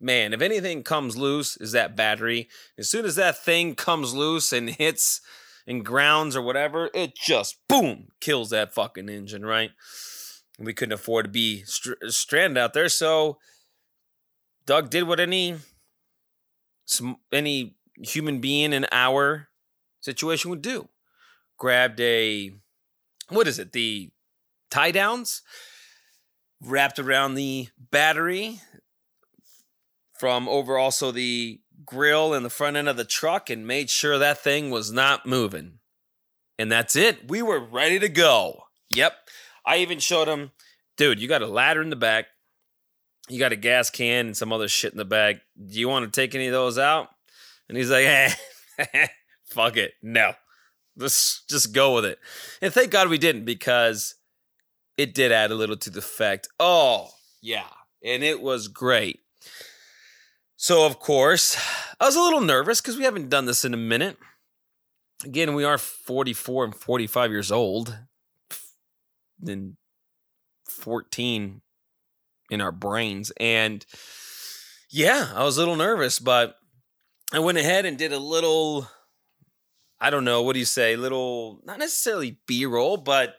man, 0.00 0.32
if 0.32 0.40
anything 0.40 0.82
comes 0.82 1.16
loose, 1.16 1.56
is 1.56 1.72
that 1.72 1.96
battery. 1.96 2.48
As 2.76 2.88
soon 2.88 3.04
as 3.04 3.16
that 3.16 3.42
thing 3.42 3.74
comes 3.74 4.14
loose 4.14 4.52
and 4.52 4.70
hits 4.70 5.20
and 5.66 5.84
grounds 5.84 6.36
or 6.36 6.42
whatever, 6.42 6.90
it 6.94 7.14
just 7.14 7.56
boom 7.68 8.08
kills 8.20 8.50
that 8.50 8.74
fucking 8.74 9.08
engine, 9.08 9.44
right? 9.44 9.70
We 10.58 10.74
couldn't 10.74 10.92
afford 10.92 11.26
to 11.26 11.30
be 11.30 11.62
str- 11.64 11.92
stranded 12.08 12.58
out 12.58 12.72
there, 12.72 12.88
so 12.88 13.38
Doug 14.66 14.90
did 14.90 15.04
what 15.04 15.20
any 15.20 15.56
any 17.32 17.76
human 17.96 18.40
being 18.40 18.72
in 18.72 18.86
our 18.90 19.48
situation 20.00 20.50
would 20.50 20.62
do. 20.62 20.88
Grabbed 21.58 22.00
a 22.00 22.52
what 23.28 23.46
is 23.46 23.58
it? 23.58 23.72
The 23.72 24.10
tie 24.70 24.90
downs 24.90 25.42
wrapped 26.60 26.98
around 26.98 27.34
the 27.34 27.68
battery 27.78 28.60
from 30.18 30.48
over 30.48 30.76
also 30.76 31.10
the 31.10 31.60
grill 31.84 32.34
and 32.34 32.44
the 32.44 32.50
front 32.50 32.76
end 32.76 32.88
of 32.88 32.96
the 32.96 33.04
truck 33.04 33.50
and 33.50 33.66
made 33.66 33.90
sure 33.90 34.18
that 34.18 34.38
thing 34.38 34.70
was 34.70 34.92
not 34.92 35.26
moving. 35.26 35.78
And 36.58 36.70
that's 36.70 36.96
it. 36.96 37.28
We 37.28 37.40
were 37.42 37.60
ready 37.60 37.98
to 38.00 38.08
go. 38.08 38.64
Yep. 38.90 39.12
I 39.64 39.78
even 39.78 39.98
showed 39.98 40.28
him, 40.28 40.50
dude, 40.96 41.20
you 41.20 41.28
got 41.28 41.42
a 41.42 41.46
ladder 41.46 41.82
in 41.82 41.90
the 41.90 41.96
back. 41.96 42.26
You 43.28 43.38
got 43.38 43.52
a 43.52 43.56
gas 43.56 43.90
can 43.90 44.26
and 44.26 44.36
some 44.36 44.52
other 44.52 44.68
shit 44.68 44.92
in 44.92 44.98
the 44.98 45.04
back. 45.04 45.36
Do 45.56 45.78
you 45.78 45.88
want 45.88 46.04
to 46.06 46.20
take 46.20 46.34
any 46.34 46.46
of 46.46 46.52
those 46.52 46.78
out? 46.78 47.08
And 47.68 47.76
he's 47.76 47.90
like, 47.90 48.06
eh, 48.06 49.06
fuck 49.44 49.76
it. 49.76 49.92
No. 50.02 50.32
Let's 50.96 51.44
just 51.48 51.72
go 51.72 51.94
with 51.94 52.06
it. 52.06 52.18
And 52.60 52.72
thank 52.72 52.90
God 52.90 53.08
we 53.08 53.18
didn't 53.18 53.44
because 53.44 54.16
it 54.96 55.14
did 55.14 55.30
add 55.30 55.52
a 55.52 55.54
little 55.54 55.76
to 55.76 55.90
the 55.90 56.02
fact. 56.02 56.48
Oh, 56.58 57.10
yeah. 57.40 57.68
And 58.02 58.24
it 58.24 58.40
was 58.40 58.68
great. 58.68 59.20
So, 60.60 60.84
of 60.84 60.98
course, 60.98 61.56
I 62.00 62.06
was 62.06 62.16
a 62.16 62.20
little 62.20 62.40
nervous 62.40 62.80
because 62.80 62.96
we 62.96 63.04
haven't 63.04 63.28
done 63.28 63.46
this 63.46 63.64
in 63.64 63.74
a 63.74 63.76
minute. 63.76 64.16
Again, 65.24 65.54
we 65.54 65.62
are 65.62 65.78
44 65.78 66.64
and 66.64 66.74
45 66.74 67.30
years 67.30 67.52
old, 67.52 67.96
and 69.46 69.76
14 70.68 71.60
in 72.50 72.60
our 72.60 72.72
brains. 72.72 73.30
And 73.38 73.86
yeah, 74.90 75.30
I 75.32 75.44
was 75.44 75.58
a 75.58 75.60
little 75.60 75.76
nervous, 75.76 76.18
but 76.18 76.56
I 77.32 77.38
went 77.38 77.58
ahead 77.58 77.86
and 77.86 77.96
did 77.96 78.12
a 78.12 78.18
little, 78.18 78.88
I 80.00 80.10
don't 80.10 80.24
know, 80.24 80.42
what 80.42 80.54
do 80.54 80.58
you 80.58 80.64
say, 80.64 80.96
little, 80.96 81.60
not 81.66 81.78
necessarily 81.78 82.40
B 82.48 82.66
roll, 82.66 82.96
but 82.96 83.36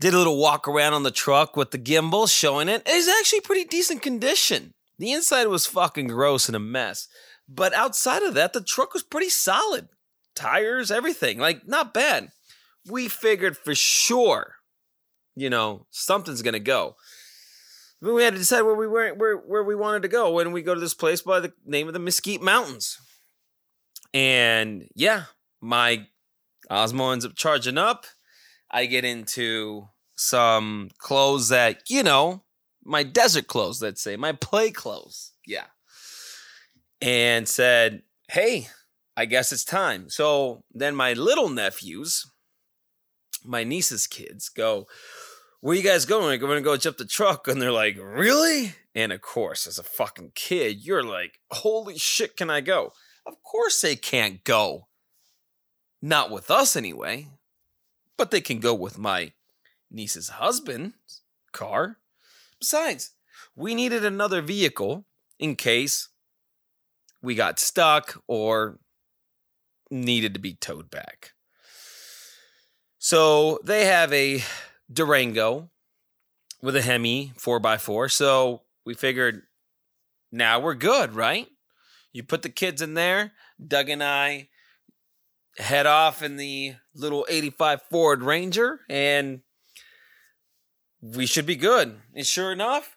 did 0.00 0.14
a 0.14 0.18
little 0.18 0.38
walk 0.38 0.66
around 0.66 0.94
on 0.94 1.02
the 1.02 1.10
truck 1.10 1.58
with 1.58 1.72
the 1.72 1.78
gimbal 1.78 2.26
showing 2.26 2.70
it. 2.70 2.82
It's 2.86 3.06
actually 3.20 3.42
pretty 3.42 3.64
decent 3.64 4.00
condition. 4.00 4.72
The 4.98 5.12
inside 5.12 5.46
was 5.48 5.66
fucking 5.66 6.08
gross 6.08 6.48
and 6.48 6.56
a 6.56 6.60
mess. 6.60 7.08
But 7.48 7.74
outside 7.74 8.22
of 8.22 8.34
that, 8.34 8.52
the 8.52 8.62
truck 8.62 8.94
was 8.94 9.02
pretty 9.02 9.28
solid. 9.28 9.88
Tires, 10.34 10.90
everything. 10.90 11.38
Like, 11.38 11.66
not 11.66 11.94
bad. 11.94 12.30
We 12.88 13.08
figured 13.08 13.56
for 13.56 13.74
sure, 13.74 14.54
you 15.34 15.50
know, 15.50 15.86
something's 15.90 16.42
gonna 16.42 16.60
go. 16.60 16.96
But 18.00 18.14
we 18.14 18.22
had 18.22 18.34
to 18.34 18.38
decide 18.38 18.62
where 18.62 18.74
we 18.74 18.86
were 18.86 19.14
where, 19.14 19.36
where 19.36 19.64
we 19.64 19.74
wanted 19.74 20.02
to 20.02 20.08
go 20.08 20.32
when 20.32 20.52
we 20.52 20.62
go 20.62 20.74
to 20.74 20.80
this 20.80 20.94
place 20.94 21.22
by 21.22 21.40
the 21.40 21.52
name 21.64 21.88
of 21.88 21.94
the 21.94 21.98
Mesquite 21.98 22.42
Mountains. 22.42 22.98
And 24.12 24.88
yeah, 24.94 25.24
my 25.60 26.06
Osmo 26.70 27.12
ends 27.12 27.24
up 27.24 27.34
charging 27.34 27.78
up. 27.78 28.06
I 28.70 28.86
get 28.86 29.04
into 29.04 29.88
some 30.16 30.90
clothes 30.98 31.48
that, 31.48 31.82
you 31.88 32.02
know, 32.02 32.44
my 32.86 33.02
desert 33.02 33.46
clothes, 33.46 33.82
let's 33.82 34.00
say, 34.00 34.16
my 34.16 34.32
play 34.32 34.70
clothes. 34.70 35.32
Yeah. 35.46 35.66
And 37.02 37.48
said, 37.48 38.02
hey, 38.30 38.68
I 39.16 39.26
guess 39.26 39.52
it's 39.52 39.64
time. 39.64 40.08
So 40.08 40.64
then 40.72 40.94
my 40.94 41.12
little 41.12 41.48
nephews, 41.48 42.30
my 43.44 43.64
niece's 43.64 44.06
kids, 44.06 44.48
go, 44.48 44.86
where 45.60 45.76
you 45.76 45.82
guys 45.82 46.04
going? 46.04 46.40
We're 46.40 46.54
to 46.54 46.60
go 46.60 46.76
jump 46.76 46.96
the 46.96 47.04
truck. 47.04 47.48
And 47.48 47.60
they're 47.60 47.72
like, 47.72 47.96
really? 48.00 48.74
And 48.94 49.12
of 49.12 49.20
course, 49.20 49.66
as 49.66 49.78
a 49.78 49.82
fucking 49.82 50.32
kid, 50.34 50.84
you're 50.84 51.02
like, 51.02 51.40
holy 51.50 51.98
shit, 51.98 52.36
can 52.36 52.50
I 52.50 52.60
go? 52.60 52.92
Of 53.26 53.42
course 53.42 53.80
they 53.80 53.96
can't 53.96 54.44
go. 54.44 54.86
Not 56.00 56.30
with 56.30 56.50
us 56.50 56.76
anyway. 56.76 57.28
But 58.16 58.30
they 58.30 58.40
can 58.40 58.60
go 58.60 58.74
with 58.74 58.96
my 58.96 59.32
niece's 59.90 60.30
husband's 60.30 61.22
car. 61.52 61.98
Besides, 62.60 63.12
we 63.54 63.74
needed 63.74 64.04
another 64.04 64.42
vehicle 64.42 65.04
in 65.38 65.56
case 65.56 66.08
we 67.22 67.34
got 67.34 67.58
stuck 67.58 68.22
or 68.26 68.78
needed 69.90 70.34
to 70.34 70.40
be 70.40 70.54
towed 70.54 70.90
back. 70.90 71.32
So 72.98 73.58
they 73.64 73.86
have 73.86 74.12
a 74.12 74.42
Durango 74.92 75.70
with 76.62 76.76
a 76.76 76.82
Hemi 76.82 77.32
4x4. 77.38 78.10
So 78.10 78.62
we 78.84 78.94
figured 78.94 79.42
now 80.32 80.60
we're 80.60 80.74
good, 80.74 81.14
right? 81.14 81.48
You 82.12 82.22
put 82.22 82.42
the 82.42 82.48
kids 82.48 82.82
in 82.82 82.94
there. 82.94 83.32
Doug 83.64 83.88
and 83.88 84.02
I 84.02 84.48
head 85.58 85.86
off 85.86 86.22
in 86.22 86.36
the 86.36 86.74
little 86.94 87.26
85 87.28 87.82
Ford 87.90 88.22
Ranger 88.22 88.80
and 88.88 89.40
we 91.00 91.26
should 91.26 91.46
be 91.46 91.56
good. 91.56 91.96
And 92.14 92.26
sure 92.26 92.52
enough, 92.52 92.96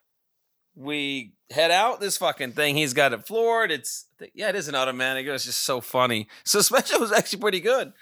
we 0.75 1.33
head 1.51 1.71
out. 1.71 1.99
This 1.99 2.17
fucking 2.17 2.53
thing, 2.53 2.75
he's 2.75 2.93
got 2.93 3.13
it 3.13 3.27
floored. 3.27 3.71
It's 3.71 4.07
yeah, 4.33 4.49
it 4.49 4.55
is 4.55 4.67
an 4.67 4.75
automatic. 4.75 5.25
It 5.25 5.31
was 5.31 5.45
just 5.45 5.63
so 5.63 5.81
funny. 5.81 6.27
Suspension 6.43 6.99
was 6.99 7.11
actually 7.11 7.39
pretty 7.39 7.59
good. 7.59 7.93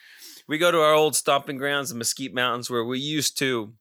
We 0.47 0.57
go 0.57 0.71
to 0.71 0.79
our 0.79 0.93
old 0.93 1.15
stomping 1.15 1.57
grounds, 1.57 1.89
the 1.89 1.95
Mesquite 1.95 2.33
Mountains, 2.33 2.69
where 2.69 2.85
we 2.85 2.99
used 2.99 3.37
to 3.39 3.73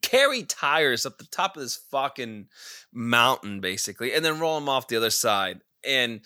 carry 0.00 0.42
tires 0.42 1.04
up 1.04 1.18
the 1.18 1.26
top 1.26 1.56
of 1.56 1.62
this 1.62 1.76
fucking 1.90 2.46
mountain, 2.92 3.60
basically, 3.60 4.14
and 4.14 4.24
then 4.24 4.40
roll 4.40 4.58
them 4.58 4.68
off 4.68 4.88
the 4.88 4.96
other 4.96 5.10
side. 5.10 5.60
And 5.86 6.22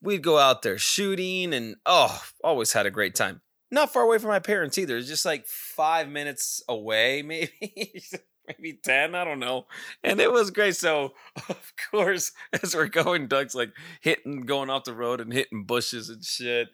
we'd 0.00 0.22
go 0.22 0.38
out 0.38 0.62
there 0.62 0.78
shooting, 0.78 1.52
and 1.52 1.76
oh, 1.84 2.22
always 2.44 2.72
had 2.72 2.86
a 2.86 2.92
great 2.92 3.16
time 3.16 3.40
not 3.70 3.92
far 3.92 4.02
away 4.02 4.18
from 4.18 4.30
my 4.30 4.38
parents 4.38 4.78
either. 4.78 4.96
It's 4.96 5.08
just 5.08 5.24
like 5.24 5.46
five 5.46 6.08
minutes 6.08 6.62
away, 6.68 7.22
maybe. 7.26 8.02
maybe 8.48 8.78
10 8.82 9.14
i 9.14 9.22
don't 9.22 9.38
know 9.38 9.66
and 10.02 10.18
it 10.18 10.32
was 10.32 10.50
great 10.50 10.74
so 10.74 11.12
of 11.48 11.72
course 11.90 12.32
as 12.62 12.74
we're 12.74 12.88
going 12.88 13.28
doug's 13.28 13.54
like 13.54 13.70
hitting 14.00 14.40
going 14.40 14.68
off 14.68 14.82
the 14.82 14.94
road 14.94 15.20
and 15.20 15.32
hitting 15.32 15.62
bushes 15.62 16.08
and 16.08 16.24
shit 16.24 16.68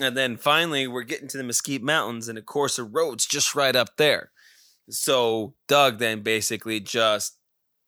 and 0.00 0.16
then 0.16 0.36
finally 0.36 0.88
we're 0.88 1.04
getting 1.04 1.28
to 1.28 1.36
the 1.36 1.44
mesquite 1.44 1.82
mountains 1.82 2.26
and 2.28 2.36
of 2.36 2.46
course 2.46 2.76
the 2.76 2.82
road's 2.82 3.26
just 3.26 3.54
right 3.54 3.76
up 3.76 3.96
there 3.96 4.32
so 4.90 5.54
doug 5.68 5.98
then 5.98 6.22
basically 6.22 6.80
just 6.80 7.38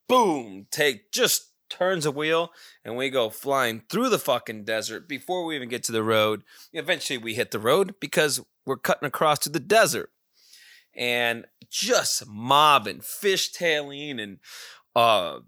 boom 0.09 0.67
take 0.71 1.11
just 1.11 1.51
turns 1.69 2.07
a 2.07 2.11
wheel, 2.11 2.51
and 2.85 2.97
we 2.97 3.11
go 3.11 3.31
flying 3.31 3.83
through 3.89 4.09
the 4.09 4.19
fucking 4.19 4.65
desert 4.65 5.09
before 5.09 5.45
we 5.45 5.57
even 5.57 5.69
get 5.69 5.83
to 5.85 5.93
the 5.93 6.03
road. 6.03 6.43
Eventually, 6.73 7.19
we 7.19 7.35
hit 7.35 7.51
the 7.51 7.59
road 7.59 7.95
because 8.01 8.41
we're 8.65 8.77
cutting 8.77 9.07
across 9.07 9.39
to 9.41 9.49
the 9.49 9.61
desert. 9.61 10.11
And 10.95 11.47
just 11.71 12.27
mobbing, 12.27 13.01
fishtailing, 13.01 14.21
and 14.21 14.39
uh, 14.95 15.41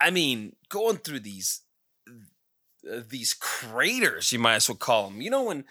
I 0.00 0.10
mean, 0.10 0.56
going 0.68 0.96
through 0.96 1.20
these 1.20 1.62
these 2.82 3.34
craters, 3.34 4.32
you 4.32 4.38
might 4.38 4.56
as 4.56 4.68
well 4.68 4.76
call 4.76 5.08
them. 5.08 5.20
You 5.20 5.30
know, 5.30 5.44
when 5.44 5.64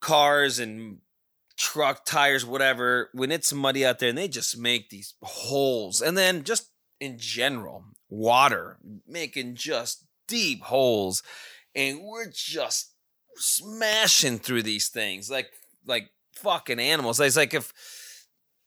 cars 0.00 0.58
and 0.58 0.98
truck 1.56 2.04
tires, 2.04 2.44
whatever, 2.44 3.10
when 3.12 3.30
it's 3.30 3.52
muddy 3.52 3.84
out 3.84 3.98
there 3.98 4.08
and 4.08 4.18
they 4.18 4.28
just 4.28 4.58
make 4.58 4.90
these 4.90 5.14
holes, 5.22 6.00
and 6.00 6.16
then 6.18 6.44
just 6.44 6.69
in 7.00 7.18
general, 7.18 7.84
water 8.08 8.78
making 9.06 9.54
just 9.54 10.04
deep 10.28 10.62
holes, 10.62 11.22
and 11.74 12.00
we're 12.02 12.30
just 12.30 12.92
smashing 13.36 14.38
through 14.38 14.62
these 14.62 14.88
things 14.88 15.30
like 15.30 15.50
like 15.86 16.10
fucking 16.34 16.78
animals. 16.78 17.20
It's 17.20 17.36
like 17.36 17.54
if 17.54 17.72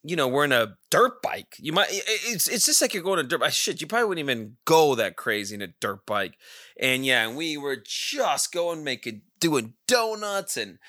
you 0.03 0.15
know 0.15 0.27
we're 0.27 0.45
in 0.45 0.51
a 0.51 0.77
dirt 0.89 1.21
bike. 1.21 1.55
You 1.59 1.73
might 1.73 1.87
it's 1.91 2.47
it's 2.47 2.65
just 2.65 2.81
like 2.81 2.93
you're 2.93 3.03
going 3.03 3.17
to 3.17 3.23
dirt 3.23 3.39
bike. 3.39 3.53
Shit, 3.53 3.81
you 3.81 3.87
probably 3.87 4.07
wouldn't 4.07 4.25
even 4.29 4.57
go 4.65 4.95
that 4.95 5.15
crazy 5.15 5.55
in 5.55 5.61
a 5.61 5.67
dirt 5.67 6.05
bike. 6.05 6.37
And 6.79 7.05
yeah, 7.05 7.27
and 7.27 7.37
we 7.37 7.57
were 7.57 7.77
just 7.83 8.51
going 8.51 8.83
making 8.83 9.21
doing 9.39 9.73
donuts 9.87 10.57
and 10.57 10.79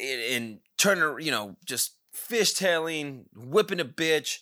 and 0.00 0.60
turning 0.78 1.24
you 1.24 1.30
know 1.30 1.56
just 1.64 1.96
fishtailing, 2.14 3.24
whipping 3.34 3.80
a 3.80 3.84
bitch. 3.84 4.38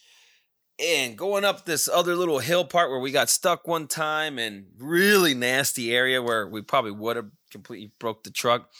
And 0.78 1.16
going 1.16 1.44
up 1.44 1.64
this 1.64 1.88
other 1.88 2.14
little 2.14 2.38
hill 2.38 2.64
part 2.64 2.90
where 2.90 3.00
we 3.00 3.10
got 3.10 3.30
stuck 3.30 3.66
one 3.66 3.86
time 3.86 4.38
and 4.38 4.66
really 4.78 5.32
nasty 5.32 5.94
area 5.94 6.20
where 6.22 6.46
we 6.46 6.60
probably 6.60 6.90
would 6.90 7.16
have 7.16 7.30
completely 7.50 7.92
broke 7.98 8.24
the 8.24 8.30
truck. 8.30 8.70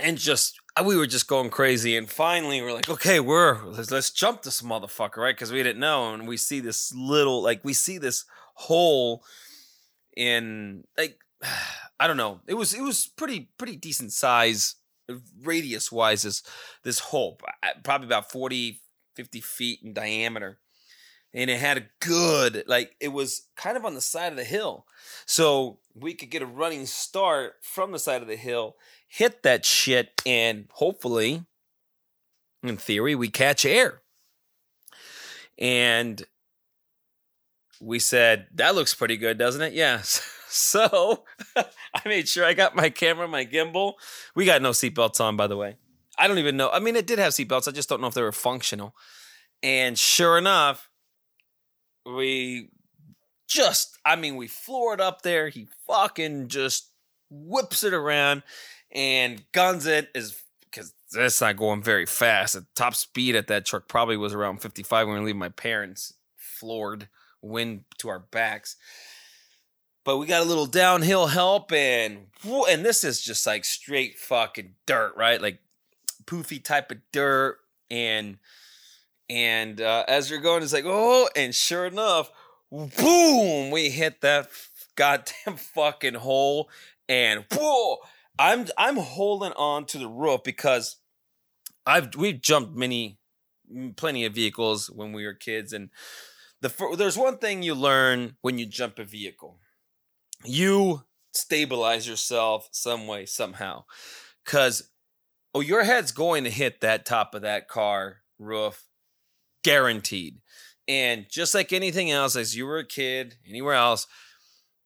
And 0.00 0.18
just 0.18 0.60
uh, 0.76 0.82
we 0.84 0.96
were 0.96 1.06
just 1.06 1.28
going 1.28 1.50
crazy. 1.50 1.96
And 1.96 2.10
finally, 2.10 2.60
we're 2.60 2.72
like, 2.72 2.90
okay, 2.90 3.20
we're 3.20 3.64
let's, 3.64 3.90
let's 3.90 4.10
jump 4.10 4.42
this 4.42 4.62
motherfucker, 4.62 5.18
right? 5.18 5.34
Because 5.34 5.52
we 5.52 5.62
didn't 5.62 5.80
know, 5.80 6.12
and 6.12 6.28
we 6.28 6.36
see 6.36 6.60
this 6.60 6.92
little, 6.94 7.42
like, 7.42 7.64
we 7.64 7.72
see 7.72 7.98
this 7.98 8.24
hole 8.54 9.24
in, 10.16 10.84
like, 10.98 11.18
I 11.98 12.06
don't 12.06 12.18
know. 12.18 12.40
It 12.46 12.54
was 12.54 12.74
it 12.74 12.82
was 12.82 13.06
pretty 13.06 13.48
pretty 13.56 13.76
decent 13.76 14.12
size, 14.12 14.74
radius 15.42 15.90
wise. 15.90 16.24
This 16.24 16.42
this 16.82 16.98
hole, 16.98 17.40
probably 17.84 18.06
about 18.06 18.30
40, 18.30 18.82
50 19.16 19.40
feet 19.40 19.80
in 19.82 19.92
diameter. 19.92 20.58
And 21.34 21.50
it 21.50 21.58
had 21.58 21.76
a 21.76 21.86
good, 22.00 22.64
like, 22.66 22.96
it 23.00 23.08
was 23.08 23.48
kind 23.56 23.76
of 23.76 23.84
on 23.84 23.94
the 23.94 24.00
side 24.00 24.32
of 24.32 24.38
the 24.38 24.44
hill. 24.44 24.86
So 25.26 25.80
we 25.94 26.14
could 26.14 26.30
get 26.30 26.40
a 26.40 26.46
running 26.46 26.86
start 26.86 27.54
from 27.62 27.92
the 27.92 27.98
side 27.98 28.22
of 28.22 28.28
the 28.28 28.36
hill 28.36 28.76
hit 29.08 29.42
that 29.42 29.64
shit, 29.64 30.20
and 30.24 30.66
hopefully, 30.72 31.44
in 32.62 32.76
theory, 32.76 33.14
we 33.14 33.28
catch 33.28 33.64
air. 33.64 34.02
And 35.58 36.22
we 37.80 37.98
said, 37.98 38.46
that 38.54 38.74
looks 38.74 38.94
pretty 38.94 39.16
good, 39.16 39.38
doesn't 39.38 39.62
it? 39.62 39.72
Yes. 39.72 40.32
So 40.48 41.24
I 41.56 42.00
made 42.06 42.28
sure 42.28 42.44
I 42.44 42.54
got 42.54 42.76
my 42.76 42.88
camera, 42.88 43.26
my 43.26 43.44
gimbal. 43.44 43.94
We 44.36 44.46
got 44.46 44.62
no 44.62 44.70
seatbelts 44.70 45.20
on, 45.20 45.36
by 45.36 45.48
the 45.48 45.56
way. 45.56 45.74
I 46.18 46.28
don't 46.28 46.38
even 46.38 46.56
know. 46.56 46.70
I 46.70 46.78
mean, 46.78 46.96
it 46.96 47.06
did 47.06 47.18
have 47.18 47.32
seatbelts. 47.32 47.68
I 47.68 47.72
just 47.72 47.88
don't 47.88 48.00
know 48.00 48.06
if 48.06 48.14
they 48.14 48.22
were 48.22 48.32
functional. 48.32 48.94
And 49.62 49.98
sure 49.98 50.38
enough, 50.38 50.88
we 52.04 52.70
just, 53.48 53.98
I 54.04 54.16
mean, 54.16 54.36
we 54.36 54.46
floored 54.46 55.00
up 55.00 55.22
there. 55.22 55.48
He 55.48 55.68
fucking 55.86 56.48
just 56.48 56.90
whips 57.30 57.82
it 57.84 57.92
around 57.92 58.42
and 58.92 59.44
guns 59.52 59.86
it 59.86 60.10
is 60.14 60.40
because 60.62 60.92
that's 61.12 61.40
not 61.40 61.56
going 61.56 61.82
very 61.82 62.06
fast. 62.06 62.54
The 62.54 62.66
top 62.74 62.94
speed 62.94 63.36
at 63.36 63.48
that 63.48 63.64
truck 63.64 63.88
probably 63.88 64.16
was 64.16 64.34
around 64.34 64.62
55 64.62 65.08
when 65.08 65.18
we 65.18 65.26
leave 65.26 65.36
my 65.36 65.48
parents 65.48 66.14
floored, 66.36 67.08
wind 67.42 67.84
to 67.98 68.08
our 68.08 68.18
backs. 68.18 68.76
But 70.04 70.18
we 70.18 70.26
got 70.26 70.42
a 70.42 70.46
little 70.46 70.66
downhill 70.66 71.26
help, 71.26 71.72
and 71.72 72.26
and 72.44 72.84
this 72.84 73.02
is 73.02 73.20
just 73.20 73.44
like 73.44 73.64
straight 73.64 74.18
fucking 74.20 74.74
dirt, 74.86 75.14
right? 75.16 75.42
Like 75.42 75.58
poofy 76.26 76.62
type 76.62 76.90
of 76.90 76.98
dirt, 77.12 77.58
and 77.90 78.38
and 79.28 79.80
uh, 79.80 80.04
as 80.08 80.30
you're 80.30 80.40
going, 80.40 80.62
it's 80.62 80.72
like 80.72 80.84
oh, 80.86 81.28
and 81.36 81.54
sure 81.54 81.86
enough, 81.86 82.30
boom, 82.70 83.70
we 83.70 83.90
hit 83.90 84.20
that 84.20 84.48
goddamn 84.96 85.56
fucking 85.56 86.14
hole, 86.14 86.70
and 87.08 87.44
whoa, 87.52 87.98
I'm 88.38 88.66
I'm 88.76 88.96
holding 88.96 89.52
on 89.52 89.86
to 89.86 89.98
the 89.98 90.08
roof 90.08 90.42
because 90.44 90.96
I've 91.86 92.14
we've 92.16 92.40
jumped 92.40 92.76
many 92.76 93.18
plenty 93.96 94.24
of 94.24 94.34
vehicles 94.34 94.90
when 94.90 95.12
we 95.12 95.24
were 95.24 95.34
kids 95.34 95.72
and 95.72 95.90
the 96.60 96.72
there's 96.96 97.18
one 97.18 97.38
thing 97.38 97.62
you 97.62 97.74
learn 97.74 98.36
when 98.40 98.58
you 98.58 98.66
jump 98.66 98.98
a 98.98 99.04
vehicle. 99.04 99.58
You 100.44 101.04
stabilize 101.32 102.08
yourself 102.08 102.68
some 102.72 103.06
way 103.06 103.26
somehow 103.26 103.84
cuz 104.44 104.90
oh 105.56 105.60
your 105.60 105.84
head's 105.84 106.12
going 106.12 106.44
to 106.44 106.50
hit 106.50 106.82
that 106.82 107.06
top 107.06 107.34
of 107.34 107.40
that 107.40 107.66
car 107.66 108.18
roof 108.38 108.84
guaranteed. 109.64 110.38
And 110.86 111.24
just 111.30 111.54
like 111.54 111.72
anything 111.72 112.10
else 112.10 112.36
as 112.36 112.54
you 112.54 112.66
were 112.66 112.78
a 112.78 112.84
kid 112.84 113.36
anywhere 113.48 113.74
else, 113.74 114.06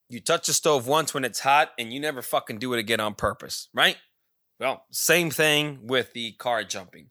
you 0.09 0.21
touch 0.21 0.47
the 0.47 0.53
stove 0.53 0.87
once 0.87 1.13
when 1.13 1.25
it's 1.25 1.41
hot 1.41 1.73
and 1.77 1.93
you 1.93 1.99
never 1.99 2.23
fucking 2.23 2.59
do 2.59 2.73
it 2.73 2.79
again 2.79 3.01
on 3.01 3.15
purpose, 3.15 3.69
right? 3.75 3.97
Well, 4.61 4.85
same 4.93 5.31
thing 5.31 5.89
with 5.89 6.13
the 6.13 6.33
car 6.33 6.63
jumping. 6.63 7.11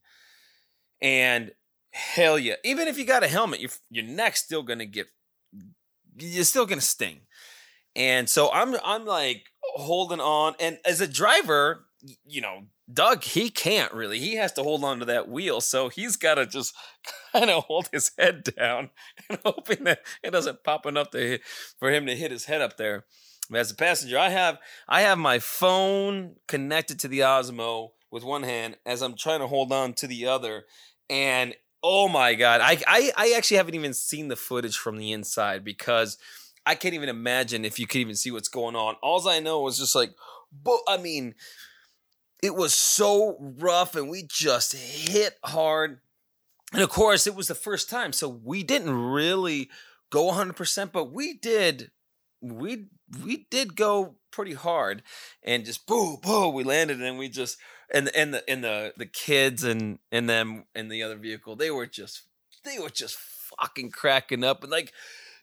And 1.02 1.52
hell 1.92 2.40
yeah, 2.40 2.56
even 2.64 2.88
if 2.88 2.98
you 2.98 3.04
got 3.04 3.24
a 3.24 3.28
helmet, 3.28 3.60
your 3.60 3.72
your 3.90 4.06
neck's 4.06 4.42
still 4.42 4.64
gonna 4.64 4.86
get, 4.86 5.08
you're 6.18 6.46
still 6.46 6.66
gonna 6.66 6.82
sting. 6.82 7.22
And 7.96 8.30
so 8.30 8.52
I'm 8.52 8.76
I'm 8.86 9.06
like 9.06 9.48
holding 9.76 10.22
on, 10.22 10.56
and 10.60 10.78
as 10.86 11.02
a 11.02 11.08
driver, 11.08 11.86
you 12.26 12.42
know, 12.42 12.64
Doug, 12.92 13.24
he 13.24 13.50
can't 13.50 13.94
really. 13.94 14.20
He 14.20 14.36
has 14.36 14.52
to 14.54 14.64
hold 14.64 14.84
on 14.84 15.00
to 15.00 15.06
that 15.06 15.30
wheel. 15.30 15.62
So 15.62 15.90
he's 15.90 16.16
got 16.16 16.36
to 16.36 16.46
just 16.46 16.74
kind 17.32 17.50
of 17.50 17.66
hold 17.66 17.90
his 17.92 18.12
head 18.18 18.44
down 18.44 18.90
and 19.30 19.40
hoping 19.46 19.84
that 19.84 20.02
it 20.24 20.32
doesn't 20.32 20.64
pop 20.64 20.86
enough 20.86 21.12
to 21.12 21.18
hit, 21.20 21.42
for 21.78 21.92
him 21.92 22.06
to 22.08 22.16
hit 22.16 22.32
his 22.32 22.46
head 22.46 22.62
up 22.62 22.78
there. 22.78 23.06
As 23.54 23.72
a 23.72 23.76
passenger, 23.76 24.18
I 24.18 24.30
have 24.30 24.60
I 24.88 25.02
have 25.02 25.18
my 25.18 25.40
phone 25.40 26.36
connected 26.48 27.00
to 27.00 27.08
the 27.08 27.22
Osmo 27.22 27.90
with 28.12 28.24
one 28.24 28.44
hand 28.44 28.78
as 28.86 29.02
I'm 29.02 29.16
trying 29.16 29.40
to 29.40 29.48
hold 29.48 29.72
on 29.72 29.94
to 29.94 30.08
the 30.08 30.28
other. 30.28 30.66
And 31.10 31.56
oh 31.82 32.08
my 32.08 32.36
god, 32.36 32.62
I 32.62 32.78
I, 32.86 33.12
I 33.18 33.34
actually 33.36 33.58
haven't 33.58 33.74
even 33.74 33.96
seen 33.96 34.28
the 34.28 34.36
footage 34.36 34.78
from 34.78 34.98
the 34.98 35.12
inside 35.12 35.64
because 35.64 36.20
I 36.64 36.76
can't 36.76 36.94
even 36.94 37.10
imagine 37.10 37.66
if 37.66 37.80
you 37.80 37.88
could 37.88 38.02
even 38.02 38.16
see 38.16 38.30
what's 38.30 38.50
going 38.50 38.76
on. 38.76 38.96
All 39.02 39.28
I 39.28 39.40
know 39.40 39.68
is 39.68 39.80
just 39.80 39.96
like, 39.96 40.12
but 40.52 40.80
I 40.88 40.98
mean, 40.98 41.34
it 42.42 42.56
was 42.56 42.74
so 42.74 43.38
rough 43.40 43.96
and 43.96 44.10
we 44.10 44.24
just 44.24 44.74
hit 44.74 45.38
hard. 45.44 46.00
And 46.74 46.82
of 46.82 46.90
course, 46.90 47.28
it 47.28 47.36
was 47.36 47.48
the 47.48 47.56
first 47.56 47.90
time. 47.90 48.14
So 48.14 48.30
we 48.30 48.64
didn't 48.64 48.94
really 48.94 49.70
go 50.12 50.32
100%, 50.32 50.92
but 50.92 51.12
we 51.12 51.34
did 51.34 51.92
we 52.42 52.86
we 53.24 53.48
did 53.50 53.76
go 53.76 54.16
pretty 54.32 54.54
hard 54.54 55.04
and 55.44 55.66
just 55.66 55.86
boom 55.86 56.18
boom 56.22 56.54
we 56.54 56.64
landed 56.64 57.02
and 57.02 57.18
we 57.18 57.28
just 57.28 57.58
and 57.94 58.10
and 58.16 58.34
the 58.34 58.50
and 58.50 58.64
the 58.64 58.94
the 58.98 59.06
kids 59.06 59.64
and 59.64 60.00
and 60.12 60.30
them 60.30 60.66
and 60.76 60.92
the 60.92 61.04
other 61.04 61.18
vehicle 61.18 61.56
they 61.56 61.72
were 61.72 61.86
just 61.86 62.24
they 62.64 62.80
were 62.80 62.90
just 62.90 63.16
fucking 63.16 63.92
cracking 63.92 64.44
up 64.44 64.64
and 64.64 64.72
like 64.72 64.94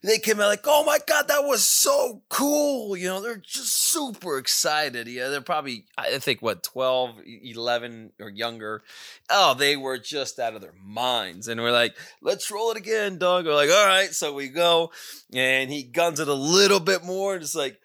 they 0.03 0.19
came 0.19 0.41
out 0.41 0.49
like, 0.49 0.65
oh 0.67 0.85
my 0.85 0.99
God, 1.07 1.29
that 1.29 1.45
was 1.45 1.65
so 1.65 2.23
cool. 2.29 2.97
You 2.97 3.09
know, 3.09 3.21
they're 3.21 3.37
just 3.37 3.91
super 3.91 4.39
excited. 4.39 5.09
Yeah, 5.09 5.29
they're 5.29 5.41
probably, 5.41 5.87
I 5.97 6.19
think, 6.19 6.43
what, 6.43 6.63
12, 6.63 7.21
11 7.27 8.13
or 8.21 8.31
younger. 8.31 8.83
Oh, 9.31 9.55
they 9.55 9.77
were 9.77 9.99
just 9.99 10.39
out 10.39 10.55
of 10.55 10.61
their 10.61 10.75
minds. 10.85 11.49
And 11.49 11.61
we're 11.61 11.73
like, 11.73 11.97
let's 12.21 12.51
roll 12.51 12.71
it 12.71 12.77
again, 12.77 13.19
dog. 13.19 13.47
We're 13.47 13.55
like, 13.55 13.71
all 13.71 13.87
right. 13.87 14.11
So 14.11 14.33
we 14.33 14.49
go, 14.49 14.93
and 15.33 15.71
he 15.71 15.83
guns 15.83 16.21
it 16.21 16.29
a 16.29 16.35
little 16.35 16.81
bit 16.81 17.05
more. 17.05 17.35
And 17.35 17.43
it's 17.43 17.55
like, 17.55 17.81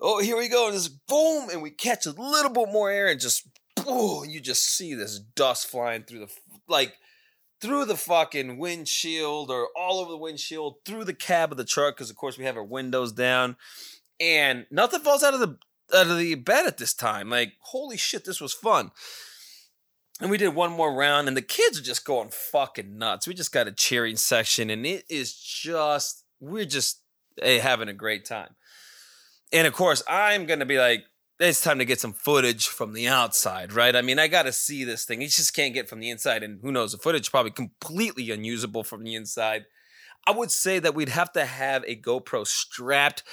oh, 0.00 0.20
here 0.20 0.36
we 0.36 0.48
go. 0.48 0.66
And 0.66 0.74
just 0.74 1.06
boom. 1.06 1.48
And 1.50 1.62
we 1.62 1.70
catch 1.70 2.06
a 2.06 2.10
little 2.10 2.50
bit 2.50 2.72
more 2.72 2.90
air 2.90 3.08
and 3.08 3.20
just 3.20 3.46
boom. 3.76 4.24
You 4.28 4.40
just 4.40 4.64
see 4.64 4.94
this 4.94 5.18
dust 5.18 5.68
flying 5.68 6.02
through 6.02 6.20
the, 6.20 6.32
like, 6.66 6.94
through 7.62 7.84
the 7.84 7.96
fucking 7.96 8.58
windshield 8.58 9.50
or 9.50 9.68
all 9.76 10.00
over 10.00 10.10
the 10.10 10.16
windshield, 10.16 10.76
through 10.84 11.04
the 11.04 11.14
cab 11.14 11.52
of 11.52 11.56
the 11.56 11.64
truck, 11.64 11.96
because 11.96 12.10
of 12.10 12.16
course 12.16 12.36
we 12.36 12.44
have 12.44 12.56
our 12.56 12.64
windows 12.64 13.12
down, 13.12 13.56
and 14.20 14.66
nothing 14.70 15.00
falls 15.00 15.22
out 15.22 15.32
of 15.32 15.40
the 15.40 15.56
out 15.94 16.08
of 16.08 16.18
the 16.18 16.34
bed 16.34 16.66
at 16.66 16.78
this 16.78 16.92
time. 16.92 17.30
Like, 17.30 17.52
holy 17.60 17.96
shit, 17.96 18.24
this 18.24 18.40
was 18.40 18.52
fun. 18.52 18.90
And 20.20 20.30
we 20.30 20.38
did 20.38 20.54
one 20.54 20.72
more 20.72 20.94
round, 20.94 21.28
and 21.28 21.36
the 21.36 21.42
kids 21.42 21.78
are 21.78 21.84
just 21.84 22.04
going 22.04 22.30
fucking 22.30 22.98
nuts. 22.98 23.26
We 23.26 23.34
just 23.34 23.52
got 23.52 23.68
a 23.68 23.72
cheering 23.72 24.16
section, 24.16 24.68
and 24.68 24.84
it 24.84 25.04
is 25.08 25.34
just 25.34 26.24
we're 26.40 26.64
just 26.64 27.00
eh, 27.40 27.60
having 27.60 27.88
a 27.88 27.94
great 27.94 28.24
time. 28.24 28.56
And 29.52 29.66
of 29.66 29.72
course, 29.72 30.02
I'm 30.08 30.46
gonna 30.46 30.66
be 30.66 30.78
like, 30.78 31.04
it's 31.42 31.62
time 31.62 31.78
to 31.78 31.84
get 31.84 32.00
some 32.00 32.12
footage 32.12 32.66
from 32.68 32.92
the 32.92 33.08
outside, 33.08 33.72
right? 33.72 33.94
I 33.94 34.02
mean, 34.02 34.18
I 34.18 34.28
got 34.28 34.44
to 34.44 34.52
see 34.52 34.84
this 34.84 35.04
thing. 35.04 35.20
You 35.20 35.28
just 35.28 35.54
can't 35.54 35.74
get 35.74 35.88
from 35.88 36.00
the 36.00 36.10
inside, 36.10 36.42
and 36.42 36.60
who 36.62 36.72
knows? 36.72 36.92
The 36.92 36.98
footage 36.98 37.30
probably 37.30 37.50
completely 37.50 38.30
unusable 38.30 38.84
from 38.84 39.02
the 39.04 39.14
inside. 39.14 39.64
I 40.26 40.32
would 40.32 40.50
say 40.50 40.78
that 40.78 40.94
we'd 40.94 41.08
have 41.08 41.32
to 41.32 41.44
have 41.44 41.84
a 41.86 41.96
GoPro 41.96 42.46
strapped 42.46 43.24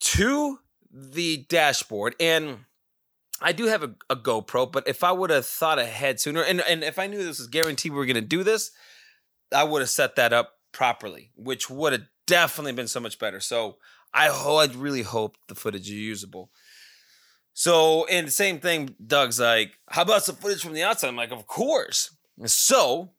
to 0.00 0.58
the 0.92 1.46
dashboard, 1.48 2.16
and 2.18 2.60
I 3.40 3.52
do 3.52 3.66
have 3.66 3.82
a, 3.82 3.94
a 4.08 4.16
GoPro. 4.16 4.70
But 4.70 4.88
if 4.88 5.04
I 5.04 5.12
would 5.12 5.30
have 5.30 5.46
thought 5.46 5.78
ahead 5.78 6.20
sooner, 6.20 6.42
and 6.42 6.60
and 6.62 6.82
if 6.82 6.98
I 6.98 7.06
knew 7.06 7.18
this 7.18 7.38
was 7.38 7.46
guaranteed 7.46 7.92
we 7.92 7.98
were 7.98 8.06
going 8.06 8.14
to 8.14 8.20
do 8.20 8.42
this, 8.42 8.72
I 9.54 9.64
would 9.64 9.82
have 9.82 9.90
set 9.90 10.16
that 10.16 10.32
up 10.32 10.54
properly, 10.72 11.30
which 11.36 11.70
would 11.70 11.92
have 11.92 12.02
definitely 12.26 12.72
been 12.72 12.88
so 12.88 13.00
much 13.00 13.18
better. 13.18 13.40
So 13.40 13.76
I 14.12 14.28
ho- 14.28 14.56
I 14.56 14.66
really 14.66 15.02
hope 15.02 15.36
the 15.48 15.54
footage 15.54 15.82
is 15.82 15.90
usable. 15.90 16.50
So, 17.52 18.06
and 18.06 18.26
the 18.26 18.32
same 18.32 18.58
thing, 18.60 18.94
Doug's 19.04 19.40
like, 19.40 19.78
how 19.88 20.02
about 20.02 20.24
some 20.24 20.36
footage 20.36 20.62
from 20.62 20.72
the 20.72 20.82
outside? 20.82 21.08
I'm 21.08 21.16
like, 21.16 21.32
of 21.32 21.46
course. 21.46 22.16
So 22.46 23.10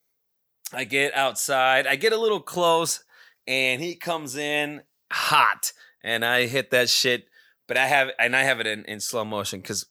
I 0.73 0.85
get 0.85 1.13
outside, 1.13 1.85
I 1.85 1.95
get 1.95 2.13
a 2.13 2.17
little 2.17 2.39
close, 2.39 3.03
and 3.45 3.81
he 3.81 3.95
comes 3.95 4.35
in 4.35 4.81
hot. 5.11 5.73
And 6.03 6.25
I 6.25 6.47
hit 6.47 6.71
that 6.71 6.89
shit, 6.89 7.27
but 7.67 7.77
I 7.77 7.85
have 7.85 8.09
and 8.17 8.35
I 8.35 8.43
have 8.43 8.59
it 8.59 8.67
in, 8.67 8.85
in 8.85 8.99
slow 8.99 9.23
motion 9.23 9.61
because 9.61 9.85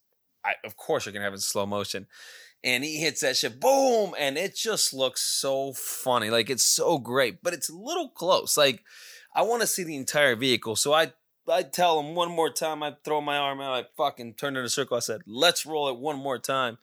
I 0.44 0.54
of 0.64 0.76
course 0.76 1.06
you're 1.06 1.12
gonna 1.12 1.24
have 1.24 1.32
it 1.32 1.36
in 1.36 1.40
slow 1.40 1.66
motion. 1.66 2.06
And 2.62 2.84
he 2.84 2.98
hits 2.98 3.20
that 3.20 3.36
shit, 3.36 3.60
boom, 3.60 4.14
and 4.18 4.36
it 4.36 4.54
just 4.54 4.92
looks 4.92 5.22
so 5.22 5.72
funny. 5.72 6.30
Like 6.30 6.50
it's 6.50 6.64
so 6.64 6.98
great, 6.98 7.42
but 7.42 7.54
it's 7.54 7.70
a 7.70 7.76
little 7.76 8.08
close. 8.08 8.56
Like 8.56 8.82
I 9.34 9.42
want 9.42 9.60
to 9.62 9.68
see 9.68 9.84
the 9.84 9.96
entire 9.96 10.34
vehicle. 10.34 10.74
So 10.74 10.92
I 10.92 11.12
I 11.48 11.62
tell 11.62 12.00
him 12.00 12.14
one 12.14 12.30
more 12.30 12.50
time. 12.50 12.82
I 12.82 12.96
throw 13.04 13.20
my 13.20 13.36
arm 13.36 13.60
out. 13.60 13.72
I 13.72 13.86
fucking 13.96 14.34
turn 14.34 14.56
in 14.56 14.64
a 14.64 14.68
circle. 14.68 14.96
I 14.96 15.00
said, 15.00 15.22
"Let's 15.26 15.66
roll 15.66 15.88
it 15.88 15.98
one 15.98 16.16
more 16.16 16.38
time." 16.38 16.78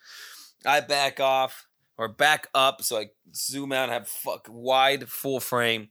I 0.66 0.82
back 0.82 1.20
off 1.20 1.68
or 1.98 2.08
back 2.08 2.48
up, 2.54 2.82
so 2.84 2.98
I 2.98 3.10
zoom 3.34 3.72
out 3.72 3.90
have 3.90 4.08
fuck 4.08 4.48
wide 4.50 5.10
full 5.10 5.40
frame. 5.40 5.90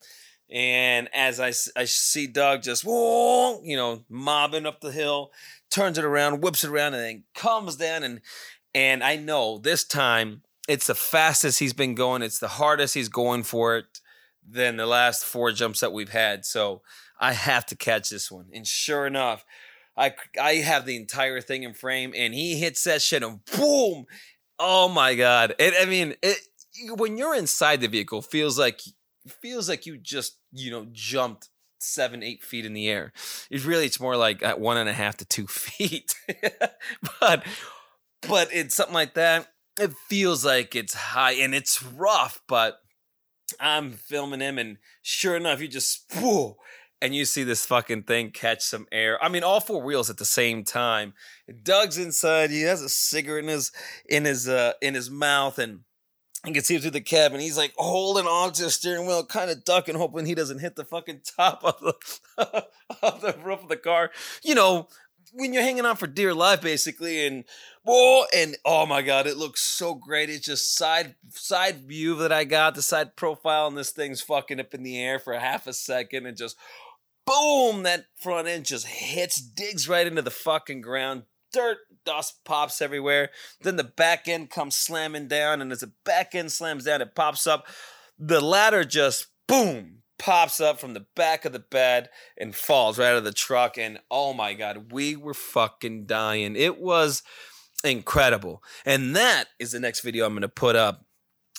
And 0.48 1.08
as 1.12 1.40
I, 1.40 1.52
I 1.78 1.86
see 1.86 2.26
Doug 2.26 2.62
just 2.62 2.84
whoa, 2.84 3.60
you 3.64 3.76
know, 3.76 4.04
mobbing 4.08 4.66
up 4.66 4.80
the 4.80 4.92
hill, 4.92 5.32
turns 5.70 5.98
it 5.98 6.04
around, 6.04 6.40
whips 6.40 6.62
it 6.62 6.70
around, 6.70 6.94
and 6.94 7.02
then 7.02 7.24
comes 7.34 7.76
down 7.76 8.02
and 8.02 8.20
and 8.74 9.02
I 9.02 9.16
know 9.16 9.58
this 9.58 9.84
time 9.84 10.42
it's 10.68 10.86
the 10.86 10.94
fastest 10.94 11.58
he's 11.58 11.72
been 11.72 11.94
going. 11.94 12.22
It's 12.22 12.38
the 12.38 12.48
hardest 12.48 12.94
he's 12.94 13.08
going 13.08 13.44
for 13.44 13.76
it 13.78 14.00
than 14.48 14.76
the 14.76 14.86
last 14.86 15.24
four 15.24 15.50
jumps 15.52 15.80
that 15.80 15.92
we've 15.92 16.10
had. 16.10 16.44
So 16.44 16.82
I 17.18 17.32
have 17.32 17.66
to 17.66 17.76
catch 17.76 18.10
this 18.10 18.30
one. 18.30 18.46
And 18.52 18.66
sure 18.66 19.06
enough, 19.06 19.44
I 19.96 20.14
I 20.40 20.54
have 20.56 20.86
the 20.86 20.96
entire 20.96 21.40
thing 21.40 21.62
in 21.62 21.74
frame, 21.74 22.12
and 22.14 22.34
he 22.34 22.56
hits 22.56 22.84
that 22.84 23.02
shit, 23.02 23.22
and 23.22 23.44
boom! 23.46 24.06
Oh 24.58 24.88
my 24.88 25.14
god! 25.14 25.54
It, 25.58 25.74
I 25.80 25.86
mean, 25.86 26.14
it, 26.22 26.38
when 26.96 27.16
you're 27.16 27.34
inside 27.34 27.80
the 27.80 27.88
vehicle, 27.88 28.22
feels 28.22 28.58
like 28.58 28.80
feels 29.40 29.68
like 29.68 29.86
you 29.86 29.96
just 29.96 30.38
you 30.52 30.70
know 30.70 30.86
jumped 30.92 31.48
seven 31.78 32.22
eight 32.22 32.44
feet 32.44 32.66
in 32.66 32.74
the 32.74 32.88
air. 32.88 33.12
It's 33.50 33.64
really 33.64 33.86
it's 33.86 34.00
more 34.00 34.16
like 34.16 34.42
at 34.42 34.60
one 34.60 34.76
and 34.76 34.88
a 34.88 34.92
half 34.92 35.16
to 35.18 35.24
two 35.24 35.46
feet, 35.46 36.14
but 37.20 37.44
but 38.28 38.48
it's 38.52 38.74
something 38.74 38.94
like 38.94 39.14
that. 39.14 39.48
It 39.80 39.92
feels 40.08 40.44
like 40.44 40.74
it's 40.74 40.94
high 40.94 41.32
and 41.32 41.54
it's 41.54 41.82
rough, 41.82 42.40
but 42.48 42.80
I'm 43.60 43.92
filming 43.92 44.40
him, 44.40 44.58
and 44.58 44.78
sure 45.02 45.36
enough, 45.36 45.60
he 45.60 45.68
just 45.68 46.04
whoa, 46.14 46.56
and 47.00 47.14
you 47.14 47.24
see 47.24 47.42
this 47.42 47.66
fucking 47.66 48.04
thing 48.04 48.30
catch 48.30 48.62
some 48.62 48.86
air. 48.90 49.22
I 49.22 49.28
mean, 49.28 49.42
all 49.42 49.60
four 49.60 49.82
wheels 49.82 50.10
at 50.10 50.16
the 50.16 50.24
same 50.24 50.64
time. 50.64 51.14
Doug's 51.62 51.98
inside. 51.98 52.50
He 52.50 52.62
has 52.62 52.82
a 52.82 52.88
cigarette 52.88 53.44
in 53.44 53.50
his 53.50 53.72
in 54.08 54.24
his 54.24 54.48
uh 54.48 54.72
in 54.80 54.94
his 54.94 55.10
mouth, 55.10 55.58
and 55.58 55.80
you 56.44 56.52
can 56.52 56.62
see 56.62 56.76
him 56.76 56.80
through 56.80 56.92
the 56.92 57.00
cabin. 57.00 57.40
He's 57.40 57.58
like 57.58 57.74
holding 57.76 58.26
on 58.26 58.52
to 58.52 58.64
the 58.64 58.70
steering 58.70 59.06
wheel, 59.06 59.24
kind 59.26 59.50
of 59.50 59.64
ducking, 59.64 59.96
hoping 59.96 60.26
he 60.26 60.34
doesn't 60.34 60.60
hit 60.60 60.76
the 60.76 60.84
fucking 60.84 61.20
top 61.36 61.64
of 61.64 61.80
the 61.80 62.66
of 63.02 63.20
the 63.20 63.36
roof 63.42 63.62
of 63.62 63.68
the 63.68 63.76
car. 63.76 64.10
You 64.42 64.54
know, 64.54 64.88
when 65.32 65.52
you're 65.52 65.62
hanging 65.62 65.84
on 65.84 65.96
for 65.96 66.06
dear 66.06 66.32
life, 66.32 66.62
basically, 66.62 67.26
and 67.26 67.44
whoa, 67.82 68.24
and 68.34 68.56
oh 68.64 68.86
my 68.86 69.02
god, 69.02 69.26
it 69.26 69.36
looks 69.36 69.60
so 69.60 69.94
great. 69.94 70.30
It's 70.30 70.46
just 70.46 70.74
side 70.74 71.14
side 71.30 71.86
view 71.86 72.14
that 72.16 72.32
I 72.32 72.44
got, 72.44 72.74
the 72.74 72.82
side 72.82 73.16
profile, 73.16 73.66
and 73.66 73.76
this 73.76 73.90
thing's 73.90 74.22
fucking 74.22 74.60
up 74.60 74.72
in 74.72 74.82
the 74.82 74.98
air 74.98 75.18
for 75.18 75.34
half 75.34 75.66
a 75.66 75.72
second, 75.74 76.26
and 76.26 76.36
just 76.36 76.56
boom, 77.26 77.82
that 77.82 78.06
front 78.16 78.48
end 78.48 78.66
just 78.66 78.86
hits, 78.86 79.40
digs 79.40 79.88
right 79.88 80.06
into 80.06 80.22
the 80.22 80.30
fucking 80.30 80.80
ground. 80.80 81.24
Dirt, 81.52 81.78
dust 82.04 82.44
pops 82.44 82.80
everywhere. 82.80 83.30
Then 83.60 83.76
the 83.76 83.84
back 83.84 84.28
end 84.28 84.50
comes 84.50 84.76
slamming 84.76 85.28
down, 85.28 85.60
and 85.60 85.72
as 85.72 85.80
the 85.80 85.92
back 86.04 86.34
end 86.34 86.52
slams 86.52 86.84
down, 86.84 87.02
it 87.02 87.14
pops 87.14 87.46
up. 87.46 87.66
The 88.18 88.40
ladder 88.40 88.84
just 88.84 89.28
boom 89.46 90.02
pops 90.18 90.60
up 90.60 90.80
from 90.80 90.94
the 90.94 91.06
back 91.14 91.44
of 91.44 91.52
the 91.52 91.58
bed 91.58 92.08
and 92.38 92.54
falls 92.54 92.98
right 92.98 93.08
out 93.08 93.16
of 93.16 93.24
the 93.24 93.32
truck. 93.32 93.76
And 93.76 93.98
oh 94.10 94.32
my 94.32 94.54
God, 94.54 94.92
we 94.92 95.16
were 95.16 95.34
fucking 95.34 96.06
dying. 96.06 96.56
It 96.56 96.80
was 96.80 97.22
incredible. 97.84 98.62
And 98.84 99.14
that 99.14 99.46
is 99.58 99.72
the 99.72 99.80
next 99.80 100.00
video 100.00 100.26
I'm 100.26 100.32
going 100.32 100.42
to 100.42 100.48
put 100.48 100.76
up. 100.76 101.04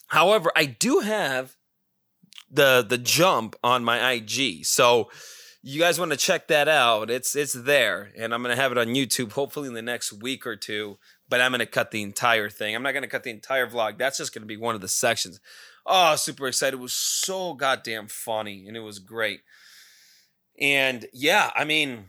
However, 0.07 0.51
I 0.55 0.65
do 0.65 0.99
have 0.99 1.55
the 2.49 2.85
the 2.87 2.97
jump 2.97 3.55
on 3.63 3.83
my 3.83 4.11
IG. 4.11 4.65
So 4.65 5.09
you 5.67 5.81
guys 5.81 5.99
want 5.99 6.11
to 6.11 6.17
check 6.17 6.47
that 6.47 6.69
out, 6.69 7.09
it's 7.09 7.35
it's 7.35 7.51
there, 7.51 8.09
and 8.17 8.33
I'm 8.33 8.41
gonna 8.41 8.55
have 8.55 8.71
it 8.71 8.77
on 8.77 8.87
YouTube 8.87 9.33
hopefully 9.33 9.67
in 9.67 9.73
the 9.73 9.81
next 9.81 10.13
week 10.13 10.47
or 10.47 10.55
two. 10.55 10.97
But 11.27 11.41
I'm 11.41 11.51
gonna 11.51 11.65
cut 11.65 11.91
the 11.91 12.03
entire 12.03 12.49
thing. 12.49 12.73
I'm 12.73 12.83
not 12.83 12.93
gonna 12.93 13.09
cut 13.09 13.23
the 13.23 13.31
entire 13.31 13.67
vlog. 13.67 13.97
That's 13.97 14.17
just 14.17 14.33
gonna 14.33 14.45
be 14.45 14.55
one 14.55 14.75
of 14.75 14.81
the 14.81 14.87
sections. 14.87 15.41
Oh, 15.85 16.15
super 16.15 16.47
excited! 16.47 16.77
It 16.77 16.81
was 16.81 16.93
so 16.93 17.53
goddamn 17.53 18.07
funny, 18.07 18.65
and 18.65 18.77
it 18.77 18.79
was 18.79 18.99
great. 18.99 19.41
And 20.57 21.05
yeah, 21.11 21.51
I 21.53 21.65
mean, 21.65 22.05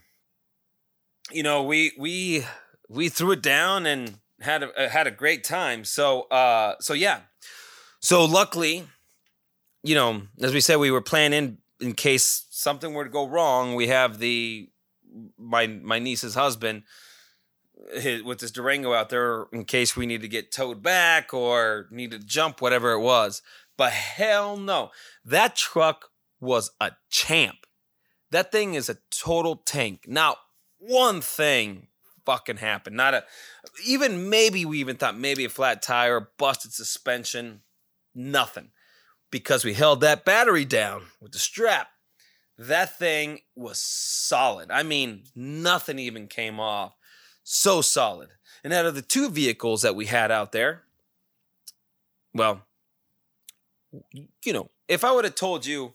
you 1.33 1.43
know, 1.43 1.65
we 1.65 1.93
we 1.99 2.45
we 2.89 3.09
threw 3.09 3.33
it 3.33 3.43
down 3.43 3.87
and 3.87 4.19
had 4.41 4.63
a 4.63 4.89
had 4.89 5.09
a 5.09 5.13
great 5.13 5.43
time. 5.43 5.85
So 5.85 6.23
uh, 6.31 6.77
so 6.79 6.95
yeah, 6.95 7.23
so 7.99 8.25
luckily, 8.25 8.87
you 9.83 9.97
know, 9.97 10.23
as 10.41 10.55
we 10.55 10.61
said, 10.61 10.77
we 10.77 10.93
were 10.93 11.01
planning 11.01 11.59
in 11.81 11.95
case 11.95 12.47
something 12.51 12.95
were 12.95 13.05
to 13.05 13.11
go 13.11 13.27
wrong, 13.27 13.75
we 13.75 13.89
have 13.89 14.19
the 14.19 14.71
my 15.39 15.67
my 15.67 15.99
niece's 15.99 16.35
husband 16.35 16.83
his, 17.93 18.23
with 18.23 18.41
this 18.41 18.51
Durango 18.51 18.93
out 18.93 19.09
there 19.09 19.47
in 19.53 19.65
case 19.65 19.97
we 19.97 20.07
need 20.07 20.23
to 20.23 20.29
get 20.29 20.53
towed 20.53 20.83
back 20.83 21.33
or 21.33 21.87
need 21.91 22.11
to 22.11 22.19
jump, 22.19 22.61
whatever 22.61 22.93
it 22.93 23.01
was. 23.01 23.43
But 23.77 23.93
hell 23.93 24.57
no, 24.57 24.91
that 25.25 25.57
truck 25.57 26.11
was 26.41 26.71
a 26.81 26.93
champ. 27.11 27.67
That 28.31 28.53
thing 28.53 28.75
is 28.75 28.89
a 28.89 28.99
total 29.11 29.57
tank. 29.57 30.05
Now, 30.07 30.37
one 30.79 31.21
thing 31.21 31.89
fucking 32.27 32.59
happened. 32.59 32.97
Not 32.97 33.15
a 33.15 33.25
even 33.87 34.29
maybe 34.29 34.65
we 34.65 34.81
even 34.81 34.97
thought 34.97 35.17
maybe 35.17 35.45
a 35.45 35.49
flat 35.49 35.81
tire, 35.81 36.29
busted 36.39 36.73
suspension, 36.73 37.63
nothing 38.15 38.71
because 39.31 39.65
we 39.65 39.75
held 39.75 40.01
that 40.01 40.25
battery 40.25 40.65
down 40.65 41.03
with 41.21 41.33
the 41.33 41.39
strap. 41.39 41.89
That 42.57 42.99
thing 42.99 43.41
was 43.55 43.83
solid. 43.83 44.71
I 44.71 44.83
mean, 44.83 45.25
nothing 45.35 45.99
even 45.99 46.27
came 46.27 46.59
off. 46.59 46.95
So 47.45 47.81
solid. 47.81 48.31
And 48.65 48.73
out 48.73 48.87
of 48.87 48.95
the 48.95 49.03
two 49.03 49.31
vehicles 49.31 49.83
that 49.83 49.95
we 49.95 50.07
had 50.07 50.31
out 50.31 50.53
there, 50.53 50.83
well, 52.35 52.63
you 54.45 54.53
know, 54.53 54.71
if 54.89 55.05
I 55.05 55.13
would 55.13 55.25
have 55.25 55.35
told 55.35 55.65
you 55.65 55.93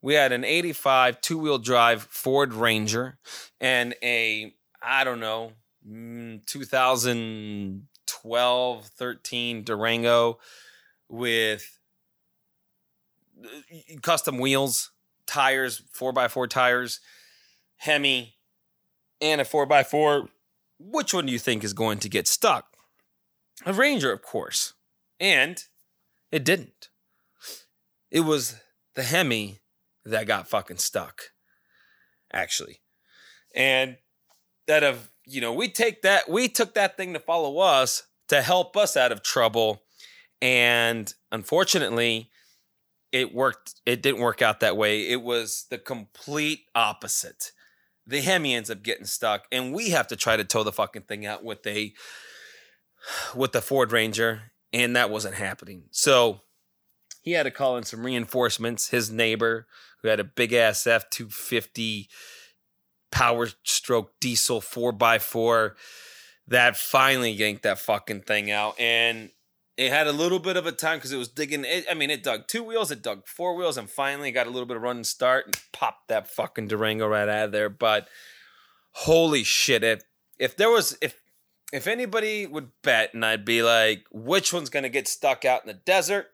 we 0.00 0.14
had 0.14 0.32
an 0.32 0.44
85 0.44 1.20
two 1.20 1.38
wheel 1.38 1.58
drive 1.58 2.02
Ford 2.02 2.54
Ranger 2.54 3.18
and 3.60 3.94
a, 4.02 4.54
I 4.82 5.04
don't 5.04 5.20
know, 5.20 5.52
mm, 5.88 6.44
2012 6.46 8.86
13 8.86 9.64
Durango 9.64 10.38
with 11.08 11.78
Uh, 13.44 14.00
custom 14.02 14.38
wheels, 14.38 14.90
tires, 15.26 15.82
four 15.92 16.12
by 16.12 16.28
four 16.28 16.46
tires, 16.46 17.00
Hemi, 17.78 18.34
and 19.20 19.40
a 19.40 19.44
four 19.44 19.66
by 19.66 19.82
four. 19.82 20.28
Which 20.78 21.14
one 21.14 21.26
do 21.26 21.32
you 21.32 21.38
think 21.38 21.64
is 21.64 21.72
going 21.72 21.98
to 22.00 22.08
get 22.08 22.26
stuck? 22.26 22.66
A 23.64 23.72
Ranger, 23.72 24.12
of 24.12 24.22
course. 24.22 24.74
And 25.20 25.62
it 26.32 26.44
didn't. 26.44 26.88
It 28.10 28.20
was 28.20 28.56
the 28.94 29.02
Hemi 29.02 29.60
that 30.04 30.26
got 30.26 30.48
fucking 30.48 30.78
stuck, 30.78 31.30
actually. 32.32 32.80
And 33.54 33.96
that 34.66 34.82
of, 34.82 35.10
you 35.26 35.40
know, 35.40 35.52
we 35.52 35.68
take 35.68 36.02
that, 36.02 36.28
we 36.28 36.48
took 36.48 36.74
that 36.74 36.96
thing 36.96 37.12
to 37.14 37.20
follow 37.20 37.58
us 37.58 38.04
to 38.28 38.42
help 38.42 38.76
us 38.76 38.96
out 38.96 39.12
of 39.12 39.22
trouble. 39.22 39.82
And 40.40 41.12
unfortunately, 41.30 42.30
it 43.14 43.32
worked. 43.32 43.80
It 43.86 44.02
didn't 44.02 44.20
work 44.20 44.42
out 44.42 44.58
that 44.58 44.76
way. 44.76 45.08
It 45.08 45.22
was 45.22 45.66
the 45.70 45.78
complete 45.78 46.64
opposite. 46.74 47.52
The 48.06 48.20
Hemi 48.20 48.54
ends 48.54 48.70
up 48.70 48.82
getting 48.82 49.06
stuck, 49.06 49.44
and 49.52 49.72
we 49.72 49.90
have 49.90 50.08
to 50.08 50.16
try 50.16 50.36
to 50.36 50.42
tow 50.42 50.64
the 50.64 50.72
fucking 50.72 51.02
thing 51.02 51.24
out 51.24 51.44
with 51.44 51.64
a 51.66 51.94
with 53.34 53.52
the 53.52 53.62
Ford 53.62 53.92
Ranger, 53.92 54.52
and 54.72 54.96
that 54.96 55.10
wasn't 55.10 55.36
happening. 55.36 55.84
So 55.92 56.40
he 57.22 57.32
had 57.32 57.44
to 57.44 57.52
call 57.52 57.76
in 57.76 57.84
some 57.84 58.04
reinforcements. 58.04 58.88
His 58.88 59.12
neighbor, 59.12 59.68
who 60.02 60.08
had 60.08 60.18
a 60.18 60.24
big 60.24 60.52
ass 60.52 60.84
F 60.84 61.08
two 61.08 61.28
fifty 61.28 62.08
power 63.12 63.46
stroke 63.62 64.10
diesel 64.20 64.60
four 64.60 64.92
x 65.00 65.24
four, 65.24 65.76
that 66.48 66.76
finally 66.76 67.30
yanked 67.30 67.62
that 67.62 67.78
fucking 67.78 68.22
thing 68.22 68.50
out, 68.50 68.78
and 68.80 69.30
it 69.76 69.90
had 69.90 70.06
a 70.06 70.12
little 70.12 70.38
bit 70.38 70.56
of 70.56 70.66
a 70.66 70.72
time 70.72 70.98
because 70.98 71.12
it 71.12 71.16
was 71.16 71.28
digging. 71.28 71.64
It, 71.64 71.86
I 71.90 71.94
mean, 71.94 72.10
it 72.10 72.22
dug 72.22 72.46
two 72.46 72.62
wheels, 72.62 72.90
it 72.90 73.02
dug 73.02 73.26
four 73.26 73.54
wheels, 73.54 73.76
and 73.76 73.90
finally 73.90 74.30
got 74.30 74.46
a 74.46 74.50
little 74.50 74.66
bit 74.66 74.76
of 74.76 74.82
run 74.82 74.96
and 74.96 75.06
start 75.06 75.46
and 75.46 75.60
popped 75.72 76.08
that 76.08 76.30
fucking 76.30 76.68
Durango 76.68 77.08
right 77.08 77.28
out 77.28 77.46
of 77.46 77.52
there. 77.52 77.68
But 77.68 78.08
holy 78.92 79.42
shit! 79.42 79.82
If 79.82 80.02
if 80.38 80.56
there 80.56 80.70
was 80.70 80.96
if 81.02 81.20
if 81.72 81.86
anybody 81.86 82.46
would 82.46 82.70
bet, 82.82 83.14
and 83.14 83.24
I'd 83.24 83.44
be 83.44 83.62
like, 83.62 84.04
which 84.12 84.52
one's 84.52 84.70
gonna 84.70 84.88
get 84.88 85.08
stuck 85.08 85.44
out 85.44 85.62
in 85.62 85.68
the 85.68 85.74
desert? 85.74 86.28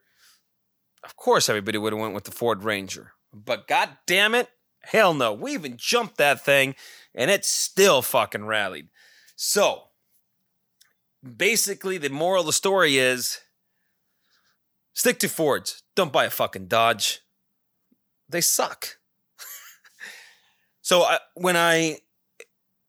Of 1.03 1.16
course, 1.16 1.49
everybody 1.49 1.78
would 1.78 1.95
have 1.95 2.01
went 2.01 2.14
with 2.14 2.24
the 2.24 2.30
Ford 2.30 2.62
Ranger. 2.62 3.12
But 3.32 3.66
god 3.66 3.91
damn 4.07 4.34
it, 4.34 4.51
hell 4.82 5.14
no. 5.14 5.32
We 5.32 5.53
even 5.53 5.78
jumped 5.78 6.18
that 6.18 6.45
thing, 6.45 6.74
and 7.14 7.30
it 7.30 7.47
still 7.47 8.03
fucking 8.03 8.45
rallied. 8.45 8.88
So 9.34 9.84
basically, 11.24 11.98
the 11.98 12.10
moral 12.10 12.40
of 12.40 12.46
the 12.46 12.52
story 12.52 12.98
is 12.98 13.40
stick 14.94 15.18
to 15.20 15.28
Fords. 15.28 15.82
Don't 15.96 16.12
buy 16.12 16.24
a 16.24 16.30
fucking 16.30 16.66
Dodge. 16.66 17.20
They 18.28 18.40
suck. 18.40 18.98
so 20.82 21.02
I, 21.02 21.18
when 21.34 21.56
I, 21.56 21.98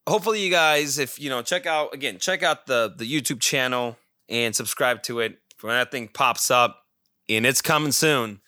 hopefully, 0.08 0.42
you 0.42 0.52
guys, 0.52 0.98
if 0.98 1.20
you 1.20 1.30
know, 1.30 1.42
check 1.42 1.66
out 1.66 1.94
again, 1.94 2.18
check 2.20 2.44
out 2.44 2.68
the 2.68 2.94
the 2.96 3.06
YouTube 3.06 3.42
channel 3.42 3.98
and 4.30 4.56
subscribe 4.56 5.04
to 5.04 5.20
it. 5.20 5.38
When 5.62 5.74
that 5.74 5.92
thing 5.92 6.08
pops 6.08 6.50
up, 6.50 6.86
and 7.30 7.46
it's 7.46 7.62
coming 7.62 7.92
soon, 7.92 8.42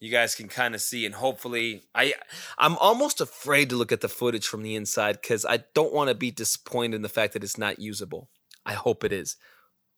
you 0.00 0.10
guys 0.10 0.34
can 0.34 0.48
kind 0.48 0.74
of 0.74 0.80
see 0.80 1.04
and 1.06 1.14
hopefully 1.14 1.82
i 1.94 2.14
i'm 2.58 2.76
almost 2.78 3.20
afraid 3.20 3.70
to 3.70 3.76
look 3.76 3.92
at 3.92 4.00
the 4.00 4.08
footage 4.08 4.46
from 4.46 4.62
the 4.62 4.74
inside 4.76 5.18
because 5.20 5.44
i 5.44 5.58
don't 5.74 5.92
want 5.92 6.08
to 6.08 6.14
be 6.14 6.30
disappointed 6.30 6.96
in 6.96 7.02
the 7.02 7.08
fact 7.08 7.32
that 7.32 7.42
it's 7.42 7.58
not 7.58 7.78
usable 7.78 8.28
I 8.68 8.74
hope 8.74 9.02
it 9.02 9.12
is. 9.12 9.36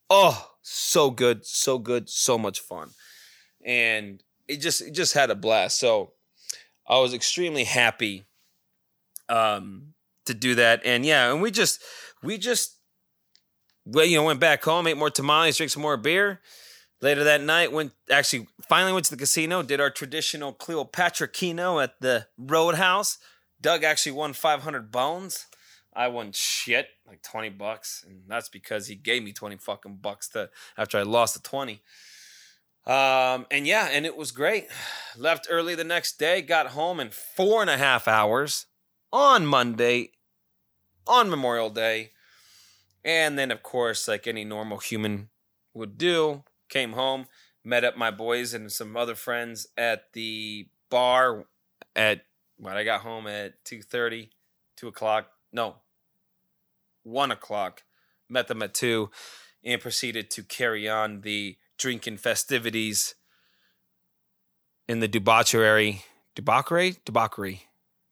Oh, 0.09 0.53
so 0.63 1.11
good, 1.11 1.45
so 1.45 1.79
good, 1.79 2.09
so 2.09 2.39
much 2.39 2.61
fun. 2.61 2.91
And 3.65 4.23
it 4.49 4.59
just 4.59 4.81
it 4.81 4.93
just 4.93 5.13
had 5.15 5.31
a 5.31 5.35
blast. 5.35 5.79
So 5.79 6.13
I 6.89 6.99
was 7.01 7.13
extremely 7.13 7.65
happy 7.65 8.25
um 9.29 9.95
to 10.27 10.35
do 10.35 10.55
that. 10.55 10.83
And 10.85 11.05
yeah, 11.05 11.33
and 11.33 11.43
we 11.43 11.51
just 11.51 11.83
we 12.23 12.39
just 12.39 12.77
well, 13.85 14.05
you 14.07 14.17
know, 14.17 14.25
went 14.25 14.41
back 14.41 14.63
home, 14.63 14.87
ate 14.87 14.97
more 14.97 15.11
tamales, 15.11 15.57
drank 15.57 15.71
some 15.71 15.83
more 15.83 15.97
beer. 15.97 16.41
Later 17.03 17.25
that 17.25 17.41
night, 17.43 17.73
went 17.73 17.93
actually 18.11 18.47
finally 18.69 18.93
went 18.93 19.07
to 19.07 19.11
the 19.11 19.17
casino, 19.17 19.63
did 19.63 19.81
our 19.81 19.91
traditional 19.91 20.53
Cleopatra 20.53 21.29
Keno 21.29 21.81
at 21.81 22.01
the 22.01 22.27
Roadhouse. 22.39 23.19
Doug 23.61 23.85
actually 23.85 24.13
won 24.13 24.33
500 24.33 24.93
bones. 24.93 25.47
I 25.95 26.09
won 26.09 26.33
shit, 26.33 26.89
like 27.07 27.23
20 27.23 27.51
bucks. 27.51 28.05
And 28.07 28.23
that's 28.29 28.49
because 28.49 28.87
he 28.87 28.95
gave 28.95 29.23
me 29.23 29.33
20 29.33 29.57
fucking 29.57 29.97
bucks 29.97 30.29
to 30.31 30.51
after 30.77 30.99
I 30.99 31.03
lost 31.03 31.35
the 31.35 31.41
20. 31.41 31.83
Um, 32.87 33.47
and 33.51 33.67
yeah, 33.67 33.89
and 33.91 34.07
it 34.07 34.17
was 34.17 34.31
great. 34.31 34.69
Left 35.17 35.47
early 35.51 35.75
the 35.75 35.85
next 35.85 36.19
day, 36.19 36.43
got 36.43 36.69
home 36.69 37.01
in 37.01 37.11
four 37.11 37.61
and 37.61 37.71
a 37.71 37.77
half 37.77 38.09
hours 38.09 38.67
on 39.13 39.47
Monday, 39.47 40.13
on 41.07 41.29
Memorial 41.29 41.71
Day. 41.71 42.13
And 43.05 43.39
then, 43.39 43.51
of 43.51 43.63
course, 43.63 44.07
like 44.07 44.27
any 44.27 44.45
normal 44.45 44.79
human 44.79 45.31
would 45.75 45.99
do, 45.99 46.45
came 46.69 46.93
home, 46.93 47.27
met 47.65 47.85
up 47.85 47.97
my 47.97 48.11
boys 48.11 48.55
and 48.55 48.71
some 48.71 48.97
other 48.97 49.15
friends 49.15 49.67
at 49.77 50.13
the 50.13 50.69
bar 50.91 51.47
at 51.97 52.23
when 52.59 52.77
I 52.77 52.85
got 52.85 53.01
home 53.01 53.27
at 53.27 53.65
2 53.65 53.83
30, 53.83 54.31
2 54.77 54.89
o'clock, 54.89 55.31
no, 55.53 55.77
one 57.03 57.31
o'clock. 57.31 57.83
Met 58.29 58.47
them 58.47 58.63
at 58.63 58.75
two, 58.75 59.11
and 59.65 59.81
proceeded 59.81 60.31
to 60.31 60.45
carry 60.45 60.89
on 60.89 61.23
the 61.23 61.57
drinking 61.79 62.17
festivities 62.17 63.15
in 64.89 65.01
the 65.01 65.09
debauchery, 65.09 66.05
debauchery, 66.35 66.97
debauchery, 67.05 67.65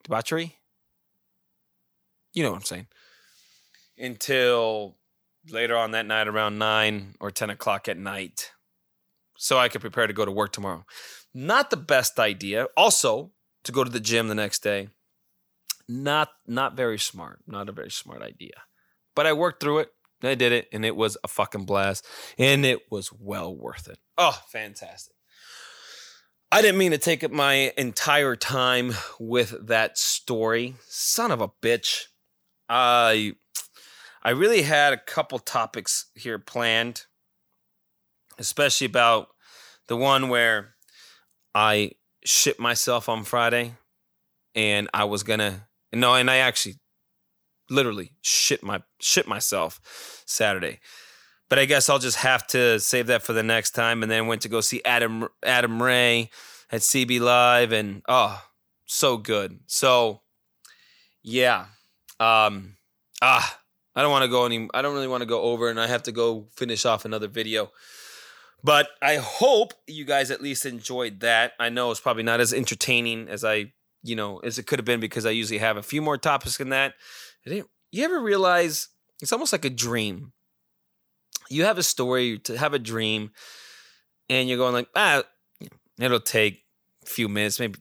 debauchery. 0.03 0.57
You 2.33 2.43
know 2.43 2.51
what 2.51 2.57
I'm 2.57 2.65
saying. 2.65 2.87
Until 3.97 4.97
later 5.49 5.77
on 5.77 5.93
that 5.93 6.07
night, 6.07 6.29
around 6.29 6.59
nine 6.59 7.15
or 7.21 7.31
ten 7.31 7.51
o'clock 7.51 7.89
at 7.89 7.97
night, 7.97 8.53
so 9.37 9.57
I 9.57 9.69
could 9.69 9.81
prepare 9.81 10.09
to 10.09 10.13
go 10.13 10.25
to 10.25 10.33
work 10.33 10.53
tomorrow. 10.53 10.85
Not 11.33 11.71
the 11.71 11.77
best 11.77 12.19
idea. 12.19 12.67
Also, 12.77 13.31
to 13.63 13.73
go 13.73 13.85
to 13.85 13.91
the 13.91 14.01
gym 14.01 14.29
the 14.29 14.35
next 14.35 14.63
day 14.63 14.89
not 15.89 16.31
not 16.47 16.77
very 16.77 16.99
smart. 16.99 17.41
Not 17.47 17.69
a 17.69 17.73
very 17.73 17.91
smart 17.91 18.23
idea. 18.23 18.63
But 19.15 19.27
I 19.27 19.33
worked 19.33 19.63
through 19.63 19.79
it. 19.81 19.93
I 20.23 20.35
did 20.35 20.53
it, 20.53 20.69
and 20.73 20.85
it 20.85 20.97
was 20.97 21.17
a 21.23 21.29
fucking 21.29 21.65
blast, 21.65 22.05
and 22.37 22.67
it 22.67 22.91
was 22.91 23.13
well 23.13 23.55
worth 23.55 23.89
it. 23.89 23.99
Oh, 24.17 24.39
fantastic! 24.51 25.15
I 26.51 26.61
didn't 26.61 26.79
mean 26.79 26.91
to 26.91 26.99
take 26.99 27.23
up 27.23 27.31
my 27.31 27.73
entire 27.77 28.35
time 28.37 28.95
with 29.21 29.69
that 29.69 29.97
story. 29.97 30.75
Son 30.87 31.31
of 31.31 31.41
a 31.41 31.49
bitch. 31.49 32.05
I 32.69 33.35
I 34.23 34.31
really 34.31 34.63
had 34.63 34.93
a 34.93 34.99
couple 34.99 35.39
topics 35.39 36.07
here 36.15 36.39
planned, 36.39 37.07
especially 38.39 38.87
about 38.87 39.29
the 39.87 39.97
one 39.97 40.29
where 40.29 40.75
I 41.55 41.93
shit 42.25 42.59
myself 42.59 43.09
on 43.09 43.25
Friday 43.25 43.75
and 44.55 44.89
I 44.93 45.05
was 45.05 45.23
gonna 45.23 45.68
no, 45.93 46.15
and 46.15 46.31
I 46.31 46.37
actually 46.39 46.77
literally 47.71 48.13
shit 48.23 48.63
my 48.63 48.83
shit 49.01 49.27
myself 49.27 49.81
Saturday. 50.27 50.81
But 51.49 51.59
I 51.59 51.65
guess 51.65 51.89
I'll 51.89 51.99
just 51.99 52.19
have 52.19 52.47
to 52.49 52.79
save 52.79 53.07
that 53.07 53.23
for 53.23 53.33
the 53.33 53.43
next 53.43 53.71
time. 53.71 54.03
And 54.03 54.13
then 54.13 54.27
went 54.27 54.43
to 54.43 54.49
go 54.49 54.61
see 54.61 54.83
Adam 54.85 55.29
Adam 55.43 55.83
Ray 55.83 56.31
at 56.71 56.83
CB 56.83 57.21
Live, 57.21 57.73
and 57.73 58.03
oh, 58.09 58.43
so 58.87 59.17
good. 59.17 59.61
So 59.67 60.21
yeah, 61.23 61.67
um, 62.21 62.77
ah, 63.23 63.59
I 63.95 64.03
don't 64.03 64.11
want 64.11 64.25
to 64.25 64.31
go 64.31 64.45
any. 64.47 64.69
I 64.75 64.83
don't 64.83 64.95
really 64.95 65.09
want 65.09 65.23
to 65.23 65.27
go 65.27 65.43
over, 65.43 65.69
and 65.71 65.81
I 65.81 65.87
have 65.87 66.03
to 66.05 66.13
go 66.13 66.49
finish 66.55 66.85
off 66.85 67.05
another 67.05 67.29
video. 67.29 67.71
But 68.63 68.89
I 69.01 69.17
hope 69.17 69.73
you 69.87 70.05
guys 70.05 70.31
at 70.31 70.43
least 70.43 70.67
enjoyed 70.67 71.21
that. 71.21 71.53
I 71.61 71.69
know 71.69 71.91
it's 71.91 72.01
probably 72.01 72.25
not 72.25 72.41
as 72.41 72.53
entertaining 72.53 73.29
as 73.29 73.45
I 73.45 73.73
you 74.03 74.17
know, 74.17 74.39
as 74.39 74.59
it 74.59 74.67
could 74.67 74.79
have 74.79 74.87
been 74.87 75.01
because 75.01 75.27
I 75.27 75.31
usually 75.31 75.59
have 75.59 75.77
a 75.77 75.83
few 75.83 76.03
more 76.03 76.19
topics 76.19 76.59
than 76.59 76.71
that. 76.71 76.95
You 77.45 78.05
ever 78.05 78.21
realize 78.21 78.89
it's 79.21 79.33
almost 79.33 79.53
like 79.53 79.65
a 79.65 79.71
dream? 79.71 80.33
You 81.51 81.65
have 81.65 81.79
a 81.79 81.83
story 81.83 82.39
to 82.41 82.59
have 82.59 82.75
a 82.75 82.79
dream, 82.79 83.31
and 84.29 84.49
you're 84.49 84.59
going 84.59 84.75
like, 84.75 84.89
ah, 84.95 85.23
it'll 85.99 86.21
take 86.21 86.65
a 87.03 87.07
few 87.07 87.29
minutes, 87.29 87.59
maybe 87.59 87.79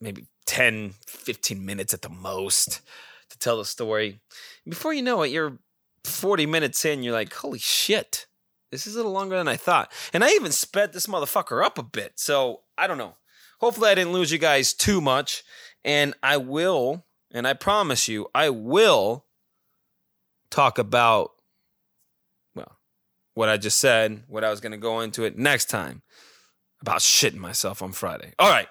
maybe 0.00 0.26
10, 0.46 0.94
15 1.06 1.64
minutes 1.64 1.94
at 1.94 2.02
the 2.02 2.08
most 2.08 2.80
to 3.28 3.38
tell 3.38 3.58
the 3.58 3.64
story. 3.64 4.20
Before 4.68 4.92
you 4.92 5.02
know 5.02 5.22
it, 5.22 5.28
you're 5.28 5.58
40 6.04 6.46
minutes 6.46 6.84
in, 6.84 7.02
you're 7.02 7.12
like, 7.12 7.32
holy 7.32 7.58
shit, 7.58 8.26
this 8.72 8.86
is 8.86 8.94
a 8.94 8.98
little 8.98 9.12
longer 9.12 9.36
than 9.36 9.46
I 9.46 9.56
thought. 9.56 9.92
And 10.12 10.24
I 10.24 10.30
even 10.30 10.52
sped 10.52 10.92
this 10.92 11.06
motherfucker 11.06 11.64
up 11.64 11.78
a 11.78 11.82
bit. 11.82 12.14
So 12.16 12.62
I 12.78 12.86
don't 12.86 12.98
know 12.98 13.14
hopefully 13.60 13.90
I 13.90 13.94
didn't 13.94 14.12
lose 14.12 14.32
you 14.32 14.38
guys 14.38 14.72
too 14.72 15.00
much. 15.00 15.44
And 15.84 16.14
I 16.22 16.36
will, 16.36 17.04
and 17.30 17.46
I 17.46 17.54
promise 17.54 18.08
you, 18.08 18.28
I 18.34 18.50
will 18.50 19.24
talk 20.50 20.78
about, 20.78 21.30
well, 22.54 22.76
what 23.34 23.48
I 23.48 23.56
just 23.56 23.78
said, 23.78 24.24
what 24.26 24.44
I 24.44 24.50
was 24.50 24.60
going 24.60 24.72
to 24.72 24.78
go 24.78 25.00
into 25.00 25.24
it 25.24 25.38
next 25.38 25.66
time 25.66 26.02
about 26.82 26.98
shitting 26.98 27.38
myself 27.38 27.82
on 27.82 27.92
Friday. 27.92 28.32
All 28.38 28.50
right. 28.50 28.68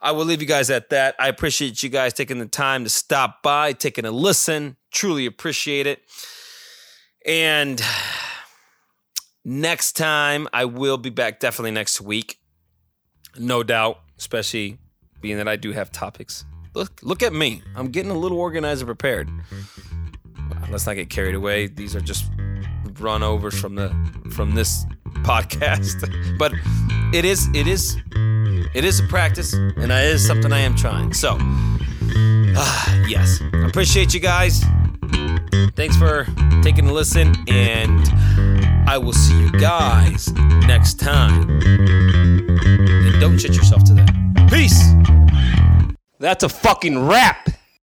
I 0.00 0.12
will 0.12 0.24
leave 0.24 0.40
you 0.40 0.48
guys 0.48 0.70
at 0.70 0.90
that. 0.90 1.16
I 1.18 1.28
appreciate 1.28 1.82
you 1.82 1.88
guys 1.88 2.12
taking 2.12 2.38
the 2.38 2.46
time 2.46 2.84
to 2.84 2.90
stop 2.90 3.42
by, 3.42 3.72
taking 3.72 4.04
a 4.04 4.10
listen. 4.10 4.76
Truly 4.92 5.26
appreciate 5.26 5.86
it. 5.86 6.02
And 7.26 7.82
next 9.44 9.92
time, 9.92 10.48
I 10.52 10.64
will 10.64 10.98
be 10.98 11.10
back 11.10 11.40
definitely 11.40 11.72
next 11.72 12.00
week. 12.00 12.38
No 13.38 13.62
doubt, 13.62 14.00
especially 14.18 14.78
being 15.20 15.36
that 15.38 15.48
I 15.48 15.56
do 15.56 15.72
have 15.72 15.90
topics. 15.92 16.44
Look, 16.74 17.00
look 17.02 17.22
at 17.22 17.32
me. 17.32 17.62
I'm 17.74 17.88
getting 17.88 18.10
a 18.10 18.18
little 18.18 18.38
organized 18.38 18.82
and 18.82 18.88
prepared. 18.88 19.30
Let's 20.70 20.86
not 20.86 20.94
get 20.94 21.08
carried 21.10 21.34
away. 21.34 21.68
These 21.68 21.96
are 21.96 22.00
just 22.00 22.30
run 22.98 23.22
overs 23.22 23.58
from 23.58 23.74
the 23.74 23.94
from 24.34 24.54
this 24.54 24.84
podcast. 25.22 26.38
but 26.38 26.52
it 27.14 27.24
is 27.24 27.48
it 27.54 27.66
is 27.66 27.96
It 28.74 28.84
is 28.84 29.00
a 29.00 29.04
practice, 29.04 29.52
and 29.54 29.90
it 29.90 30.14
is 30.14 30.26
something 30.26 30.52
I 30.52 30.58
am 30.58 30.74
trying. 30.76 31.14
So, 31.14 31.38
uh, 31.40 33.04
yes, 33.08 33.40
appreciate 33.64 34.12
you 34.12 34.20
guys. 34.20 34.62
Thanks 35.76 35.96
for 35.96 36.26
taking 36.62 36.88
a 36.88 36.92
listen, 36.92 37.34
and 37.48 38.04
I 38.88 38.98
will 38.98 39.12
see 39.12 39.38
you 39.38 39.50
guys 39.52 40.32
next 40.66 41.00
time. 41.00 41.50
And 41.60 43.20
don't 43.20 43.38
shit 43.38 43.56
yourself 43.56 43.82
to 43.84 43.94
that. 43.94 44.48
Peace. 44.50 44.80
That's 46.18 46.44
a 46.44 46.48
fucking 46.48 47.06
wrap. 47.06 47.48